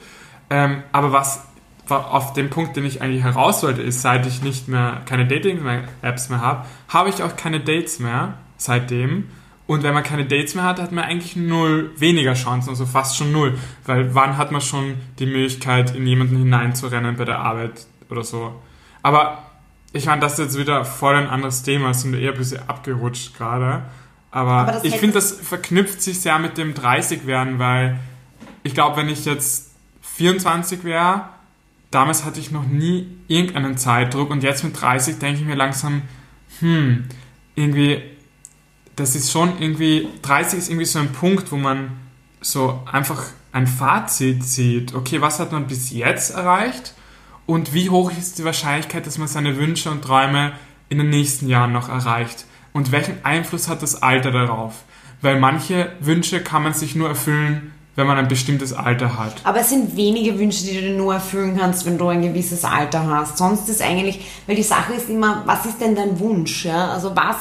Ähm, 0.50 0.84
aber 0.92 1.12
was 1.12 1.44
auf 1.90 2.34
dem 2.34 2.50
Punkt, 2.50 2.76
den 2.76 2.86
ich 2.86 3.02
eigentlich 3.02 3.24
heraus 3.24 3.62
wollte, 3.64 3.82
ist, 3.82 4.02
seit 4.02 4.26
ich 4.26 4.42
nicht 4.42 4.68
mehr 4.68 5.02
keine 5.06 5.28
Dating-Apps 5.28 6.30
mehr 6.30 6.42
habe, 6.42 6.66
habe 6.88 7.10
ich 7.10 7.22
auch 7.22 7.36
keine 7.36 7.60
Dates 7.60 8.00
mehr 8.00 8.38
seitdem. 8.58 9.30
Und 9.68 9.84
wenn 9.84 9.94
man 9.94 10.04
keine 10.04 10.26
Dates 10.26 10.56
mehr 10.56 10.64
hat, 10.64 10.80
hat 10.80 10.92
man 10.92 11.04
eigentlich 11.04 11.36
null 11.36 11.92
weniger 11.98 12.34
Chancen, 12.34 12.70
also 12.70 12.86
fast 12.86 13.18
schon 13.18 13.32
null. 13.32 13.58
Weil 13.86 14.14
wann 14.14 14.38
hat 14.38 14.52
man 14.52 14.62
schon 14.62 14.96
die 15.18 15.26
Möglichkeit, 15.26 15.96
in 15.96 16.06
jemanden 16.06 16.38
hineinzurennen 16.38 17.18
bei 17.18 17.26
der 17.26 17.40
Arbeit 17.40 17.88
oder 18.10 18.24
so? 18.24 18.62
Aber 19.02 19.44
ich 19.92 20.06
meine, 20.06 20.22
das 20.22 20.34
ist 20.34 20.40
jetzt 20.40 20.58
wieder 20.60 20.86
voll 20.86 21.16
ein 21.16 21.28
anderes 21.28 21.64
Thema, 21.64 21.94
sind 21.94 22.14
wir 22.14 22.20
eher 22.20 22.34
ein 22.34 22.38
bisschen 22.38 22.68
abgerutscht 22.68 23.38
gerade. 23.38 23.84
Aber, 24.36 24.52
Aber 24.52 24.84
ich 24.84 24.98
finde, 24.98 25.14
das 25.14 25.32
verknüpft 25.32 26.02
sich 26.02 26.20
sehr 26.20 26.38
mit 26.40 26.58
dem 26.58 26.74
30 26.74 27.26
werden, 27.26 27.58
weil 27.58 28.02
ich 28.64 28.74
glaube, 28.74 28.98
wenn 28.98 29.08
ich 29.08 29.24
jetzt 29.24 29.72
24 30.02 30.84
wäre, 30.84 31.30
damals 31.90 32.26
hatte 32.26 32.42
ich 32.42 32.52
noch 32.52 32.68
nie 32.68 33.08
irgendeinen 33.30 33.78
Zeitdruck 33.78 34.32
und 34.32 34.44
jetzt 34.44 34.66
mit 34.66 34.80
30 34.82 35.20
denke 35.20 35.40
ich 35.40 35.48
mir 35.48 35.56
langsam, 35.56 36.02
hm, 36.60 37.06
irgendwie, 37.56 38.04
das 38.98 39.16
ist 39.16 39.32
schon 39.32 39.62
irgendwie, 39.62 40.10
30 40.24 40.60
ist 40.60 40.70
irgendwie 40.70 40.86
so 40.86 41.00
ein 41.00 41.14
Punkt, 41.14 41.54
wo 41.54 41.56
man 41.56 41.92
so 42.42 42.84
einfach 42.92 43.24
ein 43.54 43.68
Fazit 43.68 44.44
zieht. 44.44 44.94
Okay, 44.94 45.22
was 45.22 45.40
hat 45.40 45.54
man 45.54 45.66
bis 45.68 45.92
jetzt 45.92 46.32
erreicht 46.32 46.94
und 47.46 47.74
wie 47.74 47.90
hoch 47.90 48.12
ist 48.12 48.38
die 48.38 48.44
Wahrscheinlichkeit, 48.44 49.08
dass 49.08 49.18
man 49.18 49.30
seine 49.30 49.56
Wünsche 49.56 49.90
und 49.90 50.02
Träume 50.02 50.52
in 50.90 50.98
den 50.98 51.10
nächsten 51.10 51.48
Jahren 51.48 51.72
noch 51.72 51.88
erreicht? 51.88 52.46
Und 52.76 52.92
welchen 52.92 53.24
Einfluss 53.24 53.70
hat 53.70 53.82
das 53.82 54.04
Alter 54.04 54.32
darauf? 54.32 54.74
Weil 55.22 55.40
manche 55.40 55.94
Wünsche 56.02 56.44
kann 56.44 56.62
man 56.62 56.74
sich 56.74 56.94
nur 56.94 57.08
erfüllen, 57.08 57.72
wenn 57.96 58.06
man 58.06 58.18
ein 58.18 58.28
bestimmtes 58.28 58.74
Alter 58.74 59.18
hat. 59.18 59.36
Aber 59.46 59.62
es 59.62 59.70
sind 59.70 59.96
wenige 59.96 60.38
Wünsche, 60.38 60.66
die 60.66 60.82
du 60.82 60.90
nur 60.90 61.14
erfüllen 61.14 61.58
kannst, 61.58 61.86
wenn 61.86 61.98
du 61.98 62.10
ein 62.10 62.22
gewisses 62.22 62.66
Alter 62.66 63.08
hast. 63.08 63.38
Sonst 63.38 63.70
ist 63.70 63.82
eigentlich, 63.82 64.26
weil 64.46 64.58
die 64.58 64.64
Sache 64.64 64.92
ist 64.92 65.10
immer, 65.10 65.44
was 65.46 65.66
ist 65.66 65.80
denn 65.80 65.96
dein 65.96 66.20
Wunsch? 66.20 66.66
Ja? 66.66 66.92
Also 66.92 67.16
was, 67.16 67.38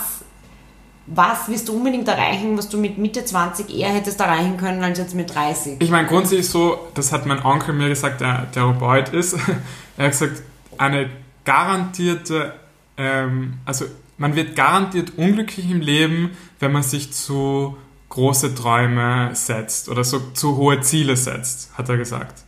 was 1.06 1.48
willst 1.48 1.66
du 1.66 1.74
unbedingt 1.74 2.06
erreichen, 2.06 2.56
was 2.56 2.68
du 2.68 2.78
mit 2.78 2.98
Mitte 2.98 3.24
20 3.24 3.76
eher 3.76 3.88
hättest 3.88 4.20
erreichen 4.20 4.56
können 4.56 4.84
als 4.84 5.00
jetzt 5.00 5.16
mit 5.16 5.34
30? 5.34 5.78
Ich 5.80 5.90
meine, 5.90 6.06
grundsätzlich 6.06 6.48
so, 6.48 6.78
das 6.94 7.10
hat 7.10 7.26
mein 7.26 7.44
Onkel 7.44 7.74
mir 7.74 7.88
gesagt, 7.88 8.20
der 8.20 8.46
Therapeut 8.52 9.08
ist, 9.08 9.32
er 9.96 10.04
hat 10.04 10.12
gesagt, 10.12 10.44
eine 10.78 11.10
garantierte, 11.44 12.54
ähm, 12.96 13.54
also 13.64 13.86
man 14.16 14.36
wird 14.36 14.56
garantiert 14.56 15.12
unglücklich 15.16 15.70
im 15.70 15.80
Leben, 15.80 16.30
wenn 16.60 16.72
man 16.72 16.82
sich 16.82 17.12
zu 17.12 17.76
große 18.08 18.54
Träume 18.54 19.30
setzt 19.34 19.88
oder 19.88 20.04
so 20.04 20.20
zu 20.34 20.56
hohe 20.56 20.80
Ziele 20.80 21.16
setzt, 21.16 21.70
hat 21.76 21.88
er 21.88 21.96
gesagt. 21.96 22.44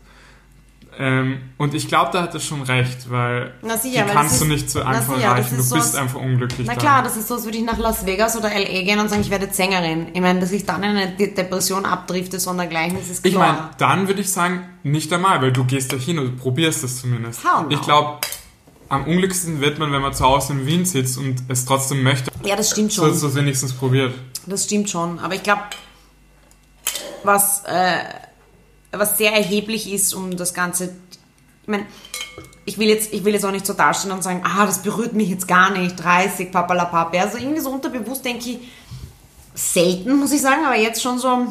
Ähm, 0.99 1.51
und 1.59 1.75
ich 1.75 1.89
glaube, 1.89 2.11
da 2.13 2.23
hat 2.23 2.33
er 2.33 2.41
schon 2.41 2.63
recht, 2.63 3.11
weil 3.11 3.53
sicher, 3.79 4.05
die 4.05 4.13
kannst 4.13 4.41
du 4.41 4.47
nicht 4.47 4.71
so 4.71 4.81
einfach 4.81 5.15
sicher, 5.15 5.29
erreichen. 5.29 5.57
Du 5.57 5.63
so 5.63 5.75
bist 5.75 5.95
einfach 5.95 6.21
unglücklich. 6.21 6.67
Na 6.67 6.75
klar, 6.75 7.03
das 7.03 7.17
ist 7.17 7.29
so, 7.29 7.35
als 7.35 7.45
würde 7.45 7.59
ich 7.59 7.65
nach 7.65 7.77
Las 7.77 8.07
Vegas 8.07 8.37
oder 8.37 8.49
LA 8.49 8.83
gehen 8.83 8.99
und 8.99 9.11
sagen, 9.11 9.21
ich 9.21 9.31
werde 9.31 9.49
Sängerin. 9.51 10.09
Ich 10.15 10.21
meine, 10.21 10.41
dass 10.41 10.53
ich 10.53 10.65
dann 10.65 10.83
in 10.83 10.97
eine 10.97 11.13
Depression 11.13 11.85
abdrifte, 11.85 12.41
sondern 12.41 12.71
gleich 12.71 12.95
ist 12.95 13.11
es 13.11 13.23
klar. 13.23 13.33
Ich 13.33 13.39
meine, 13.39 13.71
dann 13.77 14.09
würde 14.09 14.23
ich 14.23 14.31
sagen, 14.31 14.67
nicht 14.85 15.13
einmal, 15.13 15.43
weil 15.43 15.53
du 15.53 15.65
gehst 15.65 15.93
da 15.93 15.97
hin 15.97 16.19
und 16.19 16.39
probierst 16.39 16.83
das 16.83 17.01
zumindest. 17.01 17.45
No. 17.45 17.67
Ich 17.69 17.83
glaube, 17.83 18.21
am 18.89 19.05
unglücklichsten 19.05 19.61
wird 19.61 19.79
man, 19.79 19.93
wenn 19.93 20.03
man 20.03 20.15
zu 20.15 20.25
Hause 20.25 20.53
in 20.53 20.67
Wien 20.67 20.85
sitzt 20.85 21.19
und 21.19 21.43
es 21.49 21.65
trotzdem 21.65 22.03
möchte. 22.03 22.31
Ja, 22.45 22.57
das 22.57 22.71
stimmt 22.71 22.93
schon. 22.93 23.13
So, 23.13 23.29
so 23.29 23.35
wenigstens 23.35 23.73
probiert. 23.73 24.15
Das 24.47 24.65
stimmt 24.65 24.89
schon. 24.89 25.19
Aber 25.19 25.35
ich 25.35 25.43
glaube, 25.43 25.63
was, 27.25 27.65
äh, 27.65 27.99
was 28.93 29.19
sehr 29.19 29.33
erheblich 29.33 29.93
ist, 29.93 30.15
um 30.15 30.37
das 30.37 30.55
Ganze. 30.55 30.95
Ich 31.63 31.69
meine, 31.69 31.87
ich 32.65 32.79
will, 32.79 32.89
jetzt, 32.89 33.13
ich 33.13 33.25
will 33.25 33.33
jetzt 33.33 33.45
auch 33.45 33.53
nicht 33.53 33.67
so 33.67 33.73
dastehen 33.73 34.13
und 34.13 34.23
sagen, 34.23 34.43
ah, 34.45 34.67
das 34.67 34.83
berührt 34.83 35.13
mich 35.13 35.29
jetzt 35.29 35.49
gar 35.49 35.71
nicht, 35.71 35.97
30, 35.97 36.51
papalapap. 36.53 37.15
Also 37.21 37.39
irgendwie 37.39 37.61
so 37.61 37.71
unterbewusst 37.71 38.25
denke 38.25 38.51
ich, 38.51 38.59
selten, 39.55 40.19
muss 40.19 40.33
ich 40.33 40.43
sagen, 40.43 40.65
aber 40.65 40.77
jetzt 40.77 41.03
schon 41.03 41.19
so 41.19 41.47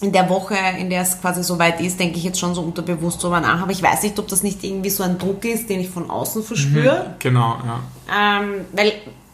in 0.00 0.12
der 0.12 0.28
Woche, 0.28 0.54
in 0.78 0.90
der 0.90 1.02
es 1.02 1.20
quasi 1.20 1.42
so 1.42 1.58
weit 1.58 1.80
ist, 1.80 1.98
denke 1.98 2.18
ich 2.18 2.24
jetzt 2.24 2.38
schon 2.38 2.54
so 2.54 2.62
unterbewusst 2.62 3.22
drüber 3.22 3.40
nach. 3.40 3.62
Aber 3.62 3.72
ich 3.72 3.82
weiß 3.82 4.02
nicht, 4.04 4.18
ob 4.18 4.28
das 4.28 4.42
nicht 4.42 4.62
irgendwie 4.62 4.90
so 4.90 5.02
ein 5.02 5.18
Druck 5.18 5.44
ist, 5.44 5.68
den 5.68 5.80
ich 5.80 5.90
von 5.90 6.08
außen 6.08 6.44
verspüre. 6.44 7.06
Mhm, 7.08 7.14
genau, 7.18 7.56
ja. 7.64 8.40
Ähm, 8.40 8.64
weil 8.72 8.92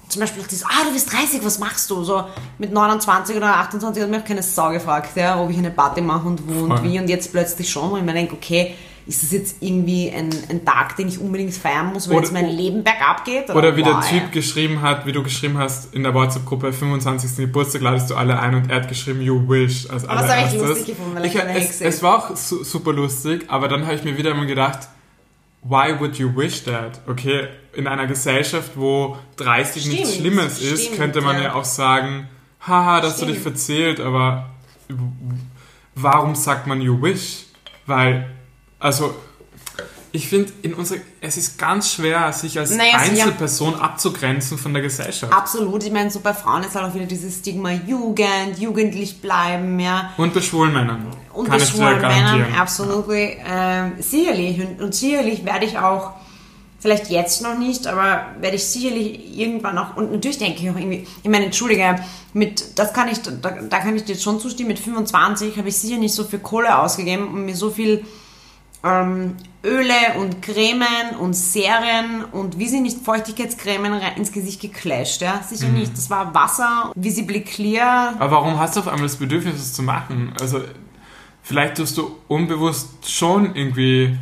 zum 0.09 0.20
Beispiel 0.20 0.42
dieses, 0.50 0.64
ah, 0.64 0.85
du 0.87 0.92
bist 0.92 1.12
30, 1.12 1.44
was 1.44 1.59
machst 1.59 1.90
du? 1.90 2.03
So 2.05 2.24
mit 2.59 2.72
29 2.72 3.37
oder 3.37 3.57
28 3.57 4.03
hat 4.03 4.11
mich 4.11 4.20
auch 4.20 4.24
keine 4.24 4.42
Sau 4.42 4.70
gefragt, 4.70 5.16
ja, 5.16 5.40
ob 5.40 5.50
ich 5.50 5.59
eine 5.59 5.70
Party 5.70 6.00
mache 6.00 6.27
und 6.29 6.46
wo 6.46 6.66
Voll. 6.66 6.70
und 6.70 6.83
wie. 6.83 6.98
Und 6.98 7.09
jetzt 7.09 7.33
plötzlich 7.33 7.70
schon, 7.70 7.90
wo 7.90 7.96
ich 7.96 8.03
mir 8.03 8.14
denke, 8.14 8.35
okay, 8.35 8.74
ist 9.07 9.23
das 9.23 9.33
jetzt 9.33 9.57
irgendwie 9.61 10.11
ein, 10.11 10.31
ein 10.49 10.64
Tag, 10.64 10.97
den 10.97 11.09
ich 11.09 11.19
unbedingt 11.19 11.53
feiern 11.53 11.93
muss, 11.93 12.09
weil 12.09 12.17
oder, 12.17 12.25
jetzt 12.25 12.33
mein 12.33 12.49
Leben 12.49 12.83
bergab 12.83 13.25
geht? 13.25 13.51
Oder, 13.51 13.59
oder 13.59 13.77
wie 13.77 13.85
wow, 13.85 14.01
der 14.01 14.09
Typ 14.09 14.23
ja. 14.23 14.29
geschrieben 14.29 14.81
hat, 14.81 15.05
wie 15.05 15.12
du 15.12 15.23
geschrieben 15.23 15.59
hast 15.59 15.95
in 15.95 16.03
der 16.03 16.14
WhatsApp-Gruppe, 16.14 16.73
25. 16.73 17.37
Geburtstag 17.37 17.83
ladest 17.83 18.11
du 18.11 18.14
alle 18.14 18.38
ein 18.38 18.55
und 18.55 18.71
er 18.71 18.77
hat 18.77 18.88
geschrieben, 18.88 19.21
you 19.21 19.47
wish. 19.47 19.88
Als 19.90 20.09
aber 20.09 20.23
das 20.23 20.37
habe 20.37 20.49
ich 20.49 20.61
lustig 20.61 20.87
gefunden, 20.87 21.17
weil 21.17 21.27
ich, 21.27 21.35
ich 21.35 21.40
es, 21.43 21.81
es 21.83 22.03
war 22.03 22.19
auch 22.19 22.37
su 22.37 22.64
super 22.64 22.95
lustig, 22.95 23.45
aber 23.49 23.69
dann 23.69 23.85
habe 23.85 23.95
ich 23.95 24.05
mir 24.05 24.17
wieder 24.17 24.31
immer 24.31 24.47
gedacht, 24.47 24.88
why 25.62 25.95
would 25.99 26.17
you 26.17 26.35
wish 26.35 26.64
that? 26.64 27.01
Okay, 27.07 27.49
in 27.75 27.87
einer 27.87 28.07
Gesellschaft, 28.07 28.73
wo 28.75 29.19
30 29.37 29.83
stimmt, 29.83 29.97
nichts 29.97 30.17
Schlimmes 30.17 30.59
stimmt, 30.59 30.73
ist, 30.73 30.97
könnte 30.97 31.21
man 31.21 31.37
ja. 31.37 31.43
ja 31.43 31.55
auch 31.55 31.64
sagen, 31.64 32.29
haha, 32.61 33.03
dass 33.03 33.17
stimmt. 33.17 33.31
du 33.31 33.35
dich 33.35 33.43
verzählt, 33.43 34.01
aber 34.01 34.49
warum 35.95 36.35
sagt 36.35 36.67
man 36.67 36.81
you 36.81 37.01
wish? 37.03 37.45
Weil 37.87 38.34
also, 38.85 39.14
ich 40.12 40.29
finde, 40.29 40.53
in 40.61 40.75
unserer, 40.75 40.99
es 41.23 41.38
ist 41.38 41.59
ganz 41.59 41.90
schwer, 41.94 42.31
sich 42.35 42.59
als 42.59 42.70
naja, 42.70 42.99
Einzelperson 42.99 43.73
ja. 43.73 43.79
abzugrenzen 43.79 44.59
von 44.59 44.75
der 44.75 44.83
Gesellschaft. 44.83 45.33
Absolut. 45.33 45.83
Ich 45.85 45.90
meine, 45.90 46.11
so 46.11 46.20
bei 46.20 46.35
Frauen 46.35 46.62
ist 46.64 46.75
halt 46.75 46.85
auch 46.85 46.94
wieder 46.94 47.07
dieses 47.07 47.38
Stigma 47.38 47.73
Jugend, 47.73 48.59
jugendlich 48.59 49.23
bleiben, 49.23 49.81
ja. 49.81 50.12
Und 50.18 50.35
bei 50.35 50.42
schwulen 50.42 50.75
Männern. 50.75 51.07
Und 51.33 51.49
Kann 51.49 51.59
bei 51.59 51.64
schwulen 51.64 51.99
Männern, 51.99 52.55
absolut. 52.59 53.07
Ähm, 53.09 53.92
sicherlich. 54.01 54.61
Und, 54.61 54.83
und 54.83 54.94
sicherlich 54.94 55.47
werde 55.47 55.64
ich 55.64 55.79
auch, 55.79 56.11
vielleicht 56.79 57.09
jetzt 57.09 57.40
noch 57.40 57.57
nicht, 57.57 57.87
aber 57.87 58.27
werde 58.40 58.57
ich 58.57 58.64
sicherlich 58.66 59.38
irgendwann 59.38 59.79
auch, 59.79 59.97
und 59.97 60.12
natürlich 60.12 60.37
denke 60.37 60.62
ich 60.62 60.68
auch 60.68 60.77
irgendwie, 60.77 61.07
ich 61.23 61.31
meine, 61.31 61.47
entschuldige, 61.47 61.97
mit, 62.35 62.79
das 62.79 62.92
kann 62.92 63.09
ich, 63.09 63.23
da, 63.23 63.31
da 63.31 63.79
kann 63.79 63.97
ich 63.97 64.05
dir 64.05 64.16
schon 64.16 64.38
zustimmen, 64.38 64.68
mit 64.68 64.79
25 64.79 65.57
habe 65.57 65.70
ich 65.70 65.79
sicher 65.79 65.97
nicht 65.97 66.12
so 66.12 66.25
viel 66.25 66.40
Kohle 66.40 66.79
ausgegeben 66.79 67.29
und 67.29 67.47
mir 67.47 67.57
so 67.57 67.70
viel 67.70 68.05
ähm, 68.85 69.37
Öle 69.64 70.18
und 70.18 70.42
Cremen 70.42 71.16
und 71.18 71.35
Serien 71.35 72.25
und 72.31 72.59
wie 72.59 72.68
sie 72.68 72.81
nicht 72.81 72.99
Feuchtigkeitscremen 73.03 73.99
ins 74.16 74.31
Gesicht 74.31 74.61
geclasht, 74.61 75.23
ja? 75.23 75.42
Sicher 75.42 75.68
mhm. 75.68 75.79
nicht. 75.79 75.97
Das 75.97 76.11
war 76.11 76.35
Wasser, 76.35 76.92
visibly 76.94 77.40
clear. 77.40 78.14
Aber 78.18 78.33
warum 78.33 78.59
hast 78.59 78.77
du 78.77 78.81
auf 78.81 78.88
einmal 78.88 79.07
das 79.07 79.16
Bedürfnis, 79.16 79.57
das 79.57 79.73
zu 79.73 79.83
machen? 79.83 80.35
Also, 80.38 80.61
vielleicht 81.42 81.79
tust 81.79 81.97
du 81.97 82.16
unbewusst 82.29 83.11
schon 83.11 83.57
irgendwie 83.57 84.18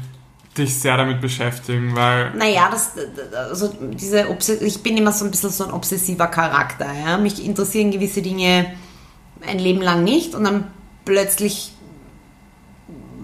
dich 0.56 0.78
sehr 0.78 0.96
damit 0.96 1.20
beschäftigen, 1.20 1.96
weil... 1.96 2.32
Naja, 2.34 2.68
das, 2.70 2.92
also 3.34 3.74
diese 3.80 4.26
ich 4.60 4.82
bin 4.82 4.96
immer 4.96 5.10
so 5.10 5.24
ein 5.24 5.30
bisschen 5.30 5.50
so 5.50 5.64
ein 5.64 5.72
obsessiver 5.72 6.28
Charakter, 6.28 6.86
ja? 7.04 7.18
Mich 7.18 7.44
interessieren 7.44 7.90
gewisse 7.90 8.22
Dinge 8.22 8.66
ein 9.44 9.58
Leben 9.58 9.80
lang 9.80 10.04
nicht 10.04 10.36
und 10.36 10.44
dann 10.44 10.68
plötzlich 11.04 11.72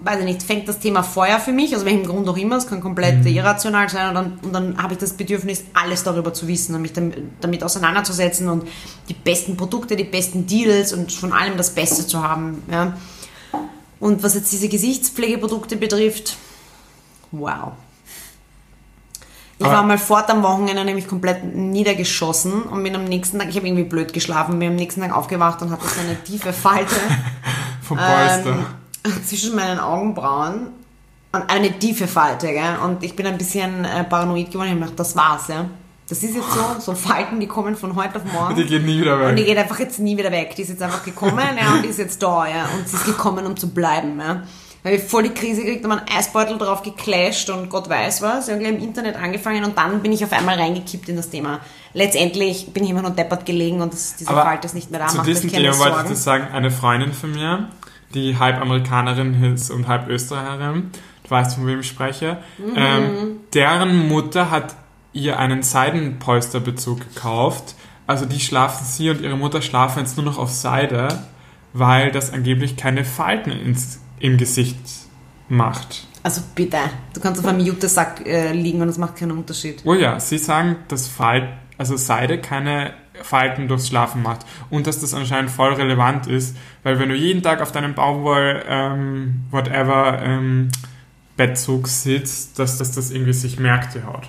weiß 0.03 0.19
ich 0.19 0.25
nicht, 0.25 0.43
fängt 0.43 0.67
das 0.67 0.79
Thema 0.79 1.03
Feuer 1.03 1.39
für 1.39 1.51
mich, 1.51 1.75
aus 1.75 1.85
welchem 1.85 2.05
Grund 2.05 2.27
auch 2.27 2.37
immer, 2.37 2.57
es 2.57 2.67
kann 2.67 2.81
komplett 2.81 3.19
mhm. 3.19 3.27
irrational 3.27 3.89
sein 3.89 4.09
und 4.09 4.15
dann, 4.15 4.39
und 4.41 4.53
dann 4.53 4.81
habe 4.81 4.93
ich 4.93 4.99
das 4.99 5.13
Bedürfnis, 5.13 5.63
alles 5.73 6.03
darüber 6.03 6.33
zu 6.33 6.47
wissen 6.47 6.75
und 6.75 6.81
mich 6.81 6.93
damit, 6.93 7.17
damit, 7.41 7.63
auseinanderzusetzen 7.63 8.47
und 8.49 8.67
die 9.07 9.13
besten 9.13 9.57
Produkte, 9.57 9.95
die 9.95 10.03
besten 10.03 10.45
Deals 10.45 10.93
und 10.93 11.11
von 11.11 11.33
allem 11.33 11.57
das 11.57 11.71
Beste 11.71 12.05
zu 12.05 12.23
haben. 12.23 12.63
Ja. 12.71 12.97
Und 13.99 14.23
was 14.23 14.35
jetzt 14.35 14.51
diese 14.51 14.69
Gesichtspflegeprodukte 14.69 15.75
betrifft, 15.75 16.37
wow. 17.31 17.73
Ich 19.61 19.65
war 19.65 19.83
mal 19.83 19.97
fort 19.97 20.29
am 20.29 20.41
Wochenende 20.41 20.85
nämlich 20.85 21.05
komplett 21.05 21.43
niedergeschossen 21.43 22.61
und 22.61 22.81
bin 22.81 22.95
am 22.95 23.03
nächsten 23.03 23.39
Tag, 23.39 23.49
ich 23.49 23.57
habe 23.57 23.67
irgendwie 23.67 23.83
blöd 23.83 24.13
geschlafen, 24.13 24.57
bin 24.57 24.69
am 24.69 24.75
nächsten 24.75 25.01
Tag 25.01 25.13
aufgewacht 25.13 25.61
und 25.61 25.69
hatte 25.69 25.85
so 25.85 25.99
eine 25.99 26.15
tiefe 26.23 26.53
Falte. 26.53 26.95
Vom 27.81 27.97
Polster. 27.97 28.51
Ähm, 28.51 28.65
zwischen 29.25 29.55
meinen 29.55 29.79
Augenbrauen 29.79 30.67
Und 31.31 31.49
eine 31.49 31.77
tiefe 31.77 32.07
Falte, 32.07 32.47
gell? 32.47 32.77
Und 32.83 33.03
ich 33.03 33.15
bin 33.15 33.27
ein 33.27 33.37
bisschen 33.37 33.85
äh, 33.85 34.03
paranoid 34.03 34.51
geworden. 34.51 34.67
Ich 34.67 34.73
habe 34.73 34.81
gedacht, 34.81 34.99
das 34.99 35.15
war's, 35.15 35.47
ja. 35.47 35.65
Das 36.07 36.23
ist 36.23 36.35
jetzt 36.35 36.51
so, 36.51 36.79
so 36.79 36.95
Falten, 36.95 37.39
die 37.39 37.47
kommen 37.47 37.75
von 37.75 37.95
heute 37.95 38.15
auf 38.15 38.25
morgen. 38.25 38.55
Die 38.55 38.65
geht 38.65 38.83
nie 38.83 38.99
wieder 38.99 39.19
weg. 39.19 39.29
Und 39.29 39.35
die 39.35 39.45
geht 39.45 39.57
einfach 39.57 39.79
jetzt 39.79 39.99
nie 39.99 40.17
wieder 40.17 40.31
weg. 40.31 40.55
Die 40.55 40.63
ist 40.63 40.69
jetzt 40.69 40.81
einfach 40.81 41.03
gekommen, 41.03 41.47
ja, 41.61 41.73
und 41.73 41.83
die 41.83 41.89
ist 41.89 41.99
jetzt 41.99 42.21
da, 42.23 42.47
ja. 42.47 42.67
Und 42.75 42.89
sie 42.89 42.95
ist 42.95 43.05
gekommen, 43.05 43.45
um 43.45 43.55
zu 43.55 43.69
bleiben, 43.69 44.19
ja. 44.19 44.43
Weil 44.81 44.95
ich 44.95 45.03
voll 45.03 45.23
die 45.23 45.29
Krise 45.29 45.61
gekriegt, 45.61 45.83
habe 45.83 45.97
einen 45.97 46.17
Eisbeutel 46.17 46.57
drauf 46.57 46.81
geclasht 46.83 47.49
und 47.49 47.69
Gott 47.69 47.89
weiß 47.89 48.21
was. 48.21 48.47
Irgendwie 48.47 48.69
im 48.69 48.79
Internet 48.79 49.17
angefangen 49.17 49.65
und 49.65 49.77
dann 49.77 50.01
bin 50.01 50.13
ich 50.13 50.23
auf 50.23 50.31
einmal 50.31 50.55
reingekippt 50.55 51.09
in 51.09 51.17
das 51.17 51.29
Thema. 51.29 51.59
Letztendlich 51.93 52.71
bin 52.71 52.85
ich 52.85 52.91
immer 52.91 53.01
nur 53.01 53.11
deppert 53.11 53.45
gelegen 53.45 53.81
und 53.81 53.91
das, 53.91 54.15
diese 54.15 54.29
Aber 54.29 54.43
Falte 54.43 54.67
ist 54.67 54.75
nicht 54.75 54.89
mehr 54.89 55.01
da. 55.01 55.07
Zu 55.07 55.17
macht 55.17 55.27
diesem 55.27 55.49
Thema 55.49 55.77
wollte 55.79 56.03
ich 56.03 56.09
das 56.11 56.23
sagen, 56.23 56.47
eine 56.53 56.71
Freundin 56.71 57.11
von 57.11 57.31
mir, 57.31 57.67
die 58.13 58.37
halb 58.37 58.59
Amerikanerin 58.59 59.43
ist 59.53 59.69
und 59.71 59.87
halb 59.87 60.07
Österreicherin, 60.09 60.91
du 61.23 61.29
weißt, 61.29 61.55
von 61.55 61.67
wem 61.67 61.79
ich 61.81 61.87
spreche, 61.87 62.37
Mhm. 62.57 62.73
ähm, 62.75 63.07
deren 63.53 64.07
Mutter 64.07 64.49
hat 64.51 64.75
ihr 65.13 65.39
einen 65.39 65.63
Seidenpolsterbezug 65.63 66.99
gekauft. 67.13 67.75
Also 68.07 68.25
die 68.25 68.39
schlafen, 68.39 68.85
sie 68.85 69.09
und 69.09 69.21
ihre 69.21 69.37
Mutter 69.37 69.61
schlafen 69.61 69.99
jetzt 69.99 70.17
nur 70.17 70.25
noch 70.25 70.37
auf 70.37 70.51
Seide, 70.51 71.07
weil 71.73 72.11
das 72.11 72.33
angeblich 72.33 72.75
keine 72.77 73.05
Falten 73.05 73.51
ins, 73.51 73.99
im 74.19 74.37
Gesicht 74.37 74.77
macht. 75.47 76.07
Also 76.23 76.41
bitte, 76.55 76.77
du 77.13 77.21
kannst 77.21 77.39
auf 77.39 77.47
einem 77.47 77.59
Jutesack 77.61 78.25
äh, 78.25 78.51
liegen 78.51 78.81
und 78.81 78.89
es 78.89 78.97
macht 78.97 79.15
keinen 79.15 79.31
Unterschied. 79.31 79.81
Oh 79.85 79.93
ja, 79.93 80.19
sie 80.19 80.37
sagen, 80.37 80.77
dass 80.87 81.07
Falt, 81.07 81.47
also 81.77 81.95
Seide 81.97 82.39
keine 82.39 82.93
Falten 83.23 83.67
durchs 83.67 83.87
Schlafen 83.87 84.21
macht 84.23 84.45
und 84.69 84.87
dass 84.87 84.99
das 84.99 85.13
anscheinend 85.13 85.51
voll 85.51 85.73
relevant 85.73 86.27
ist, 86.27 86.55
weil 86.83 86.99
wenn 86.99 87.09
du 87.09 87.15
jeden 87.15 87.41
Tag 87.43 87.61
auf 87.61 87.71
deinem 87.71 87.93
Baumwoll, 87.93 88.63
ähm, 88.67 89.41
whatever, 89.51 90.21
ähm, 90.21 90.69
Bettzug 91.37 91.87
sitzt, 91.87 92.59
dass, 92.59 92.77
dass 92.77 92.91
das 92.91 93.11
irgendwie 93.11 93.31
sich 93.33 93.59
merkt, 93.59 93.95
die 93.95 94.03
Haut. 94.03 94.27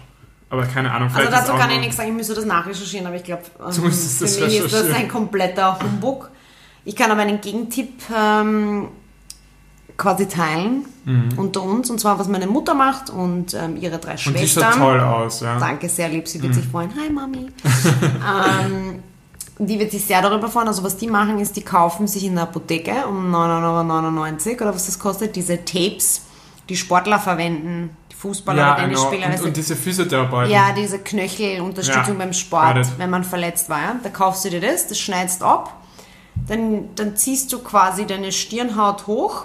Aber 0.49 0.65
keine 0.67 0.93
Ahnung, 0.93 1.11
Also 1.13 1.31
dazu 1.31 1.53
kann 1.55 1.71
ich 1.71 1.81
nichts 1.81 1.97
sagen, 1.97 2.11
ich 2.11 2.15
müsste 2.15 2.35
das 2.35 2.45
nachrecherchieren, 2.45 3.07
aber 3.07 3.17
ich 3.17 3.25
glaube, 3.25 3.43
ähm, 3.59 3.73
für 3.73 3.83
das 3.83 4.41
mich 4.41 4.59
ist 4.59 4.73
das 4.73 4.93
ein 4.93 5.09
kompletter 5.09 5.79
Humbug. 5.81 6.31
Ich 6.85 6.97
kann 6.97 7.11
aber 7.11 7.23
einen 7.23 7.41
Gegentipp 7.41 8.03
ähm, 8.17 8.89
quasi 10.01 10.27
teilen 10.27 10.85
Mhm. 11.05 11.31
unter 11.39 11.63
uns, 11.63 11.89
und 11.91 11.99
zwar 12.01 12.19
was 12.19 12.29
meine 12.29 12.47
Mutter 12.47 12.75
macht 12.75 13.09
und 13.11 13.55
ähm, 13.55 13.77
ihre 13.81 13.99
drei 13.99 14.13
Und 14.13 14.19
die 14.35 14.47
Schwestern. 14.49 14.73
schaut 14.73 14.79
toll 14.81 15.01
aus, 15.01 15.41
ja. 15.41 15.59
Danke, 15.59 15.89
sehr 15.89 16.09
lieb, 16.09 16.27
sie 16.29 16.43
wird 16.43 16.53
Mhm. 16.53 16.57
sich 16.57 16.67
freuen. 16.67 16.91
Hi 17.01 17.11
Mami. 17.11 17.49
ähm, 18.65 19.03
die 19.59 19.79
wird 19.79 19.91
sich 19.91 20.05
sehr 20.05 20.23
darüber 20.23 20.49
freuen. 20.49 20.69
Also 20.69 20.83
was 20.83 20.97
die 20.97 21.07
machen, 21.07 21.39
ist, 21.39 21.57
die 21.57 21.63
kaufen 21.63 22.07
sich 22.07 22.25
in 22.25 22.35
der 22.35 22.45
Apotheke 22.45 23.07
um 23.09 23.31
9,99 23.31 24.53
Euro 24.53 24.63
oder 24.63 24.75
was 24.75 24.87
das 24.87 24.99
kostet, 24.99 25.37
diese 25.37 25.65
Tapes, 25.65 26.23
die 26.69 26.77
Sportler 26.77 27.19
verwenden, 27.19 27.91
die 28.11 28.17
Fußballer, 28.17 28.59
Ja, 28.63 28.75
die. 28.77 28.83
Tennisspieler. 28.83 29.27
Und, 29.35 29.43
und 29.43 29.57
diese 29.57 29.77
Physiotherapeuten. 29.77 30.51
ja, 30.53 30.73
diese 30.77 30.99
Knöchelunterstützung 30.99 32.15
Ja, 32.15 32.25
beim 32.25 32.33
Sport, 32.33 32.87
wenn 32.99 33.11
man 33.11 33.25
verletzt 33.25 33.69
war. 33.69 33.81
Ja? 33.81 33.97
Da 34.03 34.09
kaufst 34.09 34.45
du 34.45 34.51
dir 34.51 34.61
das, 34.61 34.87
das 34.87 34.99
schneidest 34.99 35.43
ab, 35.43 35.75
dann, 36.49 36.89
dann 36.95 37.17
ziehst 37.17 37.53
du 37.53 37.59
quasi 37.59 38.07
deine 38.07 38.33
Stirnhaut 38.33 39.07
hoch. 39.07 39.45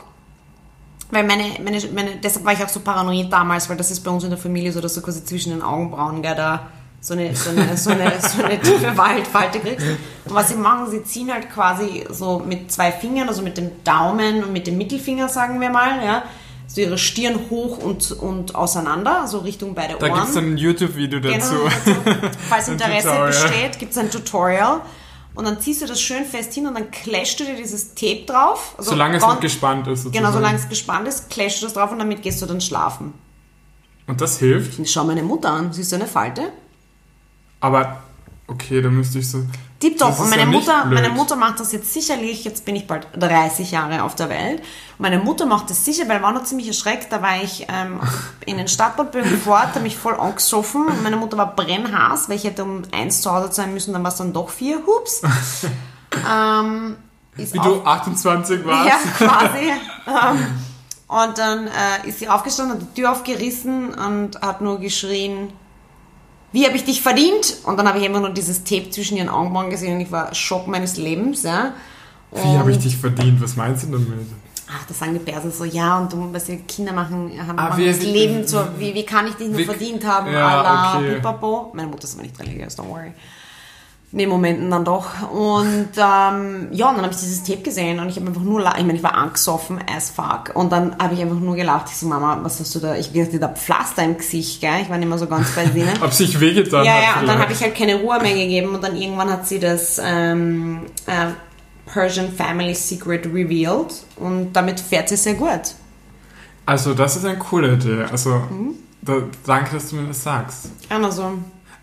Weil 1.12 1.24
meine, 1.24 1.44
meine, 1.64 1.80
meine, 1.94 2.16
deshalb 2.18 2.46
war 2.46 2.54
ich 2.54 2.64
auch 2.64 2.70
so 2.70 2.80
paranoid 2.80 3.32
damals, 3.32 3.70
weil 3.70 3.78
das 3.78 3.92
ist 3.92 4.00
bei 4.02 4.12
uns 4.12 4.24
in 4.24 4.32
der 4.32 4.40
Familie 4.40 4.72
so, 4.72 4.82
dass 4.82 4.96
du 4.96 5.02
quasi 5.02 5.24
zwischen 5.24 5.52
den 5.52 5.62
Augenbrauen 5.62 6.22
gell, 6.22 6.36
da 6.36 6.68
so 7.00 7.14
eine, 7.14 7.36
so 7.36 7.52
eine, 7.52 7.78
so 7.78 7.92
eine, 7.92 8.14
so 8.20 8.44
eine 8.44 8.60
tiefe 8.62 8.98
Waldfalte 8.98 9.60
kriegst. 9.60 9.86
Und 10.26 10.34
was 10.34 10.50
sie 10.50 10.56
machen, 10.56 10.90
sie 10.90 11.04
ziehen 11.04 11.32
halt 11.32 11.52
quasi 11.52 12.06
so 12.10 12.40
mit 12.40 12.72
zwei 12.72 12.92
Fingern, 12.92 13.28
also 13.28 13.44
mit 13.44 13.58
dem 13.58 13.84
Daumen 13.84 14.44
und 14.44 14.52
mit 14.52 14.66
dem 14.66 14.78
Mittelfinger, 14.78 15.30
sagen 15.30 15.62
wir 15.62 15.70
mal, 15.70 16.04
ja, 16.04 16.24
so 16.68 16.82
ihre 16.82 16.98
Stirn 16.98 17.40
hoch 17.52 17.78
und, 17.78 18.12
und 18.12 18.56
auseinander, 18.56 19.28
so 19.28 19.38
Richtung 19.40 19.76
beide 19.76 19.96
Da 20.00 20.08
Ohren. 20.08 20.16
gibt 20.16 20.30
es 20.30 20.38
ein 20.38 20.58
YouTube-Video 20.58 21.20
dazu. 21.20 21.54
Genau, 21.54 21.66
also, 21.66 22.30
falls 22.50 22.68
Interesse 22.70 23.08
Tutorial. 23.08 23.28
besteht, 23.28 23.80
gibt 23.80 23.92
es 23.92 23.98
ein 24.00 24.10
Tutorial. 24.10 24.82
Und 25.36 25.46
dann 25.46 25.60
ziehst 25.60 25.82
du 25.82 25.86
das 25.86 26.02
schön 26.02 26.26
fest 26.26 26.54
hin 26.54 26.66
und 26.66 26.76
dann 26.76 26.90
clashst 26.92 27.40
du 27.40 27.44
dir 27.44 27.56
dieses 27.56 27.94
Tape 27.94 28.24
drauf. 28.26 28.74
Also 28.78 28.92
Solange 28.92 29.18
es 29.18 29.22
noch 29.22 29.40
gespannt 29.40 29.88
ist. 29.88 30.04
Genau, 30.04 30.14
sozusagen. 30.14 30.34
solange 30.34 30.58
es 30.58 30.70
gespannt 30.70 31.08
ist, 31.08 31.30
clashst 31.30 31.62
du 31.62 31.66
das 31.66 31.74
drauf 31.74 31.92
und 31.92 32.00
damit 32.00 32.22
gehst 32.22 32.42
du 32.42 32.46
dann 32.46 32.62
schlafen. 32.62 33.14
Und 34.08 34.22
das 34.22 34.40
hilft. 34.40 34.80
Und 34.80 34.90
schau 34.90 35.04
meine 35.04 35.24
Mutter 35.24 35.50
an. 35.50 35.74
Siehst 35.74 35.92
du 35.92 35.98
eine 35.98 36.08
Falte? 36.08 36.52
Aber, 37.60 38.04
okay, 38.48 38.82
da 38.82 38.90
müsste 38.90 39.20
ich 39.20 39.30
so... 39.30 39.44
Tipptopp. 39.80 40.20
Und 40.20 40.30
meine 40.30 40.44
ja 40.44 40.48
Mutter, 40.48 40.86
meine 40.86 41.10
Mutter 41.10 41.36
macht 41.36 41.60
das 41.60 41.72
jetzt 41.72 41.94
sicherlich, 41.94 42.46
jetzt 42.46 42.64
bin 42.64 42.76
ich 42.76 42.88
bald 42.88 43.08
30 43.18 43.72
Jahre 43.72 44.04
auf 44.04 44.16
der 44.16 44.30
Welt. 44.30 44.64
Meine 44.98 45.20
Mutter 45.20 45.46
macht 45.46 45.70
das 45.70 45.84
sicher, 45.84 46.08
weil 46.08 46.22
war 46.22 46.32
noch 46.32 46.44
ziemlich 46.44 46.68
erschreckt. 46.68 47.12
Da 47.12 47.22
war 47.22 47.42
ich 47.44 47.68
ähm, 47.70 48.00
in 48.46 48.58
den 48.58 48.68
Stadtbadbögen 48.68 49.38
fort, 49.40 49.70
habe 49.70 49.82
mich 49.82 49.98
voll 49.98 50.16
angesoffen. 50.16 50.88
Und 50.88 51.04
meine 51.04 51.18
Mutter 51.18 51.38
war 51.38 51.56
brennhaß, 51.56 52.30
weil 52.30 52.38
ich 52.38 52.46
hätte 52.46 52.64
um 52.64 52.84
eins 52.94 53.22
zu 53.22 53.32
Hause 53.32 53.52
sein 53.52 53.74
müssen, 53.74 53.94
dann 53.94 54.04
war 54.04 54.12
es 54.12 54.18
dann 54.18 54.32
doch 54.32 54.50
vier. 54.50 54.82
Hups. 54.86 55.22
ähm, 56.32 56.96
Wie 57.36 57.60
du 57.60 57.84
28 57.84 58.66
warst. 58.66 58.90
Ja, 58.90 58.98
quasi. 59.28 59.72
ähm, 60.08 60.46
und 61.08 61.38
dann 61.38 61.68
äh, 61.68 62.08
ist 62.08 62.20
sie 62.20 62.30
aufgestanden, 62.30 62.80
hat 62.80 62.88
die 62.88 63.02
Tür 63.02 63.12
aufgerissen 63.12 63.94
und 63.94 64.42
hat 64.42 64.62
nur 64.62 64.80
geschrien, 64.80 65.54
wie 66.52 66.66
habe 66.66 66.76
ich 66.78 66.86
dich 66.86 67.02
verdient? 67.02 67.58
Und 67.64 67.78
dann 67.78 67.88
habe 67.88 68.00
ich 68.00 68.06
immer 68.06 68.20
nur 68.20 68.30
dieses 68.30 68.64
Tape 68.64 68.90
zwischen 68.90 69.18
ihren 69.18 69.30
Augenbrauen 69.30 69.70
gesehen 69.70 69.96
und 69.96 70.02
ich 70.02 70.12
war 70.12 70.34
Schock 70.34 70.68
meines 70.68 70.98
Lebens. 70.98 71.44
Ja. 71.44 71.74
Wie 72.32 72.58
habe 72.58 72.72
ich 72.72 72.80
dich 72.80 72.98
verdient? 72.98 73.42
Was 73.42 73.56
meinst 73.56 73.84
du 73.84 73.92
damit? 73.92 74.08
Ach, 74.68 74.84
das 74.88 74.98
sagen 74.98 75.14
die 75.14 75.20
Perser 75.20 75.52
so, 75.52 75.64
ja, 75.64 76.00
und 76.00 76.12
du, 76.12 76.34
was 76.34 76.46
die 76.46 76.58
Kinder 76.58 76.92
machen, 76.92 77.32
haben, 77.48 77.60
Ah, 77.60 77.78
wie- 77.78 77.86
das 77.86 78.02
Leben 78.02 78.48
so, 78.48 78.66
wie, 78.80 78.96
wie 78.96 79.04
kann 79.06 79.28
ich 79.28 79.36
dich 79.36 79.48
nur 79.50 79.60
wie- 79.60 79.66
verdient 79.66 80.04
haben, 80.04 80.32
Ja, 80.34 80.48
Allah, 80.60 80.98
okay. 80.98 81.16
pipapo. 81.16 81.72
Meine 81.76 81.88
Mutter 81.88 82.06
ist 82.06 82.16
aber 82.16 82.24
nicht 82.24 82.40
religiös, 82.40 82.76
don't 82.78 82.90
worry. 82.90 83.14
In 84.12 84.20
den 84.20 84.30
Momenten 84.30 84.72
dann 84.72 84.86
doch. 84.86 85.08
Und 85.30 85.90
ähm, 85.98 86.68
ja, 86.72 86.90
und 86.90 86.96
dann 86.96 87.04
habe 87.04 87.10
ich 87.12 87.20
dieses 87.20 87.44
Tape 87.44 87.64
gesehen 87.64 88.00
und 88.00 88.08
ich 88.08 88.16
habe 88.16 88.28
einfach 88.28 88.44
nur, 88.44 88.62
ich 88.62 88.86
meine, 88.86 88.94
ich 88.94 89.04
war 89.04 89.14
angesoffen 89.16 89.80
as 89.94 90.10
fuck. 90.12 90.52
Und 90.56 90.72
dann 90.72 90.96
habe 91.00 91.16
ich 91.16 91.22
einfach 91.22 91.40
nur 91.40 91.56
gelacht. 91.58 91.88
Ich 91.90 91.98
so, 91.98 92.08
Mama, 92.08 92.40
was 92.42 92.60
hast 92.62 92.74
du 92.76 92.80
da? 92.80 92.96
Ich 92.96 93.10
hatte 93.10 93.40
da 93.40 93.50
Pflaster 93.50 94.04
im 94.04 94.16
Gesicht, 94.18 94.62
gell? 94.62 94.80
Ich 94.84 94.90
war 94.90 94.98
nicht 94.98 95.10
mehr 95.10 95.18
so 95.18 95.28
ganz 95.28 95.52
bei 95.54 95.66
Sinnen. 95.66 96.02
Ob 96.02 96.14
sich 96.14 96.40
wehgetan 96.40 96.86
Ja, 96.86 96.94
hat 96.94 97.04
ja, 97.16 97.20
und 97.22 97.28
dann 97.28 97.40
habe 97.40 97.52
ich 97.52 97.62
halt 97.62 97.76
keine 97.76 97.96
Ruhe 97.96 98.22
mehr 98.22 98.34
gegeben 98.36 98.74
und 98.76 98.82
dann 98.84 98.96
irgendwann 98.96 99.30
hat 99.30 99.46
sie 99.48 99.60
das 99.60 100.00
ähm, 100.02 100.84
äh, 101.08 101.92
Persian 101.92 102.32
Family 102.32 102.74
Secret 102.74 103.26
revealed 103.26 103.94
und 104.16 104.54
damit 104.54 104.80
fährt 104.80 105.10
sie 105.10 105.18
sehr 105.18 105.34
gut. 105.34 105.74
Also, 106.66 106.94
das 106.94 107.18
ist 107.18 107.26
eine 107.26 107.38
coole 107.38 107.74
Idee. 107.74 108.06
Also, 108.10 108.30
Mhm. 108.50 108.76
da, 109.02 109.18
danke, 109.46 109.76
dass 109.76 109.90
du 109.90 109.98
mir 109.98 110.08
das 110.08 110.24
sagst. 110.24 110.70
Also, 110.90 111.34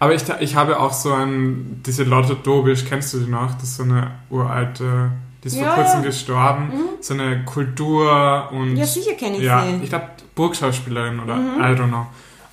Aber 0.03 0.17
ich, 0.17 0.23
ich 0.41 0.57
habe 0.57 0.81
auch 0.81 0.93
so 0.93 1.13
ein, 1.13 1.81
diese 1.87 2.03
Lotte 2.03 2.35
Dobisch, 2.35 2.85
kennst 2.87 3.15
du 3.15 3.21
die 3.21 3.31
noch? 3.31 3.55
Das 3.55 3.63
ist 3.63 3.77
so 3.77 3.85
eine 3.85 4.11
uralte, 4.31 5.13
die 5.45 5.47
ist 5.47 5.55
Ja, 5.55 5.67
vor 5.67 5.85
kurzem 5.85 6.01
ja. 6.01 6.07
gestorben. 6.07 6.73
So 7.01 7.15
eine 7.15 7.45
Kultur 7.45 8.49
und... 8.51 8.75
ja, 8.77 8.85
sicher 8.85 9.13
kenne 9.15 9.37
ich 9.37 9.45
Ja, 9.45 9.65
sie. 9.65 9.77
ich 9.85 9.91
glaube 9.91 10.07
Burgschauspielerin 10.35 11.21
oder 11.21 11.37
Mhm. 11.37 11.61
I 11.61 11.67
don't 11.81 11.87
know. 11.87 12.07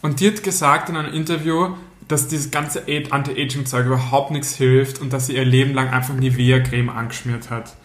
Und 0.04 0.20
die 0.20 0.28
hat 0.28 0.44
gesagt 0.44 0.90
in 0.90 0.96
einem 0.96 1.12
Interview, 1.12 1.70
dass 2.08 2.28
dieses 2.28 2.52
ganze 2.52 2.84
Anti-Aging-Zeug 3.10 3.88
überhaupt 3.88 4.30
nichts 4.30 4.54
hilft 4.54 5.02
und 5.02 5.12
dass 5.12 5.26
sie 5.26 5.34
ihr 5.36 5.44
Leben 5.46 5.74
lang 5.74 5.90
einfach 5.90 6.14
Nivea-Creme 6.14 6.90
angeschmiert 6.92 7.50
hat. 7.50 7.76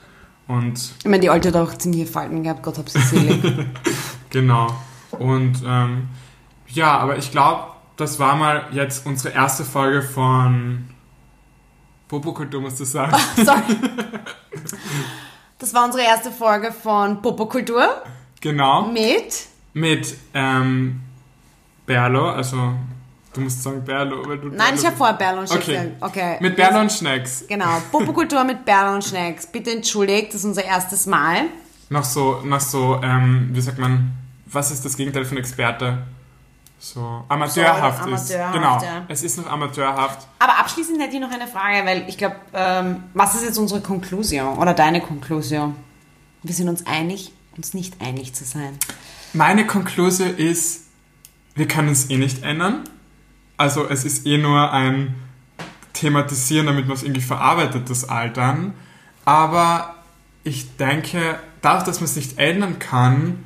Und 0.46 0.92
Ich 0.98 1.04
meine, 1.06 1.20
die 1.20 1.30
Alte 1.30 1.48
hat 1.48 1.56
auch 1.56 1.72
ziemliche 1.78 2.04
Falten 2.04 2.42
gehabt, 2.42 2.62
Gott 2.62 2.76
hab 2.76 2.90
sie 2.90 3.00
selig. 3.00 3.40
genau. 4.28 4.66
Und 5.12 5.62
ähm, 5.66 6.08
ja, 6.68 6.98
aber 6.98 7.16
ich 7.16 7.30
glaube, 7.30 7.62
das 7.96 8.18
war 8.18 8.36
mal 8.36 8.66
jetzt 8.72 9.06
unsere 9.06 9.34
erste 9.34 9.64
Folge 9.64 10.02
von 10.02 10.88
Popokultur, 12.08 12.60
musst 12.60 12.80
du 12.80 12.84
sagen. 12.84 13.16
Sorry. 13.36 13.76
Das 15.58 15.72
war 15.72 15.84
unsere 15.84 16.04
erste 16.04 16.30
Folge 16.30 16.72
von 16.72 17.22
Popokultur 17.22 18.02
genau. 18.40 18.88
mit 18.88 19.46
Mit 19.72 20.16
ähm, 20.34 21.00
Berlo, 21.86 22.30
also 22.30 22.74
du 23.32 23.40
musst 23.40 23.62
sagen 23.62 23.84
Berlo, 23.84 24.26
weil 24.26 24.38
du 24.38 24.48
Nein, 24.48 24.74
ich 24.74 24.84
habe 24.84 24.96
vorher 24.96 25.16
Berl 25.16 25.38
und 25.38 25.48
Schnecks 25.48 25.68
Okay. 25.68 25.90
Okay. 26.00 26.36
Mit 26.40 26.56
Berlo 26.56 26.80
und 26.80 26.92
Schnecks. 26.92 27.44
Genau, 27.48 27.80
Popokultur 27.92 28.44
mit 28.44 28.64
Berl 28.64 28.94
und 28.94 29.04
Schnecks. 29.04 29.46
Bitte 29.46 29.70
entschuldigt, 29.72 30.28
das 30.28 30.36
ist 30.36 30.44
unser 30.44 30.64
erstes 30.64 31.06
Mal. 31.06 31.46
Noch 31.90 32.04
so, 32.04 32.40
noch 32.44 32.60
so, 32.60 33.00
ähm, 33.02 33.50
wie 33.52 33.60
sagt 33.60 33.78
man, 33.78 34.12
was 34.46 34.70
ist 34.70 34.84
das 34.84 34.96
Gegenteil 34.96 35.24
von 35.24 35.36
Experte? 35.38 35.98
So, 36.78 37.24
amateurhaft 37.28 38.04
So, 38.04 38.10
ist. 38.10 38.32
amateurhaft, 38.34 38.54
Genau, 38.54 38.82
ja. 38.82 39.04
es 39.08 39.22
ist 39.22 39.38
noch 39.38 39.46
amateurhaft. 39.50 40.26
Aber 40.38 40.58
abschließend 40.58 41.00
hätte 41.00 41.14
ich 41.14 41.20
noch 41.20 41.30
eine 41.30 41.46
Frage, 41.46 41.86
weil 41.86 42.04
ich 42.08 42.18
glaube, 42.18 42.36
ähm, 42.52 43.04
was 43.14 43.34
ist 43.34 43.44
jetzt 43.44 43.58
unsere 43.58 43.80
Konklusion 43.80 44.58
oder 44.58 44.74
deine 44.74 45.00
Konklusion? 45.00 45.76
Wir 46.42 46.54
sind 46.54 46.68
uns 46.68 46.86
einig, 46.86 47.32
uns 47.56 47.72
nicht 47.72 48.00
einig 48.02 48.34
zu 48.34 48.44
sein. 48.44 48.78
Meine 49.32 49.66
Konklusion 49.66 50.36
ist, 50.36 50.88
wir 51.54 51.66
können 51.66 51.88
es 51.88 52.10
eh 52.10 52.18
nicht 52.18 52.42
ändern. 52.42 52.84
Also 53.56 53.88
es 53.88 54.04
ist 54.04 54.26
eh 54.26 54.36
nur 54.36 54.70
ein 54.72 55.14
Thematisieren, 55.94 56.66
damit 56.66 56.86
man 56.86 56.96
es 56.96 57.02
irgendwie 57.02 57.20
verarbeitet, 57.22 57.88
das 57.88 58.08
Altern. 58.08 58.74
Aber 59.24 59.94
ich 60.42 60.76
denke, 60.76 61.38
dadurch, 61.62 61.84
dass 61.84 62.00
man 62.00 62.06
es 62.06 62.16
nicht 62.16 62.36
ändern 62.38 62.78
kann, 62.78 63.42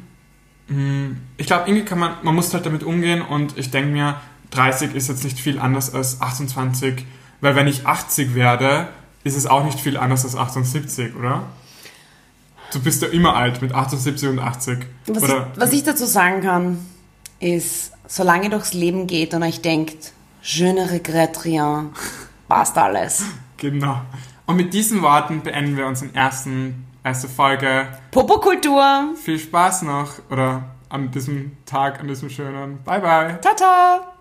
ich 1.39 1.47
glaube, 1.47 1.65
irgendwie 1.67 1.85
kann 1.85 1.99
man, 1.99 2.13
man 2.23 2.35
muss 2.35 2.53
halt 2.53 2.67
damit 2.67 2.83
umgehen 2.83 3.23
und 3.23 3.57
ich 3.57 3.71
denke 3.71 3.91
mir, 3.91 4.21
30 4.51 4.95
ist 4.95 5.09
jetzt 5.09 5.25
nicht 5.25 5.39
viel 5.39 5.59
anders 5.59 5.95
als 5.95 6.21
28, 6.21 7.07
weil 7.41 7.57
wenn 7.57 7.67
ich 7.67 7.87
80 7.87 8.35
werde, 8.35 8.89
ist 9.25 9.37
es 9.37 9.47
auch 9.47 9.65
nicht 9.65 9.81
viel 9.81 9.97
anders 9.97 10.25
als 10.25 10.37
78, 10.37 11.15
oder? 11.17 11.45
Du 12.73 12.81
bist 12.81 13.01
ja 13.01 13.09
immer 13.09 13.35
alt 13.35 13.63
mit 13.63 13.75
78 13.75 14.29
und 14.29 14.39
80. 14.41 14.79
Was, 15.07 15.23
ich, 15.23 15.35
was 15.57 15.73
ich 15.73 15.85
dazu 15.85 16.05
sagen 16.05 16.43
kann, 16.43 16.79
ist, 17.41 17.93
solange 18.07 18.51
durchs 18.51 18.75
Leben 18.75 19.07
geht 19.07 19.33
und 19.33 19.43
euch 19.43 19.63
denkt, 19.63 20.13
je 20.43 20.73
ne 20.73 20.91
regrette 20.91 21.45
rien, 21.45 21.91
passt 22.49 22.77
alles. 22.77 23.25
Genau. 23.61 24.01
Und 24.47 24.55
mit 24.55 24.73
diesen 24.73 25.03
Worten 25.03 25.43
beenden 25.43 25.77
wir 25.77 25.89
unseren 25.89 26.15
ersten, 26.15 26.87
erste 27.05 27.29
Folge. 27.29 27.89
Popokultur. 28.11 29.15
Viel 29.23 29.39
Spaß 29.39 29.83
noch 29.83 30.13
oder 30.31 30.65
an 30.89 31.11
diesem 31.11 31.57
Tag, 31.65 32.01
an 32.01 32.09
diesem 32.09 32.31
schönen. 32.31 32.83
Bye 32.85 33.01
bye. 33.01 33.41
Tata. 33.41 34.18